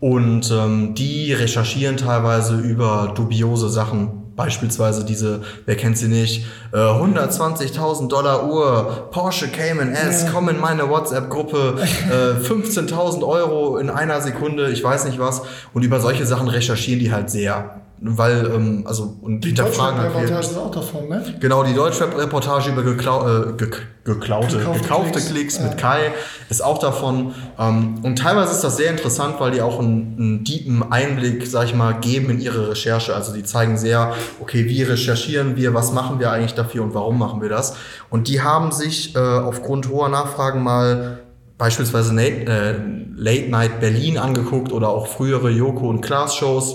und 0.00 0.50
ähm, 0.50 0.94
die 0.94 1.32
recherchieren 1.32 1.96
teilweise 1.96 2.56
über 2.56 3.12
dubiose 3.14 3.68
Sachen. 3.68 4.18
Beispielsweise 4.34 5.04
diese, 5.04 5.42
wer 5.66 5.76
kennt 5.76 5.98
sie 5.98 6.08
nicht, 6.08 6.46
äh, 6.72 6.76
120.000 6.76 8.08
Dollar 8.08 8.48
Uhr, 8.48 9.08
Porsche 9.10 9.48
Cayman 9.48 9.92
S, 9.92 10.26
komm 10.32 10.48
in 10.48 10.58
meine 10.58 10.88
WhatsApp-Gruppe, 10.88 11.76
äh, 12.10 12.42
15.000 12.48 13.26
Euro 13.26 13.76
in 13.76 13.90
einer 13.90 14.22
Sekunde, 14.22 14.70
ich 14.70 14.82
weiß 14.82 15.04
nicht 15.04 15.18
was. 15.18 15.42
Und 15.74 15.82
über 15.82 16.00
solche 16.00 16.24
Sachen 16.24 16.48
recherchieren 16.48 16.98
die 16.98 17.12
halt 17.12 17.30
sehr. 17.30 17.81
Weil, 18.04 18.50
ähm, 18.52 18.84
also, 18.84 19.16
und 19.20 19.44
hinterfragen 19.44 20.00
halt 20.00 20.10
viel. 20.10 20.20
Reportage 20.22 20.46
ist 20.50 20.58
auch 20.58 20.70
davon, 20.72 21.08
ne? 21.08 21.24
Genau, 21.38 21.62
die 21.62 21.72
Deutschrap-Reportage 21.72 22.70
über 22.70 22.82
geklau 22.82 23.28
äh, 23.28 23.52
ge 23.52 23.68
geklaute, 24.04 24.58
Gekaufte 24.58 24.82
gekaufte 24.82 25.12
Klicks. 25.12 25.28
Klicks, 25.30 25.58
Ja. 25.58 25.62
mit 25.68 25.78
Kai 25.78 26.12
ist 26.50 26.64
auch 26.64 26.78
davon. 26.78 27.32
Ähm, 27.56 28.00
und 28.02 28.18
teilweise 28.18 28.50
ist 28.50 28.64
das 28.64 28.76
sehr 28.76 28.90
interessant, 28.90 29.36
weil 29.38 29.52
die 29.52 29.62
auch 29.62 29.78
einen, 29.78 30.16
einen 30.18 30.44
tiefen 30.44 30.90
Einblick, 30.90 31.46
sag 31.46 31.66
ich 31.66 31.74
mal, 31.76 31.92
geben 32.00 32.28
in 32.30 32.40
ihre 32.40 32.70
Recherche. 32.70 33.14
Also 33.14 33.32
die 33.32 33.44
zeigen 33.44 33.76
sehr, 33.78 34.12
okay, 34.40 34.64
wie 34.68 34.82
recherchieren 34.82 35.54
wir, 35.54 35.72
was 35.72 35.92
machen 35.92 36.18
wir 36.18 36.32
eigentlich 36.32 36.54
dafür 36.54 36.82
und 36.82 36.94
warum 36.94 37.16
machen 37.20 37.40
wir 37.40 37.48
das. 37.48 37.76
Und 38.10 38.26
die 38.26 38.42
haben 38.42 38.72
sich 38.72 39.14
äh, 39.14 39.18
aufgrund 39.20 39.88
hoher 39.88 40.08
Nachfragen 40.08 40.64
mal 40.64 41.20
beispielsweise 41.56 42.12
Late, 42.12 42.46
äh, 42.50 42.74
Late 43.14 43.48
Night 43.48 43.78
Berlin 43.78 44.18
angeguckt 44.18 44.72
oder 44.72 44.88
auch 44.88 45.06
frühere 45.06 45.50
Joko 45.50 45.88
und 45.88 46.00
Klaas 46.00 46.34
Shows 46.34 46.74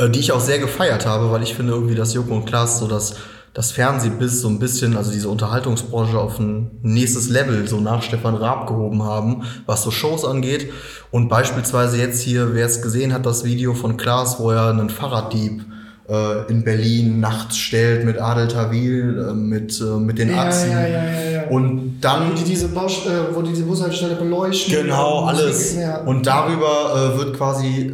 äh, 0.00 0.10
die 0.10 0.18
ich 0.18 0.32
auch 0.32 0.40
sehr 0.40 0.58
gefeiert 0.58 1.06
habe, 1.06 1.30
weil 1.30 1.42
ich 1.42 1.54
finde 1.54 1.72
irgendwie, 1.74 1.94
dass 1.94 2.14
Joko 2.14 2.34
und 2.34 2.46
Klaas 2.46 2.78
so 2.78 2.88
das, 2.88 3.14
das 3.54 3.70
Fernsehbiss 3.72 4.40
so 4.40 4.48
ein 4.48 4.58
bisschen, 4.58 4.96
also 4.96 5.10
diese 5.12 5.28
Unterhaltungsbranche 5.28 6.18
auf 6.18 6.38
ein 6.38 6.70
nächstes 6.82 7.28
Level, 7.28 7.66
so 7.68 7.80
nach 7.80 8.02
Stefan 8.02 8.34
Raab 8.34 8.66
gehoben 8.66 9.02
haben, 9.02 9.42
was 9.66 9.82
so 9.82 9.90
Shows 9.90 10.24
angeht. 10.24 10.72
Und 11.10 11.28
beispielsweise 11.28 11.98
jetzt 11.98 12.22
hier, 12.22 12.54
wer 12.54 12.66
es 12.66 12.80
gesehen 12.82 13.12
hat, 13.12 13.26
das 13.26 13.44
Video 13.44 13.74
von 13.74 13.96
Klaas, 13.96 14.38
wo 14.40 14.50
er 14.50 14.68
einen 14.70 14.88
Fahrraddieb 14.90 15.64
äh, 16.08 16.48
in 16.50 16.64
Berlin 16.64 17.20
nachts 17.20 17.56
stellt 17.56 18.04
mit 18.04 18.18
Adel 18.20 18.48
Tawil, 18.48 19.26
äh, 19.30 19.34
mit, 19.34 19.80
mit 19.98 20.18
den 20.18 20.30
Ja, 20.30 20.42
Achsen. 20.44 20.70
ja, 20.70 20.86
ja, 20.86 21.04
ja, 21.04 21.30
ja. 21.30 21.48
Und 21.50 22.00
dann 22.00 22.30
Wo 22.30 22.34
die 22.36 22.44
diese 22.44 22.68
Bausch, 22.68 23.04
äh, 23.06 23.34
wo 23.34 23.42
die 23.42 23.50
diese 23.50 23.64
Bushaltestelle 23.64 24.14
beleuchten. 24.14 24.72
Genau, 24.82 25.24
alles. 25.24 25.76
Und 26.06 26.26
darüber 26.26 27.12
äh, 27.14 27.18
wird 27.18 27.36
quasi, 27.36 27.92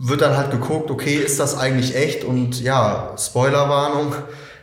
wird 0.00 0.20
dann 0.20 0.36
halt 0.36 0.50
geguckt, 0.52 0.90
okay, 0.90 1.16
ist 1.16 1.40
das 1.40 1.58
eigentlich 1.58 1.96
echt? 1.96 2.24
Und 2.24 2.62
ja, 2.62 3.14
Spoilerwarnung, 3.18 4.14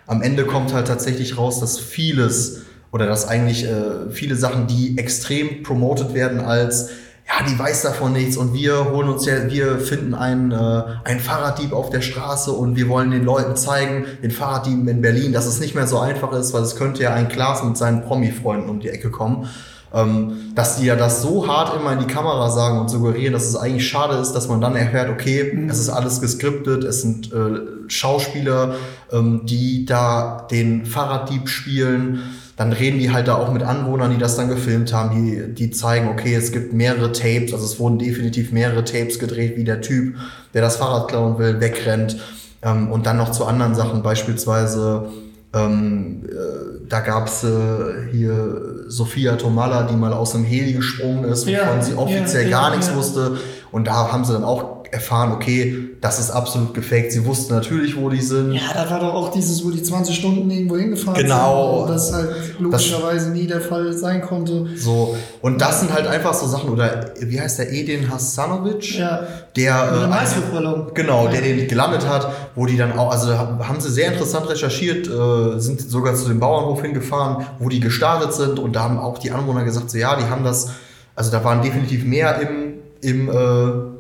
am 0.07 0.21
Ende 0.21 0.45
kommt 0.45 0.73
halt 0.73 0.87
tatsächlich 0.87 1.37
raus, 1.37 1.59
dass 1.59 1.77
vieles 1.77 2.61
oder 2.91 3.05
dass 3.05 3.27
eigentlich 3.27 3.65
äh, 3.65 4.09
viele 4.11 4.35
Sachen, 4.35 4.67
die 4.67 4.97
extrem 4.97 5.63
promoted 5.63 6.13
werden 6.13 6.39
als 6.39 6.89
ja, 7.27 7.43
die 7.43 7.57
weiß 7.57 7.81
davon 7.81 8.13
nichts 8.13 8.37
und 8.37 8.53
wir 8.53 8.91
holen 8.91 9.09
uns 9.09 9.25
ja, 9.25 9.49
wir 9.49 9.79
finden 9.79 10.13
einen, 10.13 10.51
äh, 10.51 10.83
einen 11.05 11.19
Fahrraddieb 11.19 11.73
auf 11.73 11.89
der 11.89 12.01
Straße 12.01 12.51
und 12.51 12.75
wir 12.75 12.87
wollen 12.87 13.09
den 13.09 13.25
Leuten 13.25 13.55
zeigen, 13.55 14.05
den 14.21 14.29
Fahrraddieben 14.29 14.87
in 14.87 15.01
Berlin, 15.01 15.33
dass 15.33 15.47
es 15.47 15.59
nicht 15.59 15.73
mehr 15.73 15.87
so 15.87 15.97
einfach 15.97 16.31
ist, 16.33 16.53
weil 16.53 16.61
es 16.61 16.75
könnte 16.75 17.01
ja 17.01 17.15
ein 17.15 17.27
Klaas 17.27 17.63
mit 17.63 17.77
seinen 17.77 18.03
Promi-Freunden 18.03 18.69
um 18.69 18.79
die 18.79 18.89
Ecke 18.89 19.09
kommen. 19.09 19.49
Ähm, 19.93 20.51
dass 20.55 20.77
die 20.77 20.85
ja 20.85 20.95
das 20.95 21.21
so 21.21 21.47
hart 21.47 21.79
immer 21.79 21.93
in 21.93 21.99
die 21.99 22.07
Kamera 22.07 22.49
sagen 22.49 22.79
und 22.79 22.89
suggerieren, 22.89 23.33
dass 23.33 23.45
es 23.45 23.55
eigentlich 23.55 23.87
schade 23.87 24.15
ist, 24.15 24.33
dass 24.33 24.47
man 24.47 24.59
dann 24.59 24.75
erfährt, 24.75 25.09
okay, 25.09 25.65
es 25.69 25.79
ist 25.79 25.89
alles 25.89 26.19
geskriptet, 26.19 26.83
es 26.83 27.01
sind 27.01 27.31
äh, 27.31 27.61
Schauspieler, 27.87 28.75
ähm, 29.11 29.41
die 29.45 29.85
da 29.85 30.47
den 30.49 30.85
Fahrraddieb 30.85 31.47
spielen. 31.47 32.23
Dann 32.57 32.71
reden 32.71 32.99
die 32.99 33.11
halt 33.11 33.27
da 33.27 33.35
auch 33.35 33.51
mit 33.51 33.63
Anwohnern, 33.63 34.11
die 34.11 34.17
das 34.17 34.37
dann 34.37 34.47
gefilmt 34.47 34.93
haben, 34.93 35.25
die, 35.25 35.53
die 35.53 35.71
zeigen, 35.71 36.07
okay, 36.07 36.33
es 36.33 36.51
gibt 36.51 36.73
mehrere 36.73 37.11
Tapes, 37.11 37.53
also 37.53 37.65
es 37.65 37.79
wurden 37.79 37.99
definitiv 37.99 38.53
mehrere 38.53 38.85
Tapes 38.85 39.19
gedreht, 39.19 39.57
wie 39.57 39.65
der 39.65 39.81
Typ, 39.81 40.15
der 40.53 40.61
das 40.61 40.77
Fahrrad 40.77 41.09
klauen 41.09 41.37
will, 41.37 41.59
wegrennt. 41.59 42.17
Ähm, 42.61 42.91
und 42.91 43.05
dann 43.05 43.17
noch 43.17 43.31
zu 43.31 43.45
anderen 43.45 43.75
Sachen, 43.75 44.01
beispielsweise 44.03 45.09
ähm, 45.55 46.23
äh, 46.25 46.87
da 46.89 46.99
gab's 46.99 47.43
äh, 47.43 48.11
hier 48.11 48.85
Sophia 48.87 49.35
Tomala, 49.35 49.83
die 49.83 49.95
mal 49.95 50.13
aus 50.13 50.33
dem 50.33 50.43
Heli 50.43 50.73
gesprungen 50.73 51.23
ist, 51.25 51.47
Ja, 51.47 51.67
wovon 51.67 51.81
sie 51.81 51.95
offiziell 51.95 52.43
ja, 52.49 52.59
gar 52.59 52.69
ja, 52.69 52.75
nichts 52.75 52.91
ja. 52.91 52.95
wusste. 52.95 53.37
Und 53.71 53.87
da 53.87 54.11
haben 54.11 54.25
sie 54.25 54.33
dann 54.33 54.43
auch 54.43 54.74
erfahren, 54.95 55.31
okay, 55.31 55.89
das 56.01 56.19
ist 56.19 56.31
absolut 56.31 56.73
gefaked. 56.73 57.11
Sie 57.11 57.23
wussten 57.25 57.53
natürlich, 57.53 57.95
wo 57.95 58.09
die 58.09 58.21
sind. 58.21 58.53
Ja, 58.53 58.61
da 58.73 58.89
war 58.89 58.99
doch 58.99 59.13
auch 59.13 59.31
dieses, 59.31 59.63
wo 59.63 59.69
die 59.69 59.83
20 59.83 60.15
Stunden 60.15 60.49
irgendwo 60.49 60.77
hingefahren 60.77 61.21
Genau. 61.21 61.77
sind. 61.77 61.89
Und 61.89 61.93
das 61.95 62.13
halt 62.13 62.29
logischerweise 62.59 63.29
nie 63.29 63.45
der 63.47 63.61
Fall 63.61 63.93
sein 63.93 64.21
konnte. 64.21 64.65
So, 64.75 65.15
und 65.41 65.61
das 65.61 65.81
sind 65.81 65.93
halt 65.93 66.07
einfach 66.07 66.33
so 66.33 66.47
Sachen, 66.47 66.69
oder 66.69 67.11
wie 67.19 67.39
heißt 67.39 67.59
der 67.59 67.71
Edin 67.71 68.09
Hasanovic? 68.11 68.97
Ja. 68.97 69.27
Der, 69.55 70.07
äh, 70.09 70.11
Heißluftballon. 70.13 70.91
Genau, 70.93 71.25
Ja. 71.25 71.31
der 71.31 71.41
den 71.41 71.67
gelandet 71.67 72.07
hat, 72.07 72.27
wo 72.55 72.65
die 72.65 72.77
dann 72.77 72.97
auch, 72.97 73.11
also 73.11 73.27
da 73.27 73.59
haben 73.67 73.79
sie 73.79 73.91
sehr 73.91 74.11
interessant 74.11 74.49
recherchiert, 74.49 75.07
äh, 75.07 75.59
sind 75.59 75.81
sogar 75.81 76.15
zu 76.15 76.27
dem 76.27 76.39
Bauernhof 76.39 76.81
hingefahren, 76.81 77.45
wo 77.59 77.69
die 77.69 77.79
gestartet 77.79 78.33
sind 78.33 78.59
und 78.59 78.73
da 78.75 78.83
haben 78.83 78.97
auch 78.97 79.17
die 79.19 79.31
Anwohner 79.31 79.63
gesagt, 79.63 79.91
so 79.91 79.97
ja, 79.97 80.15
die 80.15 80.25
haben 80.25 80.43
das, 80.43 80.71
also 81.15 81.31
da 81.31 81.43
waren 81.43 81.61
definitiv 81.61 82.03
mehr 82.05 82.39
im, 82.41 82.73
im, 83.01 83.29
äh, 83.29 83.94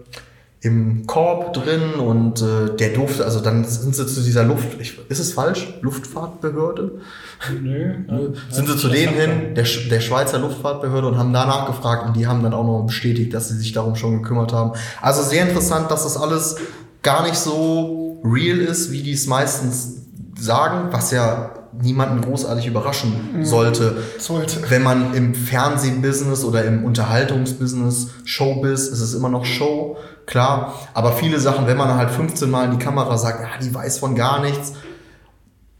im 0.65 1.05
Korb 1.05 1.53
drin 1.53 1.93
und 1.93 2.41
äh, 2.41 2.75
der 2.75 2.89
durfte, 2.89 3.23
also 3.23 3.39
dann 3.39 3.65
sind 3.65 3.95
sie 3.95 4.07
zu 4.07 4.21
dieser 4.21 4.43
Luft, 4.43 4.79
ich, 4.79 4.99
ist 5.09 5.19
es 5.19 5.31
falsch? 5.31 5.75
Luftfahrtbehörde? 5.81 6.99
Nö. 7.61 7.93
sind 8.49 8.67
sie 8.67 8.75
zu 8.75 8.87
denen 8.87 9.13
hin, 9.13 9.29
der, 9.53 9.63
der 9.63 9.99
Schweizer 9.99 10.39
Luftfahrtbehörde 10.39 11.07
und 11.09 11.19
haben 11.19 11.31
danach 11.31 11.67
gefragt 11.67 12.07
und 12.07 12.17
die 12.17 12.25
haben 12.25 12.41
dann 12.41 12.55
auch 12.55 12.65
noch 12.65 12.87
bestätigt, 12.87 13.31
dass 13.35 13.49
sie 13.49 13.57
sich 13.57 13.73
darum 13.73 13.95
schon 13.95 14.23
gekümmert 14.23 14.53
haben. 14.53 14.71
Also 15.01 15.21
sehr 15.21 15.47
interessant, 15.47 15.91
dass 15.91 16.01
das 16.01 16.17
alles 16.17 16.55
gar 17.03 17.21
nicht 17.21 17.35
so 17.35 18.19
real 18.23 18.57
ist, 18.57 18.91
wie 18.91 19.03
die 19.03 19.13
es 19.13 19.27
meistens 19.27 20.01
sagen, 20.35 20.87
was 20.91 21.11
ja 21.11 21.51
niemanden 21.81 22.21
großartig 22.21 22.67
überraschen 22.67 23.43
sollte. 23.43 23.97
Sollte. 24.17 24.69
Wenn 24.69 24.83
man 24.83 25.13
im 25.13 25.33
Fernsehbusiness 25.33 26.43
oder 26.43 26.63
im 26.65 26.83
Unterhaltungsbusiness, 26.83 28.09
Showbiz, 28.23 28.87
ist 28.87 29.01
es 29.01 29.13
immer 29.13 29.29
noch 29.29 29.45
Show, 29.45 29.97
klar. 30.25 30.73
Aber 30.93 31.13
viele 31.13 31.39
Sachen, 31.39 31.67
wenn 31.67 31.77
man 31.77 31.95
halt 31.95 32.11
15 32.11 32.49
Mal 32.49 32.65
in 32.65 32.71
die 32.71 32.83
Kamera 32.83 33.17
sagt, 33.17 33.41
ah, 33.43 33.59
die 33.61 33.73
weiß 33.73 33.99
von 33.99 34.15
gar 34.15 34.41
nichts, 34.41 34.73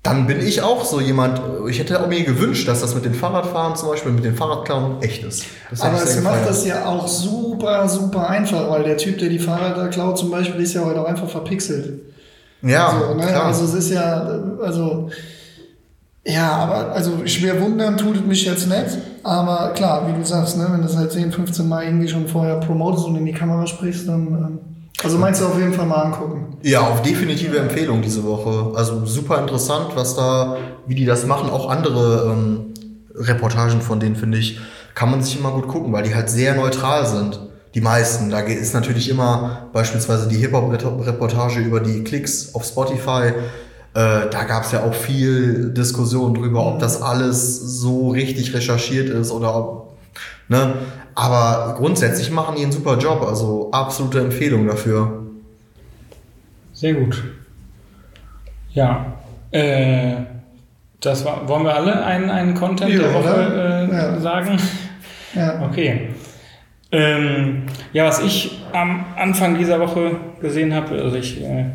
dann 0.05 0.27
bin 0.27 0.39
ich 0.39 0.61
auch 0.61 0.85
so 0.85 1.01
jemand, 1.01 1.41
ich 1.67 1.79
hätte 1.79 1.99
auch 1.99 2.07
mir 2.07 2.23
gewünscht, 2.23 2.67
dass 2.67 2.81
das 2.81 2.93
mit 2.93 3.05
den 3.05 3.15
Fahrradfahren 3.15 3.75
zum 3.75 3.89
Beispiel, 3.89 4.11
mit 4.11 4.23
den 4.23 4.35
Fahrradklauen 4.35 5.01
echt 5.01 5.23
ist. 5.23 5.45
Das 5.71 5.81
Aber 5.81 5.97
es 5.97 6.21
macht 6.21 6.47
das 6.47 6.63
ja 6.63 6.85
auch 6.85 7.07
super, 7.07 7.89
super 7.89 8.29
einfach, 8.29 8.69
weil 8.69 8.83
der 8.83 8.97
Typ, 8.97 9.17
der 9.17 9.29
die 9.29 9.39
Fahrräder 9.39 9.87
klaut 9.87 10.19
zum 10.19 10.29
Beispiel, 10.29 10.61
ist 10.61 10.75
ja 10.75 10.85
heute 10.85 11.01
auch 11.01 11.05
einfach 11.05 11.27
verpixelt. 11.27 12.01
Ja, 12.61 12.95
so, 12.99 13.15
ne? 13.15 13.25
klar. 13.25 13.45
Also 13.45 13.65
es 13.65 13.73
ist 13.73 13.89
ja, 13.89 14.41
also 14.61 15.09
Ja, 16.27 16.53
aber 16.53 16.91
also 16.91 17.25
schwer 17.25 17.61
wundern 17.61 17.97
tut 17.97 18.17
es 18.17 18.25
mich 18.25 18.45
jetzt 18.45 18.67
nicht. 18.67 18.97
Aber 19.21 19.71
klar, 19.75 20.07
wie 20.07 20.19
du 20.19 20.25
sagst, 20.25 20.57
ne, 20.57 20.67
wenn 20.71 20.81
du 20.81 20.87
seit 20.87 21.11
10, 21.11 21.31
15 21.31 21.67
Mal 21.67 21.85
irgendwie 21.85 22.07
schon 22.07 22.27
vorher 22.27 22.59
promotest 22.59 23.05
und 23.05 23.15
in 23.15 23.25
die 23.25 23.33
Kamera 23.33 23.67
sprichst, 23.67 24.07
dann. 24.07 24.27
Ähm, 24.27 24.59
also 25.03 25.17
meinst 25.17 25.41
du 25.41 25.45
auf 25.45 25.59
jeden 25.59 25.73
Fall 25.73 25.85
mal 25.85 26.03
angucken. 26.03 26.57
Ja, 26.63 26.81
auf 26.81 27.01
definitive 27.01 27.57
Empfehlung 27.59 28.01
diese 28.01 28.23
Woche. 28.23 28.75
Also 28.75 29.05
super 29.05 29.39
interessant, 29.39 29.87
was 29.93 30.15
da, 30.15 30.57
wie 30.87 30.95
die 30.95 31.05
das 31.05 31.27
machen. 31.27 31.49
Auch 31.49 31.69
andere 31.69 32.31
ähm, 32.31 32.73
Reportagen 33.13 33.81
von 33.81 33.99
denen, 33.99 34.15
finde 34.15 34.37
ich, 34.37 34.59
kann 34.95 35.11
man 35.11 35.21
sich 35.21 35.37
immer 35.37 35.51
gut 35.51 35.67
gucken, 35.67 35.93
weil 35.93 36.03
die 36.03 36.15
halt 36.15 36.29
sehr 36.29 36.55
neutral 36.55 37.05
sind. 37.05 37.39
Die 37.75 37.81
meisten. 37.81 38.29
Da 38.31 38.39
ist 38.39 38.73
natürlich 38.73 39.09
immer 39.09 39.67
beispielsweise 39.73 40.27
die 40.27 40.37
Hip-Hop-Reportage 40.37 41.59
über 41.59 41.81
die 41.81 42.03
Klicks 42.03 42.55
auf 42.55 42.63
Spotify. 42.63 43.33
Äh, 43.95 44.29
da 44.29 44.43
gab 44.43 44.63
es 44.65 44.73
ja 44.73 44.83
auch 44.83 44.93
viel 44.93 45.69
Diskussion 45.73 46.33
drüber, 46.33 46.65
ob 46.67 46.79
das 46.79 47.01
alles 47.01 47.57
so 47.79 48.09
richtig 48.09 48.53
recherchiert 48.53 49.07
ist 49.09 49.31
oder 49.31 49.55
ob. 49.55 49.95
Ne? 50.49 50.73
Aber 51.15 51.75
grundsätzlich 51.77 52.29
machen 52.29 52.55
die 52.57 52.63
einen 52.63 52.73
super 52.73 52.97
Job. 52.97 53.21
Also 53.25 53.69
absolute 53.71 54.19
Empfehlung 54.19 54.67
dafür. 54.67 55.23
Sehr 56.73 56.93
gut. 56.95 57.23
Ja. 58.73 59.13
Äh, 59.51 60.17
das 60.99 61.23
war, 61.23 61.47
wollen 61.47 61.63
wir 61.63 61.73
alle 61.73 62.03
einen, 62.03 62.29
einen 62.29 62.53
Content 62.53 62.91
Ja, 62.91 62.99
der 62.99 63.13
Woche 63.13 63.89
äh, 63.89 63.95
Ja. 63.95 64.19
sagen? 64.19 64.57
Ja. 65.33 65.61
Okay. 65.69 66.09
Ähm, 66.91 67.63
ja, 67.93 68.05
was 68.05 68.19
ich 68.19 68.61
am 68.73 69.05
Anfang 69.17 69.57
dieser 69.57 69.79
Woche 69.79 70.17
gesehen 70.41 70.73
habe, 70.73 71.01
also 71.01 71.15
ich 71.15 71.41
äh, 71.41 71.65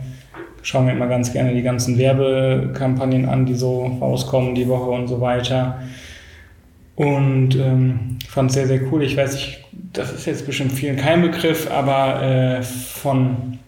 schaue 0.62 0.84
mir 0.84 0.92
immer 0.92 1.06
ganz 1.06 1.32
gerne 1.32 1.54
die 1.54 1.62
ganzen 1.62 1.98
Werbekampagnen 1.98 3.26
an, 3.26 3.46
die 3.46 3.54
so 3.54 3.86
rauskommen 4.00 4.54
die 4.54 4.68
Woche 4.68 4.90
und 4.90 5.08
so 5.08 5.20
weiter. 5.20 5.80
Und 6.96 7.56
ähm, 7.56 8.18
fand 8.28 8.50
es 8.50 8.54
sehr, 8.54 8.66
sehr 8.66 8.92
cool. 8.92 9.02
Ich 9.02 9.16
weiß 9.16 9.34
nicht, 9.34 9.64
das 9.92 10.12
ist 10.12 10.26
jetzt 10.26 10.46
bestimmt 10.46 10.72
vielen 10.72 10.96
kein 10.96 11.22
Begriff, 11.22 11.70
aber 11.70 12.22
äh, 12.22 12.62
von 12.62 13.58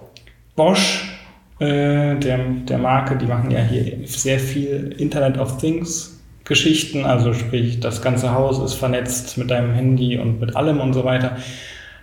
Bosch, 0.54 1.18
äh, 1.58 2.16
der, 2.16 2.38
der 2.68 2.78
Marke, 2.78 3.16
die 3.16 3.26
machen 3.26 3.50
ja 3.50 3.60
hier 3.60 4.06
sehr 4.06 4.38
viel 4.38 4.94
Internet 4.98 5.38
of 5.38 5.58
Things 5.58 6.12
Geschichten, 6.44 7.04
also 7.04 7.34
sprich, 7.34 7.80
das 7.80 8.02
ganze 8.02 8.32
Haus 8.32 8.58
ist 8.58 8.74
vernetzt 8.74 9.38
mit 9.38 9.50
deinem 9.50 9.72
Handy 9.74 10.18
und 10.18 10.40
mit 10.40 10.56
allem 10.56 10.80
und 10.80 10.92
so 10.92 11.04
weiter. 11.04 11.36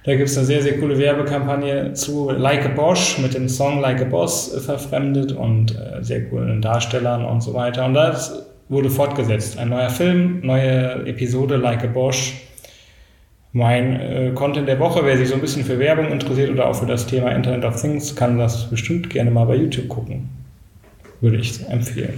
Da 0.10 0.16
gibt 0.16 0.28
es 0.28 0.36
eine 0.38 0.48
sehr, 0.48 0.64
sehr 0.64 0.80
coole 0.80 0.98
Werbekampagne 0.98 1.94
zu 1.94 2.32
Like 2.32 2.66
a 2.66 2.70
Bosch 2.70 3.20
mit 3.20 3.36
dem 3.36 3.48
Song 3.48 3.80
Like 3.80 4.02
a 4.02 4.06
Boss 4.06 4.52
äh, 4.52 4.60
verfremdet 4.60 5.34
und 5.34 5.78
äh, 5.78 6.04
sehr 6.04 6.28
coolen 6.28 6.64
Darstellern 6.64 7.24
und 7.24 7.42
so 7.42 7.54
weiter. 7.54 7.86
Und 7.86 7.94
das 7.94 8.44
wurde 8.70 8.90
fortgesetzt. 8.90 9.60
Ein 9.60 9.70
neuer 9.70 9.92
Film, 9.92 10.40
neue 10.42 11.06
Episode 11.06 11.58
Like 11.58 11.84
a 11.84 11.88
Bosch. 11.88 12.34
Mein 13.54 14.00
äh, 14.00 14.32
Content 14.34 14.68
der 14.68 14.80
Woche, 14.80 15.02
wer 15.04 15.16
sich 15.16 15.30
so 15.30 15.36
ein 15.36 15.42
bisschen 15.42 15.64
für 15.64 15.78
Werbung 15.78 16.12
interessiert 16.12 16.50
oder 16.50 16.68
auch 16.70 16.76
für 16.76 16.88
das 16.88 17.06
Thema 17.06 17.30
Internet 17.30 17.64
of 17.64 17.80
Things, 17.80 18.16
kann 18.16 18.40
das 18.40 18.68
bestimmt 18.68 19.12
gerne 19.12 19.30
mal 19.30 19.46
bei 19.46 19.58
YouTube 19.58 19.90
gucken. 19.90 20.28
Würde 21.22 21.38
ich 21.38 21.70
empfehlen. 21.70 22.18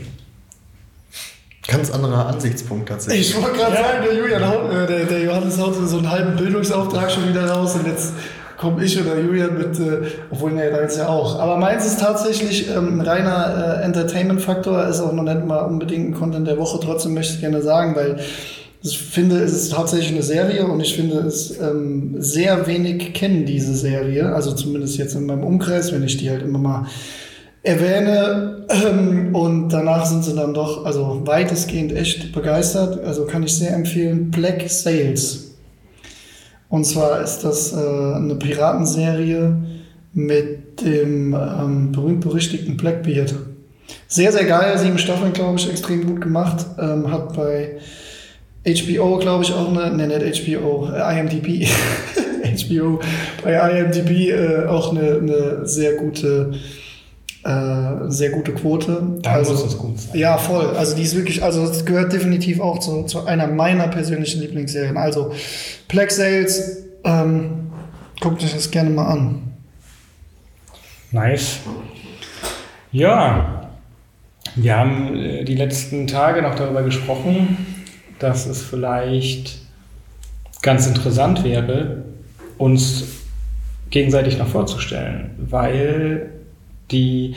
Ganz 1.67 1.91
anderer 1.91 2.27
Ansichtspunkt 2.27 2.89
tatsächlich. 2.89 3.29
Ich 3.29 3.41
wollte 3.41 3.57
gerade 3.57 3.75
Ja. 3.75 3.81
sagen, 3.83 4.03
der, 4.05 4.15
Julian 4.15 4.47
haut, 4.47 4.71
äh, 4.73 4.87
der, 4.87 5.05
der 5.05 5.23
Johannes 5.23 5.59
haut 5.59 5.75
so 5.87 5.97
einen 5.97 6.09
halben 6.09 6.35
Bildungsauftrag 6.35 7.11
schon 7.11 7.29
wieder 7.29 7.49
raus 7.49 7.75
und 7.75 7.85
jetzt 7.87 8.13
komme 8.57 8.83
ich 8.83 8.99
oder 8.99 9.19
Julian 9.19 9.57
mit, 9.57 9.79
äh, 9.79 10.07
obwohl 10.31 10.51
ne, 10.51 10.69
da 10.71 10.81
jetzt 10.81 10.97
ja 10.97 11.07
auch. 11.07 11.39
Aber 11.39 11.57
meins 11.57 11.85
ist 11.85 11.99
tatsächlich 11.99 12.69
ähm, 12.69 12.99
ein 12.99 13.01
reiner 13.01 13.79
äh, 13.81 13.85
Entertainment-Faktor, 13.85 14.87
ist 14.87 15.01
auch 15.01 15.13
noch 15.13 15.23
nicht 15.23 15.45
mal 15.45 15.59
unbedingt 15.61 16.09
ein 16.09 16.13
Content 16.13 16.47
der 16.47 16.57
Woche, 16.57 16.79
trotzdem 16.83 17.13
möchte 17.13 17.35
ich 17.35 17.39
gerne 17.41 17.61
sagen, 17.61 17.95
weil 17.95 18.19
ich 18.83 18.97
finde, 18.97 19.37
es 19.37 19.53
ist 19.53 19.71
tatsächlich 19.73 20.11
eine 20.11 20.23
Serie 20.23 20.65
und 20.65 20.79
ich 20.79 20.95
finde, 20.95 21.19
es 21.19 21.59
ähm, 21.59 22.15
sehr 22.17 22.65
wenig 22.65 23.13
kennen 23.13 23.45
diese 23.45 23.75
Serie, 23.75 24.33
also 24.33 24.51
zumindest 24.53 24.97
jetzt 24.97 25.13
in 25.13 25.27
meinem 25.27 25.43
Umkreis, 25.43 25.91
wenn 25.91 26.03
ich 26.03 26.17
die 26.17 26.29
halt 26.31 26.41
immer 26.41 26.57
mal 26.57 26.85
erwähne 27.63 28.65
ähm, 28.69 29.35
und 29.35 29.69
danach 29.69 30.05
sind 30.05 30.23
sie 30.23 30.35
dann 30.35 30.53
doch, 30.53 30.85
also 30.85 31.21
weitestgehend 31.25 31.93
echt 31.93 32.31
begeistert. 32.33 33.03
Also 33.03 33.25
kann 33.25 33.43
ich 33.43 33.55
sehr 33.55 33.73
empfehlen, 33.73 34.31
Black 34.31 34.69
Sails. 34.69 35.51
Und 36.69 36.85
zwar 36.85 37.21
ist 37.21 37.39
das 37.39 37.73
äh, 37.73 37.75
eine 37.75 38.35
Piratenserie 38.35 39.55
mit 40.13 40.81
dem 40.81 41.33
ähm, 41.33 41.91
berühmt-berüchtigten 41.91 42.77
Blackbeard. 42.77 43.35
Sehr, 44.07 44.31
sehr 44.31 44.45
geil, 44.45 44.77
sieben 44.77 44.97
Staffeln, 44.97 45.33
glaube 45.33 45.57
ich, 45.59 45.69
extrem 45.69 46.05
gut 46.05 46.21
gemacht. 46.21 46.65
Ähm, 46.79 47.11
hat 47.11 47.35
bei 47.35 47.77
HBO, 48.65 49.17
glaube 49.17 49.43
ich, 49.43 49.53
auch 49.53 49.69
eine, 49.69 49.95
ne, 49.95 50.07
nicht 50.07 50.45
HBO, 50.45 50.89
äh, 50.93 51.19
IMDb, 51.19 51.67
HBO, 52.43 52.99
bei 53.43 53.79
IMDb 53.79 54.29
äh, 54.29 54.65
auch 54.65 54.91
eine, 54.91 55.17
eine 55.17 55.67
sehr 55.67 55.95
gute, 55.95 56.51
äh, 57.43 58.09
sehr 58.09 58.29
gute 58.29 58.53
Quote. 58.53 59.19
Da 59.21 59.39
muss 59.39 59.49
es 59.49 59.77
gut 59.77 59.99
sein. 59.99 60.17
Ja, 60.17 60.37
voll. 60.37 60.75
Also 60.77 60.95
die 60.95 61.01
ist 61.01 61.15
wirklich, 61.15 61.43
also 61.43 61.63
es 61.63 61.85
gehört 61.85 62.13
definitiv 62.13 62.59
auch 62.59 62.79
zu, 62.79 63.03
zu 63.03 63.25
einer 63.25 63.47
meiner 63.47 63.87
persönlichen 63.87 64.41
Lieblingsserien. 64.41 64.97
Also 64.97 65.33
Black 65.87 66.11
Sails, 66.11 66.83
ähm, 67.03 67.71
guckt 68.19 68.43
euch 68.43 68.53
das 68.53 68.69
gerne 68.69 68.91
mal 68.91 69.07
an. 69.07 69.41
Nice. 71.11 71.59
Ja, 72.91 73.71
wir 74.55 74.77
haben 74.77 75.15
äh, 75.15 75.43
die 75.43 75.55
letzten 75.55 76.07
Tage 76.07 76.41
noch 76.41 76.55
darüber 76.55 76.83
gesprochen, 76.83 77.57
dass 78.19 78.45
es 78.45 78.61
vielleicht 78.61 79.59
ganz 80.61 80.85
interessant 80.85 81.43
wäre, 81.43 82.03
uns 82.57 83.03
gegenseitig 83.89 84.37
noch 84.37 84.47
vorzustellen, 84.47 85.31
weil 85.39 86.29
die 86.91 87.35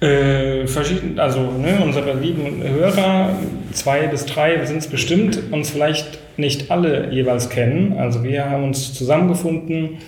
äh, 0.00 0.66
verschiedenen, 0.66 1.18
also 1.18 1.40
ne, 1.52 1.80
unsere 1.82 2.18
lieben 2.18 2.62
Hörer, 2.62 3.36
zwei 3.72 4.06
bis 4.08 4.26
drei 4.26 4.64
sind 4.66 4.78
es 4.78 4.88
bestimmt, 4.88 5.40
uns 5.52 5.70
vielleicht 5.70 6.18
nicht 6.36 6.70
alle 6.70 7.12
jeweils 7.12 7.48
kennen. 7.48 7.94
Also 7.98 8.24
wir 8.24 8.50
haben 8.50 8.64
uns 8.64 8.94
zusammengefunden 8.94 9.98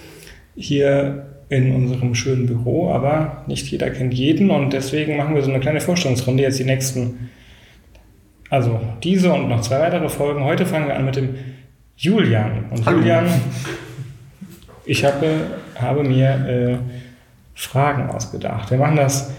hier 0.56 1.26
in 1.48 1.74
unserem 1.74 2.14
schönen 2.14 2.46
Büro, 2.46 2.90
aber 2.90 3.44
nicht 3.46 3.70
jeder 3.70 3.90
kennt 3.90 4.14
jeden 4.14 4.50
und 4.50 4.72
deswegen 4.72 5.16
machen 5.16 5.34
wir 5.34 5.42
so 5.42 5.50
eine 5.50 5.60
kleine 5.60 5.80
Vorstellungsrunde 5.80 6.42
jetzt 6.42 6.58
die 6.58 6.64
nächsten, 6.64 7.30
also 8.50 8.80
diese 9.02 9.32
und 9.32 9.48
noch 9.48 9.60
zwei 9.60 9.78
weitere 9.78 10.08
Folgen. 10.08 10.42
Heute 10.42 10.66
fangen 10.66 10.88
wir 10.88 10.96
an 10.96 11.04
mit 11.04 11.16
dem 11.16 11.36
Julian. 11.96 12.64
Und 12.70 12.84
Hallo. 12.84 12.98
Julian, 12.98 13.28
ich 14.86 15.04
habe, 15.04 15.26
habe 15.76 16.02
mir 16.02 16.80
äh, 16.80 16.93
Fragen 17.54 18.10
ausgedacht. 18.10 18.70
Wir 18.70 18.78
machen 18.78 18.96
das 18.96 19.30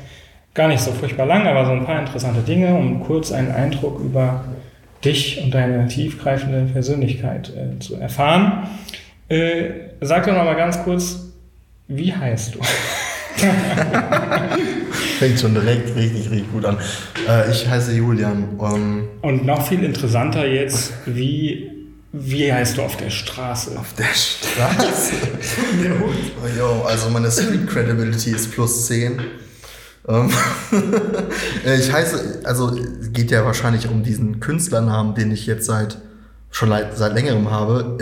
gar 0.53 0.67
nicht 0.67 0.81
so 0.81 0.91
furchtbar 0.91 1.25
lang, 1.25 1.45
aber 1.47 1.65
so 1.65 1.71
ein 1.71 1.85
paar 1.85 1.99
interessante 1.99 2.41
Dinge, 2.41 2.73
um 2.75 3.03
kurz 3.03 3.31
einen 3.31 3.51
Eindruck 3.51 3.99
über 3.99 4.45
dich 5.03 5.41
und 5.43 5.53
deine 5.53 5.87
tiefgreifende 5.87 6.71
Persönlichkeit 6.71 7.51
äh, 7.55 7.77
zu 7.79 7.95
erfahren. 7.95 8.67
Äh, 9.27 9.65
sag 10.01 10.25
doch 10.25 10.33
noch 10.33 10.45
mal 10.45 10.55
ganz 10.55 10.83
kurz, 10.83 11.31
wie 11.87 12.13
heißt 12.13 12.55
du? 12.55 12.59
Fängt 15.19 15.39
schon 15.39 15.53
direkt 15.53 15.95
richtig, 15.95 16.31
richtig 16.31 16.51
gut 16.51 16.65
an. 16.65 16.77
Äh, 17.27 17.51
ich 17.51 17.67
heiße 17.67 17.93
Julian. 17.93 18.57
Ähm, 18.61 19.07
Und 19.21 19.45
noch 19.45 19.67
viel 19.67 19.83
interessanter 19.83 20.47
jetzt, 20.47 20.93
wie, 21.05 21.71
wie 22.17 22.51
heißt 22.51 22.77
du 22.77 22.81
auf 22.81 22.95
der 22.97 23.09
Straße? 23.09 23.77
auf 23.77 23.93
der 23.93 24.05
Straße. 24.05 25.15
Oh, 26.01 26.47
yo, 26.57 26.83
also 26.83 27.09
meine 27.09 27.29
Street 27.29 27.67
Credibility 27.67 28.31
ist 28.31 28.51
plus 28.51 28.87
10. 28.87 29.19
Ähm, 30.07 30.29
äh, 31.65 31.79
ich 31.79 31.91
heiße, 31.91 32.41
also 32.43 32.69
es 32.69 33.11
geht 33.11 33.31
ja 33.31 33.43
wahrscheinlich 33.43 33.89
um 33.89 34.03
diesen 34.03 34.39
Künstlernamen, 34.39 35.15
den 35.15 35.31
ich 35.31 35.45
jetzt 35.45 35.65
seit 35.65 35.97
schon 36.51 36.69
seit, 36.69 36.97
seit 36.97 37.13
längerem 37.13 37.51
habe. 37.51 37.97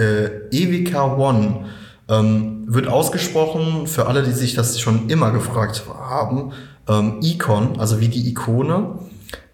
Äh, 0.51 0.55
Evika 0.55 1.15
One 1.15 1.65
ähm, 2.07 2.65
wird 2.67 2.87
ausgesprochen 2.87 3.87
für 3.87 4.05
alle, 4.05 4.21
die 4.23 4.31
sich 4.31 4.53
das 4.53 4.79
schon 4.79 5.09
immer 5.09 5.31
gefragt 5.31 5.83
haben. 5.87 6.51
Ähm, 6.87 7.19
Icon, 7.21 7.79
also 7.79 7.99
wie 7.99 8.09
die 8.09 8.29
Ikone. 8.29 8.99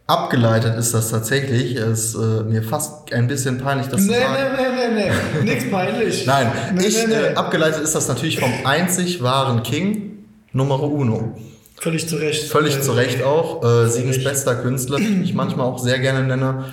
Abgeleitet 0.10 0.76
ist 0.76 0.93
das 0.95 1.12
tatsächlich. 1.12 1.76
Es 1.76 2.14
ist 2.14 2.16
äh, 2.16 2.43
mir 2.43 2.64
fast 2.64 3.14
ein 3.14 3.28
bisschen 3.28 3.60
peinlich, 3.60 3.88
das 3.89 4.01
Nee, 4.01 4.16
nee, 4.18 4.18
nee, 4.57 4.95
nee, 4.95 5.12
nee. 5.43 5.51
Nix 5.53 5.70
peinlich. 5.70 6.26
Nein, 6.26 6.51
Nee, 6.74 6.88
ich, 6.88 7.07
nee. 7.07 7.14
Äh, 7.14 7.36
abgeleitet 7.36 7.84
ist 7.84 7.93
das 7.93 8.07
natürlich 8.07 8.39
vom 8.39 8.51
einzig 8.64 9.22
wahren 9.22 9.62
King, 9.62 10.26
Nummer 10.51 10.82
Uno. 10.82 11.38
Völlig 11.80 12.10
zu 12.10 12.16
Recht. 12.16 12.45
Völlig 12.51 12.78
Äh, 12.78 12.82
zu 12.82 12.93
Recht 12.93 13.22
auch. 13.24 13.64
Äh, 13.64 13.88
Siegens 13.88 14.24
bester 14.24 14.55
Künstler, 14.55 14.97
den 14.97 15.24
ich 15.24 15.36
manchmal 15.36 15.68
auch 15.68 15.78
sehr 15.78 15.99
gerne 15.99 16.24
nenne. 16.24 16.66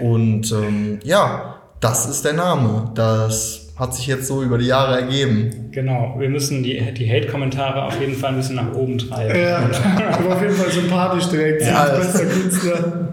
Und 0.00 0.50
ähm, 0.50 0.98
ja, 1.04 1.56
das 1.80 2.08
ist 2.08 2.24
der 2.24 2.32
Name. 2.32 2.90
Das 2.94 3.67
hat 3.78 3.94
sich 3.94 4.06
jetzt 4.08 4.26
so 4.26 4.42
über 4.42 4.58
die 4.58 4.66
Jahre 4.66 5.00
ergeben. 5.00 5.68
Genau, 5.70 6.16
wir 6.18 6.28
müssen 6.28 6.62
die, 6.64 6.80
die 6.94 7.08
Hate-Kommentare 7.08 7.84
auf 7.84 8.00
jeden 8.00 8.14
Fall 8.16 8.30
ein 8.30 8.36
bisschen 8.36 8.56
nach 8.56 8.72
oben 8.74 8.98
treiben. 8.98 9.38
Ja, 9.40 9.58
aber 10.12 10.34
auf 10.34 10.42
jeden 10.42 10.54
Fall 10.56 10.70
sympathisch 10.70 11.26
direkt. 11.28 11.62
Ja, 11.62 11.88
das- 11.88 12.12
bester 12.12 12.26
Künstler. 12.26 13.08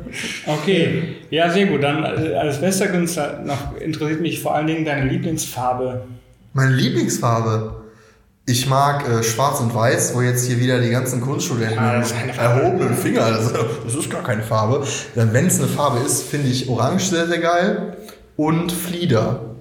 Okay, 0.48 1.04
ja, 1.30 1.50
sehr 1.52 1.68
gut. 1.68 1.84
Dann 1.84 2.04
äh, 2.04 2.34
als 2.36 2.60
bester 2.60 2.88
Künstler 2.88 3.42
noch 3.46 3.78
interessiert 3.80 4.22
mich 4.22 4.42
vor 4.42 4.56
allen 4.56 4.68
Dingen 4.68 4.86
deine 4.86 5.10
Lieblingsfarbe. 5.10 6.04
Meine 6.54 6.74
Lieblingsfarbe. 6.74 7.82
Ich 8.48 8.68
mag 8.68 9.08
äh, 9.10 9.24
Schwarz 9.24 9.60
und 9.60 9.74
Weiß, 9.74 10.16
wo 10.16 10.22
jetzt 10.22 10.48
hier 10.48 10.60
wieder 10.60 10.80
die 10.80 10.90
ganzen 10.92 11.20
Kunststudenten 11.20 11.80
Ah, 11.80 12.02
erhobenen 12.38 12.94
Finger, 12.96 13.24
also, 13.24 13.52
das 13.84 13.96
ist 13.96 14.10
gar 14.10 14.22
keine 14.24 14.44
Farbe. 14.44 14.86
Dann, 15.16 15.34
wenn 15.34 15.48
es 15.48 15.58
eine 15.60 15.68
Farbe 15.68 16.00
ist, 16.06 16.24
finde 16.24 16.50
ich 16.50 16.70
Orange 16.70 17.06
sehr, 17.06 17.26
sehr 17.28 17.40
geil 17.40 17.98
und 18.38 18.72
Flieder 18.72 19.55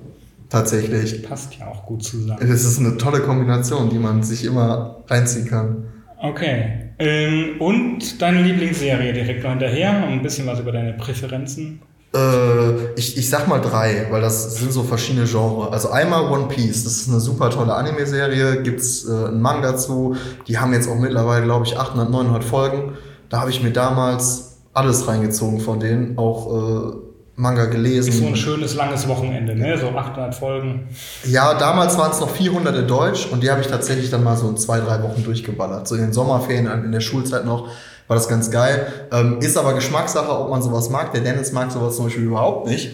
tatsächlich. 0.55 1.23
Passt 1.23 1.55
ja 1.59 1.67
auch 1.67 1.85
gut 1.87 2.03
zusammen. 2.03 2.39
Das 2.41 2.65
ist 2.65 2.79
eine 2.79 2.97
tolle 2.97 3.21
Kombination, 3.21 3.91
die 3.91 3.99
man 3.99 4.23
sich 4.23 4.45
immer 4.45 5.05
reinziehen 5.09 5.49
kann. 5.49 5.85
Okay. 6.21 6.91
Ähm, 6.99 7.61
und 7.61 8.23
deine 8.23 8.43
Lieblingsserie 8.43 9.13
direkt 9.13 9.43
noch 9.43 9.51
hinterher 9.51 10.05
und 10.07 10.13
ein 10.13 10.23
bisschen 10.23 10.47
was 10.47 10.61
über 10.61 10.73
deine 10.73 10.95
Präferenzen. 10.95 11.81
Äh, 12.15 12.93
ich, 12.97 13.19
ich 13.19 13.29
sag 13.29 13.49
mal 13.49 13.61
drei, 13.61 14.07
weil 14.11 14.21
das 14.21 14.57
sind 14.57 14.73
so 14.73 14.85
verschiedene 14.85 15.27
Genres. 15.27 15.73
Also 15.73 15.91
einmal 15.91 16.31
One 16.31 16.47
Piece, 16.47 16.85
das 16.85 16.97
ist 16.99 17.09
eine 17.09 17.19
super 17.19 17.51
tolle 17.51 17.75
Anime-Serie, 17.75 18.63
gibt's 18.63 19.09
äh, 19.09 19.27
einen 19.27 19.43
Manga 19.43 19.77
zu. 19.77 20.17
Die 20.47 20.59
haben 20.59 20.73
jetzt 20.73 20.89
auch 20.89 20.99
mittlerweile, 20.99 21.45
glaube 21.45 21.67
ich, 21.67 21.77
800, 21.77 22.11
900 22.11 22.45
Folgen. 22.45 22.93
Da 23.29 23.41
habe 23.41 23.51
ich 23.51 23.63
mir 23.63 23.73
damals 23.73 24.59
alles 24.73 25.09
reingezogen 25.09 25.61
von 25.61 25.81
denen, 25.81 26.17
auch 26.17 26.93
äh, 26.93 27.04
Manga 27.37 27.67
gelesen. 27.67 28.11
Ist 28.11 28.19
so 28.19 28.27
ein 28.27 28.37
schönes, 28.37 28.75
langes 28.75 29.09
Wochenende, 29.09 29.55
ne? 29.55 29.77
So 29.77 29.89
800 29.89 30.35
Folgen. 30.35 30.89
Ja, 31.25 31.55
damals 31.55 31.99
waren 31.99 32.13
es 32.13 32.21
noch 32.21 32.31
400 32.31 32.77
in 32.77 32.87
Deutsch 32.87 33.27
und 33.31 33.43
die 33.43 33.51
habe 33.51 33.61
ich 33.61 33.67
tatsächlich 33.67 34.11
dann 34.11 34.23
mal 34.23 34.37
so 34.37 34.49
in 34.49 34.57
zwei, 34.57 34.81
drei 34.81 35.03
Wochen 35.03 35.25
durchgeballert. 35.25 35.89
So 35.89 35.97
in 35.97 36.03
den 36.03 36.13
Sommerferien, 36.13 36.67
in 36.67 36.93
der 36.93 37.01
Schulzeit 37.01 37.45
noch, 37.45 37.69
war 38.07 38.17
das 38.17 38.29
ganz 38.29 38.51
geil. 38.51 38.87
Ähm, 39.13 39.39
ist 39.41 39.57
aber 39.57 39.75
Geschmackssache, 39.75 40.31
ob 40.31 40.51
man 40.51 40.63
sowas 40.63 40.91
mag. 40.91 41.13
Der 41.13 41.23
Dennis 41.23 41.53
mag 41.53 41.73
sowas 41.73 41.97
zum 41.97 42.07
Beispiel 42.07 42.25
überhaupt 42.25 42.69
nicht. 42.69 42.91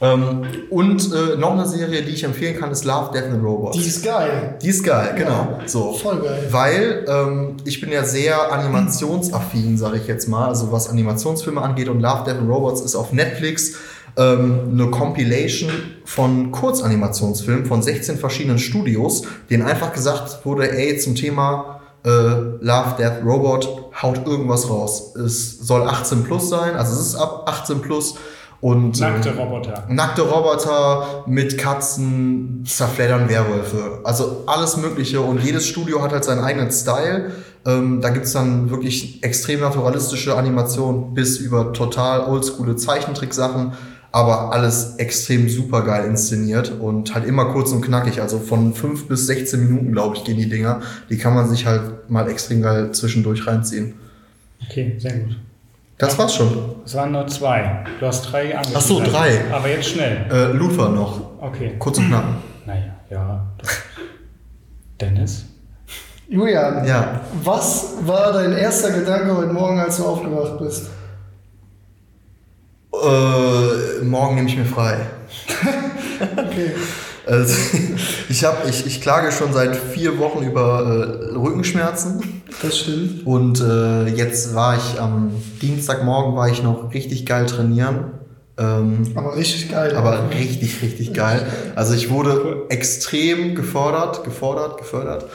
Ähm, 0.00 0.46
und 0.70 1.12
äh, 1.12 1.36
noch 1.36 1.52
eine 1.52 1.66
Serie, 1.66 2.02
die 2.02 2.12
ich 2.12 2.22
empfehlen 2.22 2.58
kann, 2.58 2.70
ist 2.70 2.84
Love, 2.84 3.10
Death 3.12 3.32
and 3.32 3.42
Robots. 3.44 3.76
Die 3.76 3.84
ist 3.84 4.04
geil. 4.04 4.56
Die 4.62 4.68
ist 4.68 4.84
geil, 4.84 5.14
genau. 5.16 5.58
So. 5.66 5.92
Voll 5.92 6.20
geil. 6.20 6.46
Weil 6.50 7.04
ähm, 7.08 7.56
ich 7.64 7.80
bin 7.80 7.90
ja 7.90 8.04
sehr 8.04 8.52
animationsaffin, 8.52 9.76
sage 9.76 9.96
ich 9.98 10.06
jetzt 10.06 10.28
mal, 10.28 10.48
also 10.48 10.70
was 10.70 10.88
Animationsfilme 10.88 11.60
angeht. 11.60 11.88
Und 11.88 12.00
Love, 12.00 12.22
Death 12.24 12.38
and 12.38 12.48
Robots 12.48 12.80
ist 12.80 12.94
auf 12.94 13.12
Netflix 13.12 13.74
ähm, 14.16 14.70
eine 14.72 14.90
Compilation 14.90 15.70
von 16.04 16.52
Kurzanimationsfilmen 16.52 17.66
von 17.66 17.82
16 17.82 18.18
verschiedenen 18.18 18.58
Studios, 18.58 19.22
denen 19.50 19.64
einfach 19.64 19.92
gesagt 19.92 20.44
wurde, 20.44 20.70
ey, 20.70 20.96
zum 20.98 21.16
Thema 21.16 21.80
äh, 22.04 22.10
Love, 22.10 22.94
Death, 22.98 23.24
Robot, 23.24 23.90
haut 24.00 24.26
irgendwas 24.26 24.70
raus. 24.70 25.14
Es 25.16 25.58
soll 25.58 25.82
18 25.82 26.22
plus 26.22 26.48
sein, 26.48 26.76
also 26.76 26.92
es 26.92 27.00
ist 27.00 27.14
ab 27.16 27.44
18 27.48 27.80
plus. 27.80 28.14
Und, 28.60 28.98
Nackte 28.98 29.28
ähm, 29.28 29.38
Roboter. 29.38 29.84
Nackte 29.88 30.22
Roboter 30.22 31.24
mit 31.26 31.58
Katzen, 31.58 32.64
zerfleddern 32.66 33.28
Werwölfe. 33.28 34.00
Also 34.02 34.42
alles 34.46 34.76
Mögliche 34.76 35.20
und 35.20 35.42
jedes 35.44 35.66
Studio 35.66 36.02
hat 36.02 36.12
halt 36.12 36.24
seinen 36.24 36.42
eigenen 36.42 36.72
Style. 36.72 37.30
Ähm, 37.64 38.00
da 38.00 38.10
gibt's 38.10 38.32
dann 38.32 38.70
wirklich 38.70 39.22
extrem 39.22 39.60
naturalistische 39.60 40.36
Animationen 40.36 41.14
bis 41.14 41.38
über 41.38 41.72
total 41.72 42.22
oldschoole 42.22 42.74
Zeichentricksachen. 42.74 43.72
Aber 44.10 44.52
alles 44.52 44.96
extrem 44.96 45.48
super 45.48 45.82
geil 45.82 46.06
inszeniert 46.06 46.72
und 46.80 47.14
halt 47.14 47.26
immer 47.26 47.52
kurz 47.52 47.70
und 47.72 47.82
knackig. 47.82 48.22
Also 48.22 48.38
von 48.38 48.74
5 48.74 49.06
bis 49.06 49.26
16 49.26 49.68
Minuten, 49.68 49.92
glaube 49.92 50.16
ich, 50.16 50.24
gehen 50.24 50.38
die 50.38 50.48
Dinger. 50.48 50.80
Die 51.10 51.18
kann 51.18 51.34
man 51.34 51.48
sich 51.48 51.66
halt 51.66 52.08
mal 52.10 52.28
extrem 52.28 52.62
geil 52.62 52.90
zwischendurch 52.92 53.46
reinziehen. 53.46 53.94
Okay, 54.66 54.96
sehr 54.98 55.12
gut. 55.12 55.36
Das 55.98 56.16
war's 56.16 56.34
schon. 56.36 56.76
Es 56.84 56.94
waren 56.94 57.10
nur 57.12 57.26
zwei. 57.26 57.84
Du 57.98 58.06
hast 58.06 58.22
drei 58.30 58.56
angeschrieben. 58.56 58.76
Ach 58.76 58.80
so, 58.80 59.00
drei. 59.02 59.40
Aber 59.52 59.68
jetzt 59.68 59.88
schnell. 59.90 60.26
Äh, 60.30 60.52
Luther 60.56 60.88
noch. 60.90 61.20
Okay. 61.40 61.74
Kurz 61.78 61.98
und 61.98 62.06
knapp. 62.08 62.24
Naja, 62.66 62.94
ja. 63.10 63.46
Dennis? 65.00 65.44
Julian, 66.28 66.84
Ja. 66.84 67.20
was 67.42 67.94
war 68.02 68.32
dein 68.32 68.52
erster 68.52 68.90
Gedanke 68.90 69.34
heute 69.36 69.52
Morgen, 69.52 69.78
als 69.80 69.96
du 69.96 70.04
aufgewacht 70.04 70.58
bist? 70.58 70.90
Äh, 72.92 74.04
morgen 74.04 74.34
nehme 74.36 74.48
ich 74.48 74.56
mir 74.56 74.64
frei. 74.66 74.98
Okay. 76.36 76.72
Also, 77.28 77.54
ich, 78.28 78.44
hab, 78.44 78.66
ich, 78.68 78.86
ich 78.86 79.00
klage 79.00 79.30
schon 79.32 79.52
seit 79.52 79.76
vier 79.76 80.18
Wochen 80.18 80.42
über 80.44 81.28
äh, 81.30 81.34
Rückenschmerzen 81.36 82.42
Das 82.62 82.78
stimmt. 82.78 83.26
und 83.26 83.60
äh, 83.60 84.06
jetzt 84.08 84.54
war 84.54 84.76
ich 84.76 85.00
am 85.00 85.30
Dienstagmorgen 85.60 86.34
war 86.34 86.48
ich 86.48 86.62
noch 86.62 86.92
richtig 86.94 87.26
geil 87.26 87.46
trainieren. 87.46 88.12
Ähm, 88.56 89.12
Aber 89.14 89.36
richtig 89.36 89.70
geil. 89.70 89.94
aber 89.94 90.30
richtig, 90.30 90.82
richtig 90.82 91.14
geil. 91.14 91.46
Also 91.76 91.94
ich 91.94 92.10
wurde 92.10 92.64
extrem 92.70 93.54
gefordert, 93.54 94.24
gefordert, 94.24 94.78
gefördert, 94.78 95.26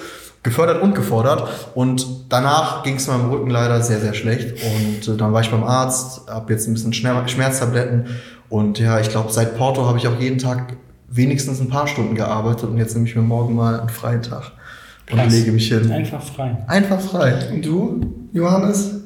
gefördert 0.43 0.81
und 0.81 0.93
gefordert. 0.93 1.47
Und 1.73 2.05
danach 2.27 2.83
ging 2.83 2.95
es 2.95 3.07
meinem 3.07 3.29
Rücken 3.29 3.49
leider 3.49 3.81
sehr, 3.81 4.01
sehr 4.01 4.13
schlecht. 4.13 4.55
Und 4.63 5.07
äh, 5.07 5.15
dann 5.17 5.31
war 5.31 5.39
ich 5.39 5.49
beim 5.51 5.63
Arzt, 5.63 6.27
habe 6.27 6.51
jetzt 6.51 6.67
ein 6.67 6.73
bisschen 6.73 6.91
Schmer 6.91 7.25
Schmerztabletten. 7.27 8.07
Und 8.49 8.77
ja, 8.79 8.99
ich 8.99 9.09
glaube, 9.09 9.31
seit 9.31 9.57
Porto 9.57 9.85
habe 9.85 9.97
ich 9.97 10.07
auch 10.07 10.19
jeden 10.19 10.37
Tag 10.37 10.75
wenigstens 11.15 11.59
ein 11.61 11.69
paar 11.69 11.87
Stunden 11.87 12.15
gearbeitet. 12.15 12.69
Und 12.69 12.77
jetzt 12.77 12.95
nehme 12.95 13.07
ich 13.07 13.15
mir 13.15 13.21
morgen 13.21 13.55
mal 13.55 13.79
einen 13.79 13.89
freien 13.89 14.21
Tag 14.21 14.51
und 15.11 15.17
Krass. 15.17 15.33
lege 15.33 15.51
mich 15.51 15.67
hin. 15.67 15.91
Einfach 15.91 16.21
frei. 16.23 16.57
Einfach 16.67 16.99
frei. 16.99 17.49
Und 17.51 17.65
du, 17.65 18.01
Johannes? 18.33 18.99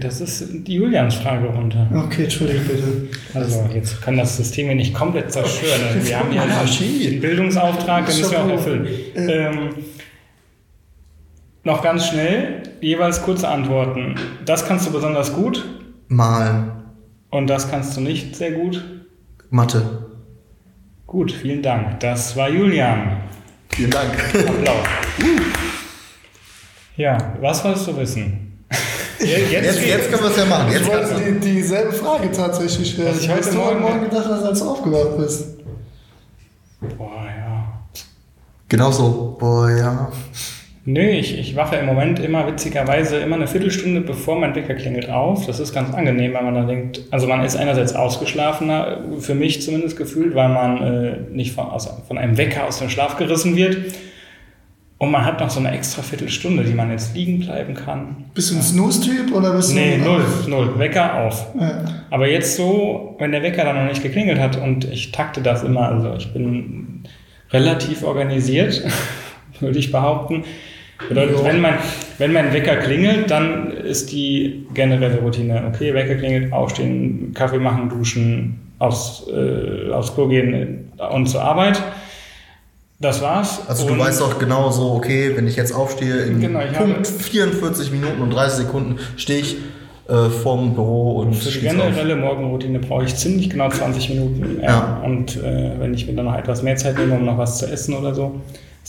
Das 0.00 0.20
ist 0.20 0.66
die 0.66 0.74
Julians 0.74 1.14
Frage 1.14 1.46
runter. 1.46 1.86
Okay, 1.94 2.24
entschuldige 2.24 2.58
bitte. 2.58 3.08
Also, 3.34 3.68
jetzt 3.72 4.02
kann 4.02 4.16
das 4.16 4.36
System 4.36 4.66
hier 4.66 4.74
nicht 4.74 4.92
komplett 4.92 5.30
zerstören. 5.30 5.80
Also, 5.94 6.08
wir 6.08 6.18
haben 6.18 6.36
Anarchie. 6.36 7.06
einen 7.06 7.20
Bildungsauftrag, 7.20 8.06
den 8.06 8.18
müssen 8.18 8.32
wir 8.32 8.44
auch 8.44 8.48
erfüllen. 8.48 8.88
Ähm, 9.14 9.58
noch 11.62 11.82
ganz 11.82 12.06
schnell, 12.06 12.64
jeweils 12.80 13.22
kurze 13.22 13.46
Antworten. 13.48 14.16
Das 14.44 14.66
kannst 14.66 14.88
du 14.88 14.92
besonders 14.92 15.32
gut 15.34 15.64
Malen. 16.08 16.72
und 17.30 17.46
das 17.48 17.70
kannst 17.70 17.96
du 17.96 18.00
nicht 18.00 18.34
sehr 18.34 18.50
gut. 18.50 18.82
Mathe. 19.50 20.09
Gut, 21.10 21.32
vielen 21.32 21.60
Dank. 21.60 21.98
Das 21.98 22.36
war 22.36 22.48
Julian. 22.48 23.16
Vielen 23.70 23.90
Dank. 23.90 24.12
Applaus. 24.32 24.86
Ja, 26.96 27.18
was 27.40 27.64
wolltest 27.64 27.88
du 27.88 27.96
wissen? 27.96 28.64
Jetzt, 29.18 29.50
Jetzt, 29.50 29.84
jetzt 29.86 30.10
können 30.12 30.22
wir 30.22 30.30
es 30.30 30.36
ja 30.36 30.44
machen. 30.44 30.68
Ich 30.68 30.74
Jetzt 30.78 30.88
kannst 30.88 31.12
wollte 31.14 31.32
du. 31.32 31.40
die, 31.40 31.50
dieselbe 31.52 31.92
Frage 31.92 32.30
tatsächlich 32.30 32.92
stellen. 32.92 33.08
Was 33.08 33.20
ich 33.22 33.28
heute 33.28 33.40
Was 33.40 33.50
du 33.50 33.58
heute 33.60 33.76
Morgen- 33.80 33.80
Morgen 33.98 34.10
gedacht 34.10 34.26
hast, 34.28 34.44
als 34.44 34.60
du 34.60 34.70
aufgewacht 34.70 35.16
bist. 35.18 35.46
Boah, 36.96 37.24
ja. 37.26 37.80
Genau 38.68 38.92
so. 38.92 39.36
Boah, 39.40 39.68
ja. 39.68 40.12
Nö, 40.86 41.02
ich, 41.10 41.38
ich 41.38 41.56
wache 41.56 41.76
im 41.76 41.84
Moment 41.84 42.18
immer 42.20 42.46
witzigerweise 42.46 43.18
immer 43.18 43.36
eine 43.36 43.46
Viertelstunde 43.46 44.00
bevor 44.00 44.38
mein 44.40 44.54
Wecker 44.54 44.74
klingelt 44.74 45.10
auf. 45.10 45.46
Das 45.46 45.60
ist 45.60 45.74
ganz 45.74 45.94
angenehm, 45.94 46.32
weil 46.32 46.42
man 46.42 46.54
dann 46.54 46.66
denkt, 46.68 47.02
also 47.10 47.26
man 47.26 47.44
ist 47.44 47.56
einerseits 47.56 47.94
ausgeschlafener, 47.94 48.98
für 49.18 49.34
mich 49.34 49.60
zumindest 49.62 49.98
gefühlt, 49.98 50.34
weil 50.34 50.48
man 50.48 50.82
äh, 50.82 51.16
nicht 51.32 51.52
von, 51.52 51.66
aus, 51.66 51.88
von 52.08 52.16
einem 52.16 52.38
Wecker 52.38 52.66
aus 52.66 52.78
dem 52.78 52.88
Schlaf 52.88 53.16
gerissen 53.18 53.56
wird. 53.56 53.76
Und 54.96 55.10
man 55.10 55.24
hat 55.24 55.40
noch 55.40 55.48
so 55.48 55.60
eine 55.60 55.70
extra 55.72 56.02
Viertelstunde, 56.02 56.62
die 56.64 56.74
man 56.74 56.90
jetzt 56.90 57.14
liegen 57.14 57.40
bleiben 57.40 57.74
kann. 57.74 58.24
Bist 58.34 58.50
du 58.50 58.56
ein 58.56 58.62
Snooze-Typ 58.62 59.32
oder 59.34 59.54
bist 59.54 59.74
Nee, 59.74 59.96
du. 59.98 60.04
null, 60.04 60.24
null. 60.46 60.78
Wecker 60.78 61.24
auf. 61.24 61.46
Ja. 61.58 61.84
Aber 62.10 62.28
jetzt 62.28 62.56
so, 62.56 63.16
wenn 63.18 63.32
der 63.32 63.42
Wecker 63.42 63.64
dann 63.64 63.76
noch 63.76 63.88
nicht 63.90 64.02
geklingelt 64.02 64.38
hat 64.38 64.56
und 64.60 64.84
ich 64.90 65.10
takte 65.12 65.40
das 65.40 65.62
immer, 65.62 65.88
also 65.88 66.14
ich 66.18 66.30
bin 66.34 67.04
relativ 67.50 68.02
organisiert, 68.02 68.82
würde 69.60 69.78
ich 69.78 69.90
behaupten. 69.92 70.44
Bedeutet, 71.08 71.38
Ja. 71.38 71.44
wenn, 71.44 71.60
mein, 71.60 71.74
wenn 72.18 72.32
mein 72.32 72.52
Wecker 72.52 72.76
klingelt, 72.76 73.30
dann 73.30 73.70
ist 73.72 74.12
die 74.12 74.66
generelle 74.74 75.18
Routine, 75.20 75.62
okay, 75.66 75.94
Wecker 75.94 76.16
klingelt, 76.16 76.52
aufstehen, 76.52 77.32
Kaffee 77.34 77.58
machen, 77.58 77.88
duschen, 77.88 78.60
aufs, 78.78 79.24
äh, 79.28 79.90
aufs 79.92 80.14
Klo 80.14 80.28
gehen 80.28 80.90
und 81.12 81.26
zur 81.26 81.42
Arbeit. 81.42 81.82
Das 82.98 83.22
war's. 83.22 83.62
Also 83.66 83.86
du 83.86 83.94
Und- 83.94 83.98
weißt 84.00 84.20
doch 84.20 84.38
genau 84.38 84.70
so, 84.70 84.92
okay, 84.92 85.32
wenn 85.34 85.46
ich 85.46 85.56
jetzt 85.56 85.72
aufstehe, 85.74 86.16
in 86.24 86.38
Genau, 86.40 86.58
Punkt 86.60 86.76
habe- 86.76 87.04
44 87.06 87.92
Minuten 87.92 88.20
und 88.20 88.30
30 88.30 88.66
Sekunden 88.66 88.96
stehe 89.16 89.40
ich 89.40 89.56
äh, 90.08 90.28
vorm 90.28 90.74
Büro 90.74 91.12
und 91.20 91.34
Für 91.34 91.44
die 91.46 91.50
schließe 91.52 91.76
auf. 91.78 91.82
generelle 91.84 92.16
Morgenroutine 92.16 92.80
brauche 92.80 93.04
ich 93.04 93.14
ziemlich 93.14 93.48
genau 93.48 93.70
20 93.70 94.08
Minuten. 94.10 94.58
Ja. 94.60 94.68
Ja. 94.68 95.02
Und 95.04 95.36
äh, 95.36 95.70
wenn 95.78 95.94
ich 95.94 96.06
mir 96.08 96.14
dann 96.14 96.24
noch 96.26 96.36
etwas 96.36 96.62
mehr 96.64 96.74
Zeit 96.76 96.98
nehme, 96.98 97.14
um 97.14 97.24
noch 97.24 97.38
was 97.38 97.58
zu 97.58 97.66
essen 97.70 97.94
oder 97.94 98.12
so, 98.14 98.40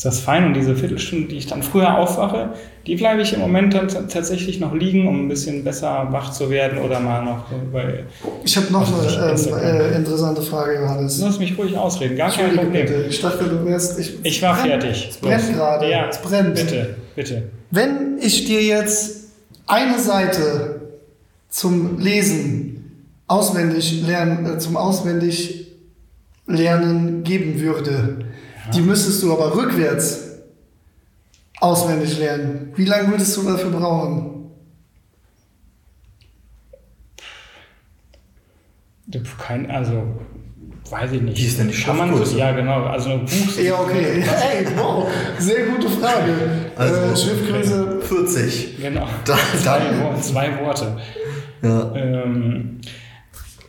ist 0.01 0.05
das 0.05 0.19
fein. 0.21 0.45
Und 0.45 0.55
diese 0.55 0.75
Viertelstunde, 0.75 1.27
die 1.27 1.37
ich 1.37 1.45
dann 1.45 1.61
früher 1.61 1.95
aufwache, 1.95 2.53
die 2.87 2.95
bleibe 2.95 3.21
ich 3.21 3.33
im 3.33 3.39
Moment 3.39 3.75
dann 3.75 3.87
tatsächlich 3.87 4.59
noch 4.59 4.73
liegen, 4.73 5.07
um 5.07 5.25
ein 5.25 5.27
bisschen 5.27 5.63
besser 5.63 6.07
wach 6.09 6.31
zu 6.31 6.49
werden 6.49 6.79
oder 6.79 6.99
mal 6.99 7.23
noch. 7.23 7.45
Weil, 7.71 8.07
Ich 8.43 8.57
habe 8.57 8.71
noch 8.73 8.87
eine 8.91 9.31
ähm, 9.31 9.91
äh, 9.93 9.95
interessante 9.95 10.41
Frage, 10.41 10.79
Johannes. 10.81 11.19
lass 11.21 11.37
mich 11.37 11.55
ruhig 11.55 11.77
ausreden, 11.77 12.17
gar 12.17 12.31
kein 12.31 12.55
Problem. 12.55 12.71
bitte. 12.87 13.05
Ich 13.09 13.21
dachte, 13.21 13.43
du 13.43 13.63
wärst. 13.63 13.99
Ich, 13.99 14.17
Ich 14.23 14.41
war 14.41 14.55
brennt. 14.55 14.81
fertig. 14.81 15.07
Es 15.11 15.17
brennt 15.17 15.47
Los. 15.49 15.55
gerade. 15.55 15.91
Ja, 15.91 16.07
Es 16.09 16.17
brennt. 16.17 16.55
Bitte, 16.55 16.95
bitte. 17.15 17.43
Wenn 17.69 18.17
ich 18.19 18.45
dir 18.45 18.63
jetzt 18.63 19.27
eine 19.67 19.99
Seite 19.99 20.81
zum 21.49 21.99
Lesen 21.99 23.05
auswendig 23.27 24.01
lernen, 24.07 24.55
äh, 24.55 24.57
zum 24.57 24.77
auswendig 24.77 25.67
lernen 26.47 27.23
geben 27.23 27.59
würde. 27.61 28.25
Die 28.73 28.81
müsstest 28.81 29.21
du 29.23 29.33
aber 29.33 29.55
rückwärts 29.55 30.19
auswendig 31.59 32.17
lernen. 32.19 32.71
Wie 32.75 32.85
lange 32.85 33.09
würdest 33.11 33.35
du 33.37 33.43
dafür 33.43 33.69
brauchen? 33.71 34.37
Kein, 39.37 39.69
also, 39.69 40.03
weiß 40.89 41.11
ich 41.11 41.21
nicht. 41.21 41.37
Wie 41.37 41.45
ist 41.45 41.59
denn 41.59 41.67
die 41.69 41.73
Kann 41.81 41.97
man 41.97 42.09
so, 42.11 42.17
Schriftgröße? 42.17 42.39
Ja, 42.39 42.51
genau. 42.53 42.83
Also 42.85 43.09
ein 43.09 43.25
Buch. 43.25 43.57
Ja, 43.61 43.79
okay. 43.79 44.23
Hey, 44.25 44.65
wow. 44.77 45.07
Sehr 45.37 45.65
gute 45.67 45.89
Frage. 45.89 46.33
Also, 46.77 46.95
äh, 46.95 47.17
Schriftgröße. 47.17 47.99
40. 48.01 48.77
Genau. 48.81 49.07
Da- 49.25 49.37
zwei, 49.61 49.79
dann- 49.79 50.21
zwei 50.21 50.59
Worte. 50.63 50.97
Ja. 51.61 51.93
Ähm, 51.95 52.79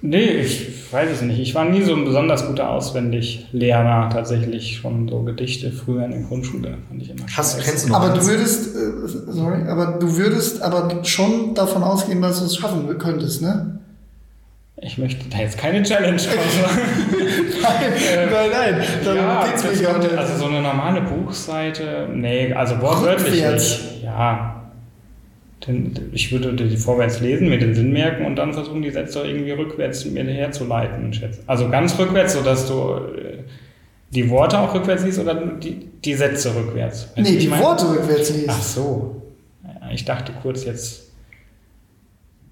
nee, 0.03 0.27
ich 0.41 0.93
weiß 0.93 1.11
es 1.11 1.23
nicht. 1.23 1.39
Ich 1.41 1.55
war 1.55 1.65
nie 1.65 1.83
so 1.83 1.95
ein 1.95 2.05
besonders 2.05 2.47
guter 2.47 2.69
Auswendiglerner, 2.71 4.11
tatsächlich. 4.13 4.77
Schon 4.77 5.09
so 5.09 5.23
Gedichte 5.23 5.73
früher 5.73 6.05
in 6.05 6.11
der 6.11 6.21
Grundschule 6.21 6.77
fand 6.89 7.01
ich 7.03 7.11
immer 7.11 7.25
Hast, 7.35 7.55
scheiße. 7.57 7.65
kennst 7.71 7.85
du 7.87 7.89
noch 7.91 7.97
Aber 8.01 8.09
du 8.11 8.17
eins? 8.21 8.29
würdest, 8.29 8.77
äh, 8.77 9.33
sorry, 9.33 9.63
aber 9.69 9.99
du 9.99 10.17
würdest 10.17 10.61
aber 10.63 11.05
schon 11.05 11.55
davon 11.55 11.83
ausgehen, 11.83 12.21
dass 12.21 12.41
du 12.41 12.45
es 12.47 12.57
schaffen 12.57 12.87
könntest, 12.99 13.41
ne? 13.43 13.79
Ich 14.85 14.99
möchte 14.99 15.25
da 15.31 15.39
jetzt 15.39 15.57
keine 15.59 15.83
Challenge 15.85 16.17
machen. 16.17 16.81
nein, 17.63 18.51
nein, 18.53 18.83
darum 19.05 19.17
ja, 19.21 19.47
geht's 19.47 19.63
mir 19.65 19.71
nicht. 19.99 20.19
also 20.19 20.37
so 20.39 20.47
eine 20.47 20.61
normale 20.61 21.03
Buchseite, 21.03 22.09
nee, 22.13 22.53
also 22.53 22.81
wortwörtlich 22.81 23.45
nicht. 23.45 24.03
Ja. 24.03 24.62
Den, 25.67 26.11
ich 26.13 26.33
würde 26.33 26.53
die 26.55 26.77
vorwärts 26.77 27.21
lesen, 27.21 27.49
mir 27.49 27.59
den 27.59 27.75
Sinn 27.75 27.93
merken 27.93 28.25
und 28.27 28.37
dann 28.37 28.53
versuchen, 28.53 28.83
die 28.83 28.91
Sätze 28.91 29.21
irgendwie 29.25 29.53
rückwärts 29.53 30.05
mir 30.07 30.25
herzuleiten. 30.25 31.13
Also 31.47 31.69
ganz 31.71 31.97
rückwärts, 31.99 32.33
sodass 32.35 32.67
du 32.67 32.95
äh, 33.17 33.39
die 34.11 34.29
Worte 34.29 34.59
auch 34.59 34.75
rückwärts 34.75 35.05
liest 35.05 35.21
oder 35.21 35.35
die, 35.35 35.89
die 36.05 36.15
Sätze 36.15 36.55
rückwärts. 36.55 37.09
Weißt 37.17 37.29
nee, 37.31 37.39
die 37.39 37.47
meine? 37.49 37.63
Worte 37.63 37.89
rückwärts 37.91 38.31
liest. 38.31 38.49
Ach 38.51 38.63
so. 38.63 39.23
Ja, 39.65 39.91
Ich 39.93 40.05
dachte 40.05 40.33
kurz 40.43 40.65
jetzt. 40.65 41.03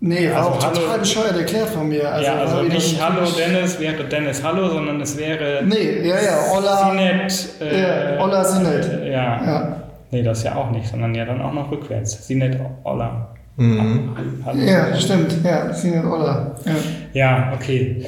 Nee, 0.03 0.31
war 0.31 0.37
Also 0.39 0.49
auch 0.51 0.65
hallo- 0.65 0.81
total 0.81 0.99
bescheuert 1.01 1.37
erklärt 1.37 1.69
von 1.69 1.89
mir. 1.89 1.99
ja, 2.03 2.11
also 2.37 2.57
war 2.57 2.65
wieder 2.65 2.75
nicht 2.75 3.03
Hallo 3.03 3.27
Dennis 3.37 3.79
wäre 3.81 4.05
Dennis 4.05 4.43
Hallo, 4.43 4.69
sondern 4.71 4.99
es 5.03 5.19
wäre 5.19 5.63
Nee, 5.67 6.09
ja, 6.09 6.15
ja, 6.23 6.39
Olla. 6.57 6.91
Sinet. 6.91 7.49
Äh, 7.61 8.15
Ja, 8.17 8.23
Olla 8.23 8.45
Sinet. 8.45 8.85
äh, 8.87 9.11
Ja. 9.13 9.45
Ja. 9.45 9.80
Nee, 10.11 10.23
das 10.23 10.43
ja 10.43 10.57
auch 10.57 10.71
nicht, 10.71 10.89
sondern 10.89 11.15
ja 11.15 11.25
dann 11.25 11.41
auch 11.41 11.53
noch 11.53 11.71
rückwärts. 11.71 12.27
Sinet 12.27 12.59
Olla. 12.85 13.35
Mhm. 13.57 14.11
Hallo. 14.45 14.59
ja, 14.61 14.97
stimmt. 14.97 15.37
Ja, 15.45 15.73
Sinet 15.73 16.05
Olla. 16.05 16.57
Ja. 16.65 16.73
Ja, 17.13 17.53
okay. 17.55 18.07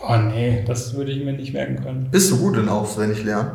Boah, 0.00 0.18
nee, 0.18 0.62
das 0.66 0.94
würde 0.94 1.12
ich 1.12 1.24
mir 1.24 1.32
nicht 1.32 1.52
merken 1.52 1.82
können. 1.82 2.08
Bist 2.10 2.30
du 2.30 2.38
gut 2.38 2.56
in 2.56 2.68
auswendig 2.68 3.24
lernen? 3.24 3.50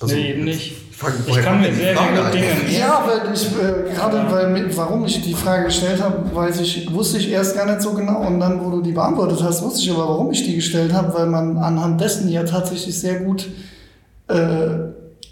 Also, 0.00 0.14
nee, 0.14 0.32
eben 0.32 0.44
nicht. 0.44 0.72
Ich 0.90 1.02
woher 1.26 1.42
kann 1.42 1.60
mir 1.60 1.72
sehr 1.72 1.98
eigentlich? 1.98 2.32
Dinge 2.32 2.78
Ja, 2.78 3.06
weil 3.06 3.34
ich 3.34 3.46
äh, 3.46 3.94
gerade 3.94 4.30
weil 4.30 4.50
mit, 4.50 4.74
warum 4.76 5.04
ich 5.04 5.22
die 5.22 5.34
Frage 5.34 5.66
gestellt 5.66 6.02
habe, 6.02 6.34
weiß 6.34 6.60
ich 6.60 6.90
wusste 6.92 7.18
ich 7.18 7.30
erst 7.30 7.54
gar 7.54 7.66
nicht 7.66 7.82
so 7.82 7.92
genau 7.92 8.26
und 8.26 8.40
dann 8.40 8.64
wo 8.64 8.70
du 8.70 8.80
die 8.80 8.92
beantwortet 8.92 9.42
hast, 9.42 9.62
wusste 9.62 9.80
ich 9.80 9.90
aber 9.90 10.08
warum 10.08 10.30
ich 10.32 10.44
die 10.44 10.54
gestellt 10.54 10.94
habe, 10.94 11.12
weil 11.12 11.26
man 11.26 11.58
anhand 11.58 12.00
dessen 12.00 12.28
ja 12.30 12.44
tatsächlich 12.44 12.98
sehr 12.98 13.20
gut 13.20 13.48
äh, 14.28 14.85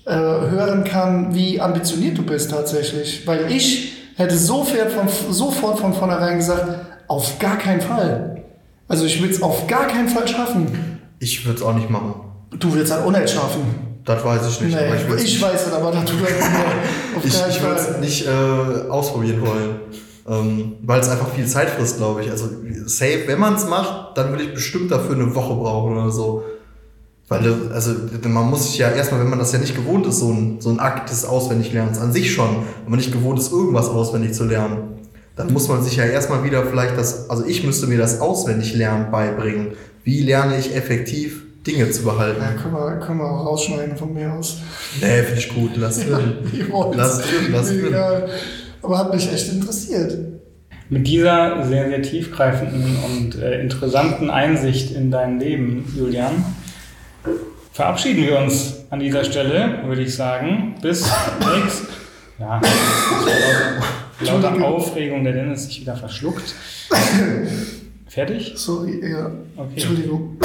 äh, 0.07 0.13
hören 0.13 0.85
kann, 0.85 1.35
wie 1.35 1.61
ambitioniert 1.61 2.19
du 2.19 2.23
bist 2.23 2.51
tatsächlich, 2.51 3.27
weil 3.27 3.51
ich 3.51 3.93
hätte 4.17 4.37
sofort 4.37 4.93
von 4.93 5.09
sofort 5.33 5.79
von 5.79 5.93
vornherein 5.93 6.37
gesagt, 6.39 6.67
auf 7.09 7.39
gar 7.39 7.57
keinen 7.59 7.81
Fall. 7.81 8.43
Also 8.89 9.07
ich 9.07 9.23
will 9.23 9.31
es 9.31 9.43
auf 9.43 9.67
gar 9.67 9.87
keinen 9.87 10.09
Fall 10.09 10.29
schaffen. 10.29 11.01
Ich 11.19 11.45
würde 11.47 11.59
es 11.59 11.65
auch 11.65 11.75
nicht 11.75 11.89
machen. 11.91 12.15
Du 12.59 12.75
willst 12.75 12.93
halt 12.93 13.05
unnett 13.07 13.29
schaffen. 13.31 13.63
Das 14.05 14.23
weiß 14.23 14.47
ich 14.49 14.61
nicht. 14.61 14.77
Nee, 14.77 14.83
ich 14.95 15.15
ich, 15.25 15.33
nicht- 15.35 15.43
weiß 15.43 15.67
es, 15.67 15.73
aber 15.73 15.97
halt 15.97 16.11
auf 17.17 17.25
ich, 17.25 17.35
ich 17.49 17.63
würde 17.63 17.81
es 17.81 17.99
nicht 17.99 18.27
äh, 18.27 18.91
ausprobieren 18.91 19.41
wollen. 19.41 19.77
Ähm, 20.27 20.77
weil 20.83 21.01
es 21.01 21.09
einfach 21.09 21.29
viel 21.31 21.47
Zeit 21.47 21.71
frisst, 21.71 21.97
glaube 21.99 22.23
ich. 22.23 22.31
Also 22.31 22.49
safe, 22.87 23.25
wenn 23.27 23.39
man 23.39 23.55
es 23.57 23.67
macht, 23.67 24.17
dann 24.17 24.31
würde 24.31 24.45
ich 24.45 24.55
bestimmt 24.55 24.91
dafür 24.91 25.15
eine 25.15 25.35
Woche 25.35 25.55
brauchen 25.55 25.97
oder 25.97 26.11
so. 26.11 26.43
Weil, 27.43 27.73
also 27.73 27.93
man 28.29 28.51
muss 28.51 28.71
sich 28.71 28.79
ja 28.79 28.91
erstmal, 28.91 29.21
wenn 29.21 29.31
man 29.31 29.39
das 29.39 29.53
ja 29.53 29.59
nicht 29.59 29.75
gewohnt 29.75 30.07
ist, 30.07 30.21
so 30.21 30.31
ein, 30.33 30.61
so 30.61 30.71
ein 30.71 30.79
Akt 30.79 31.11
des 31.11 31.25
Auswendiglernens 31.25 31.99
an 31.99 32.13
sich 32.13 32.33
schon, 32.33 32.57
wenn 32.83 32.91
man 32.91 32.99
nicht 32.99 33.13
gewohnt 33.13 33.39
ist, 33.39 33.53
irgendwas 33.53 33.89
auswendig 33.89 34.35
zu 34.35 34.45
lernen, 34.45 34.95
dann 35.37 35.53
muss 35.53 35.69
man 35.69 35.83
sich 35.83 35.97
ja 35.97 36.05
erstmal 36.05 36.45
wieder 36.45 36.65
vielleicht 36.65 36.97
das, 36.97 37.29
also 37.29 37.45
ich 37.45 37.65
müsste 37.65 37.87
mir 37.87 37.99
das 37.99 38.21
Auswendiglernen 38.21 39.11
beibringen. 39.11 39.73
Wie 40.05 40.23
lerne 40.23 40.59
ich 40.59 40.75
effektiv 40.77 41.43
Dinge 41.67 41.91
zu 41.91 42.03
behalten? 42.03 42.41
Ja, 42.41 42.53
können 42.61 42.75
wir, 42.75 43.01
können 43.05 43.19
wir 43.19 43.31
auch 43.31 43.47
rausschneiden 43.47 43.97
von 43.97 44.13
mir 44.13 44.33
aus. 44.33 44.59
Nee, 45.01 45.23
finde 45.23 45.41
ich 45.41 45.49
gut, 45.49 45.71
lass 45.77 45.99
drin. 45.99 46.35
Ich 46.53 46.71
wollte 46.71 46.99
Lass 46.99 47.19
drin, 47.19 47.53
lass 47.53 47.69
drin. 47.69 47.87
Egal. 47.87 48.29
Aber 48.83 48.99
hat 48.99 49.15
mich 49.15 49.33
echt 49.33 49.51
interessiert. 49.51 50.19
Mit 50.91 51.07
dieser 51.07 51.67
sehr, 51.67 51.89
sehr 51.89 52.03
tiefgreifenden 52.03 52.97
und 53.07 53.43
äh, 53.43 53.63
interessanten 53.63 54.29
Einsicht 54.29 54.95
in 54.95 55.11
dein 55.11 55.41
Leben, 55.41 55.91
Julian, 55.97 56.45
verabschieden 57.75 58.25
wir 58.25 58.39
uns 58.39 58.85
an 58.89 59.01
dieser 59.01 59.25
Stelle, 59.25 59.81
würde 59.85 60.03
ich 60.03 60.15
sagen. 60.15 60.77
Bis 60.81 61.11
nächst. 61.41 61.83
Ja, 62.39 62.61
lauter 64.21 64.65
Aufregung, 64.65 65.23
der 65.25 65.35
Dennis 65.35 65.67
sich 65.67 65.81
wieder 65.81 65.97
verschluckt. 65.97 66.55
Fertig? 68.09 68.55
Sorry, 68.57 69.11
ja. 69.11 69.31
Okay. 69.57 69.71
Entschuldigung. 69.75 70.37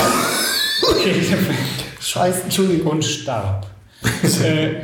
Okay. 0.91 1.21
Scheiße, 1.99 2.43
Entschuldigung. 2.43 2.93
Und 2.93 3.05
starb. 3.05 3.67
äh, 4.43 4.81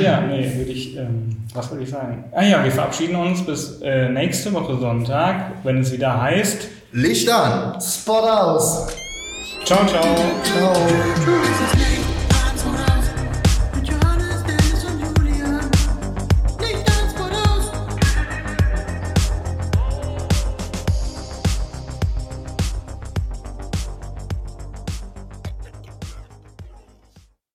ja, 0.00 0.20
nee, 0.20 0.52
würde 0.56 0.70
ich, 0.70 0.96
ähm, 0.96 1.36
was 1.54 1.70
würde 1.70 1.84
ich 1.84 1.90
sagen? 1.90 2.24
Ah 2.32 2.42
ja, 2.42 2.62
wir 2.62 2.70
verabschieden 2.70 3.16
uns 3.16 3.44
bis 3.44 3.80
äh, 3.82 4.08
nächste 4.08 4.52
Woche 4.52 4.78
Sonntag, 4.78 5.52
wenn 5.64 5.78
es 5.78 5.92
wieder 5.92 6.20
heißt. 6.20 6.68
Licht 6.92 7.28
an! 7.28 7.80
Spot 7.80 8.20
aus. 8.20 8.86
Ciao, 9.64 9.86
ciao. 9.86 10.14
Ciao. 10.42 10.72
Tschüss. 11.24 11.97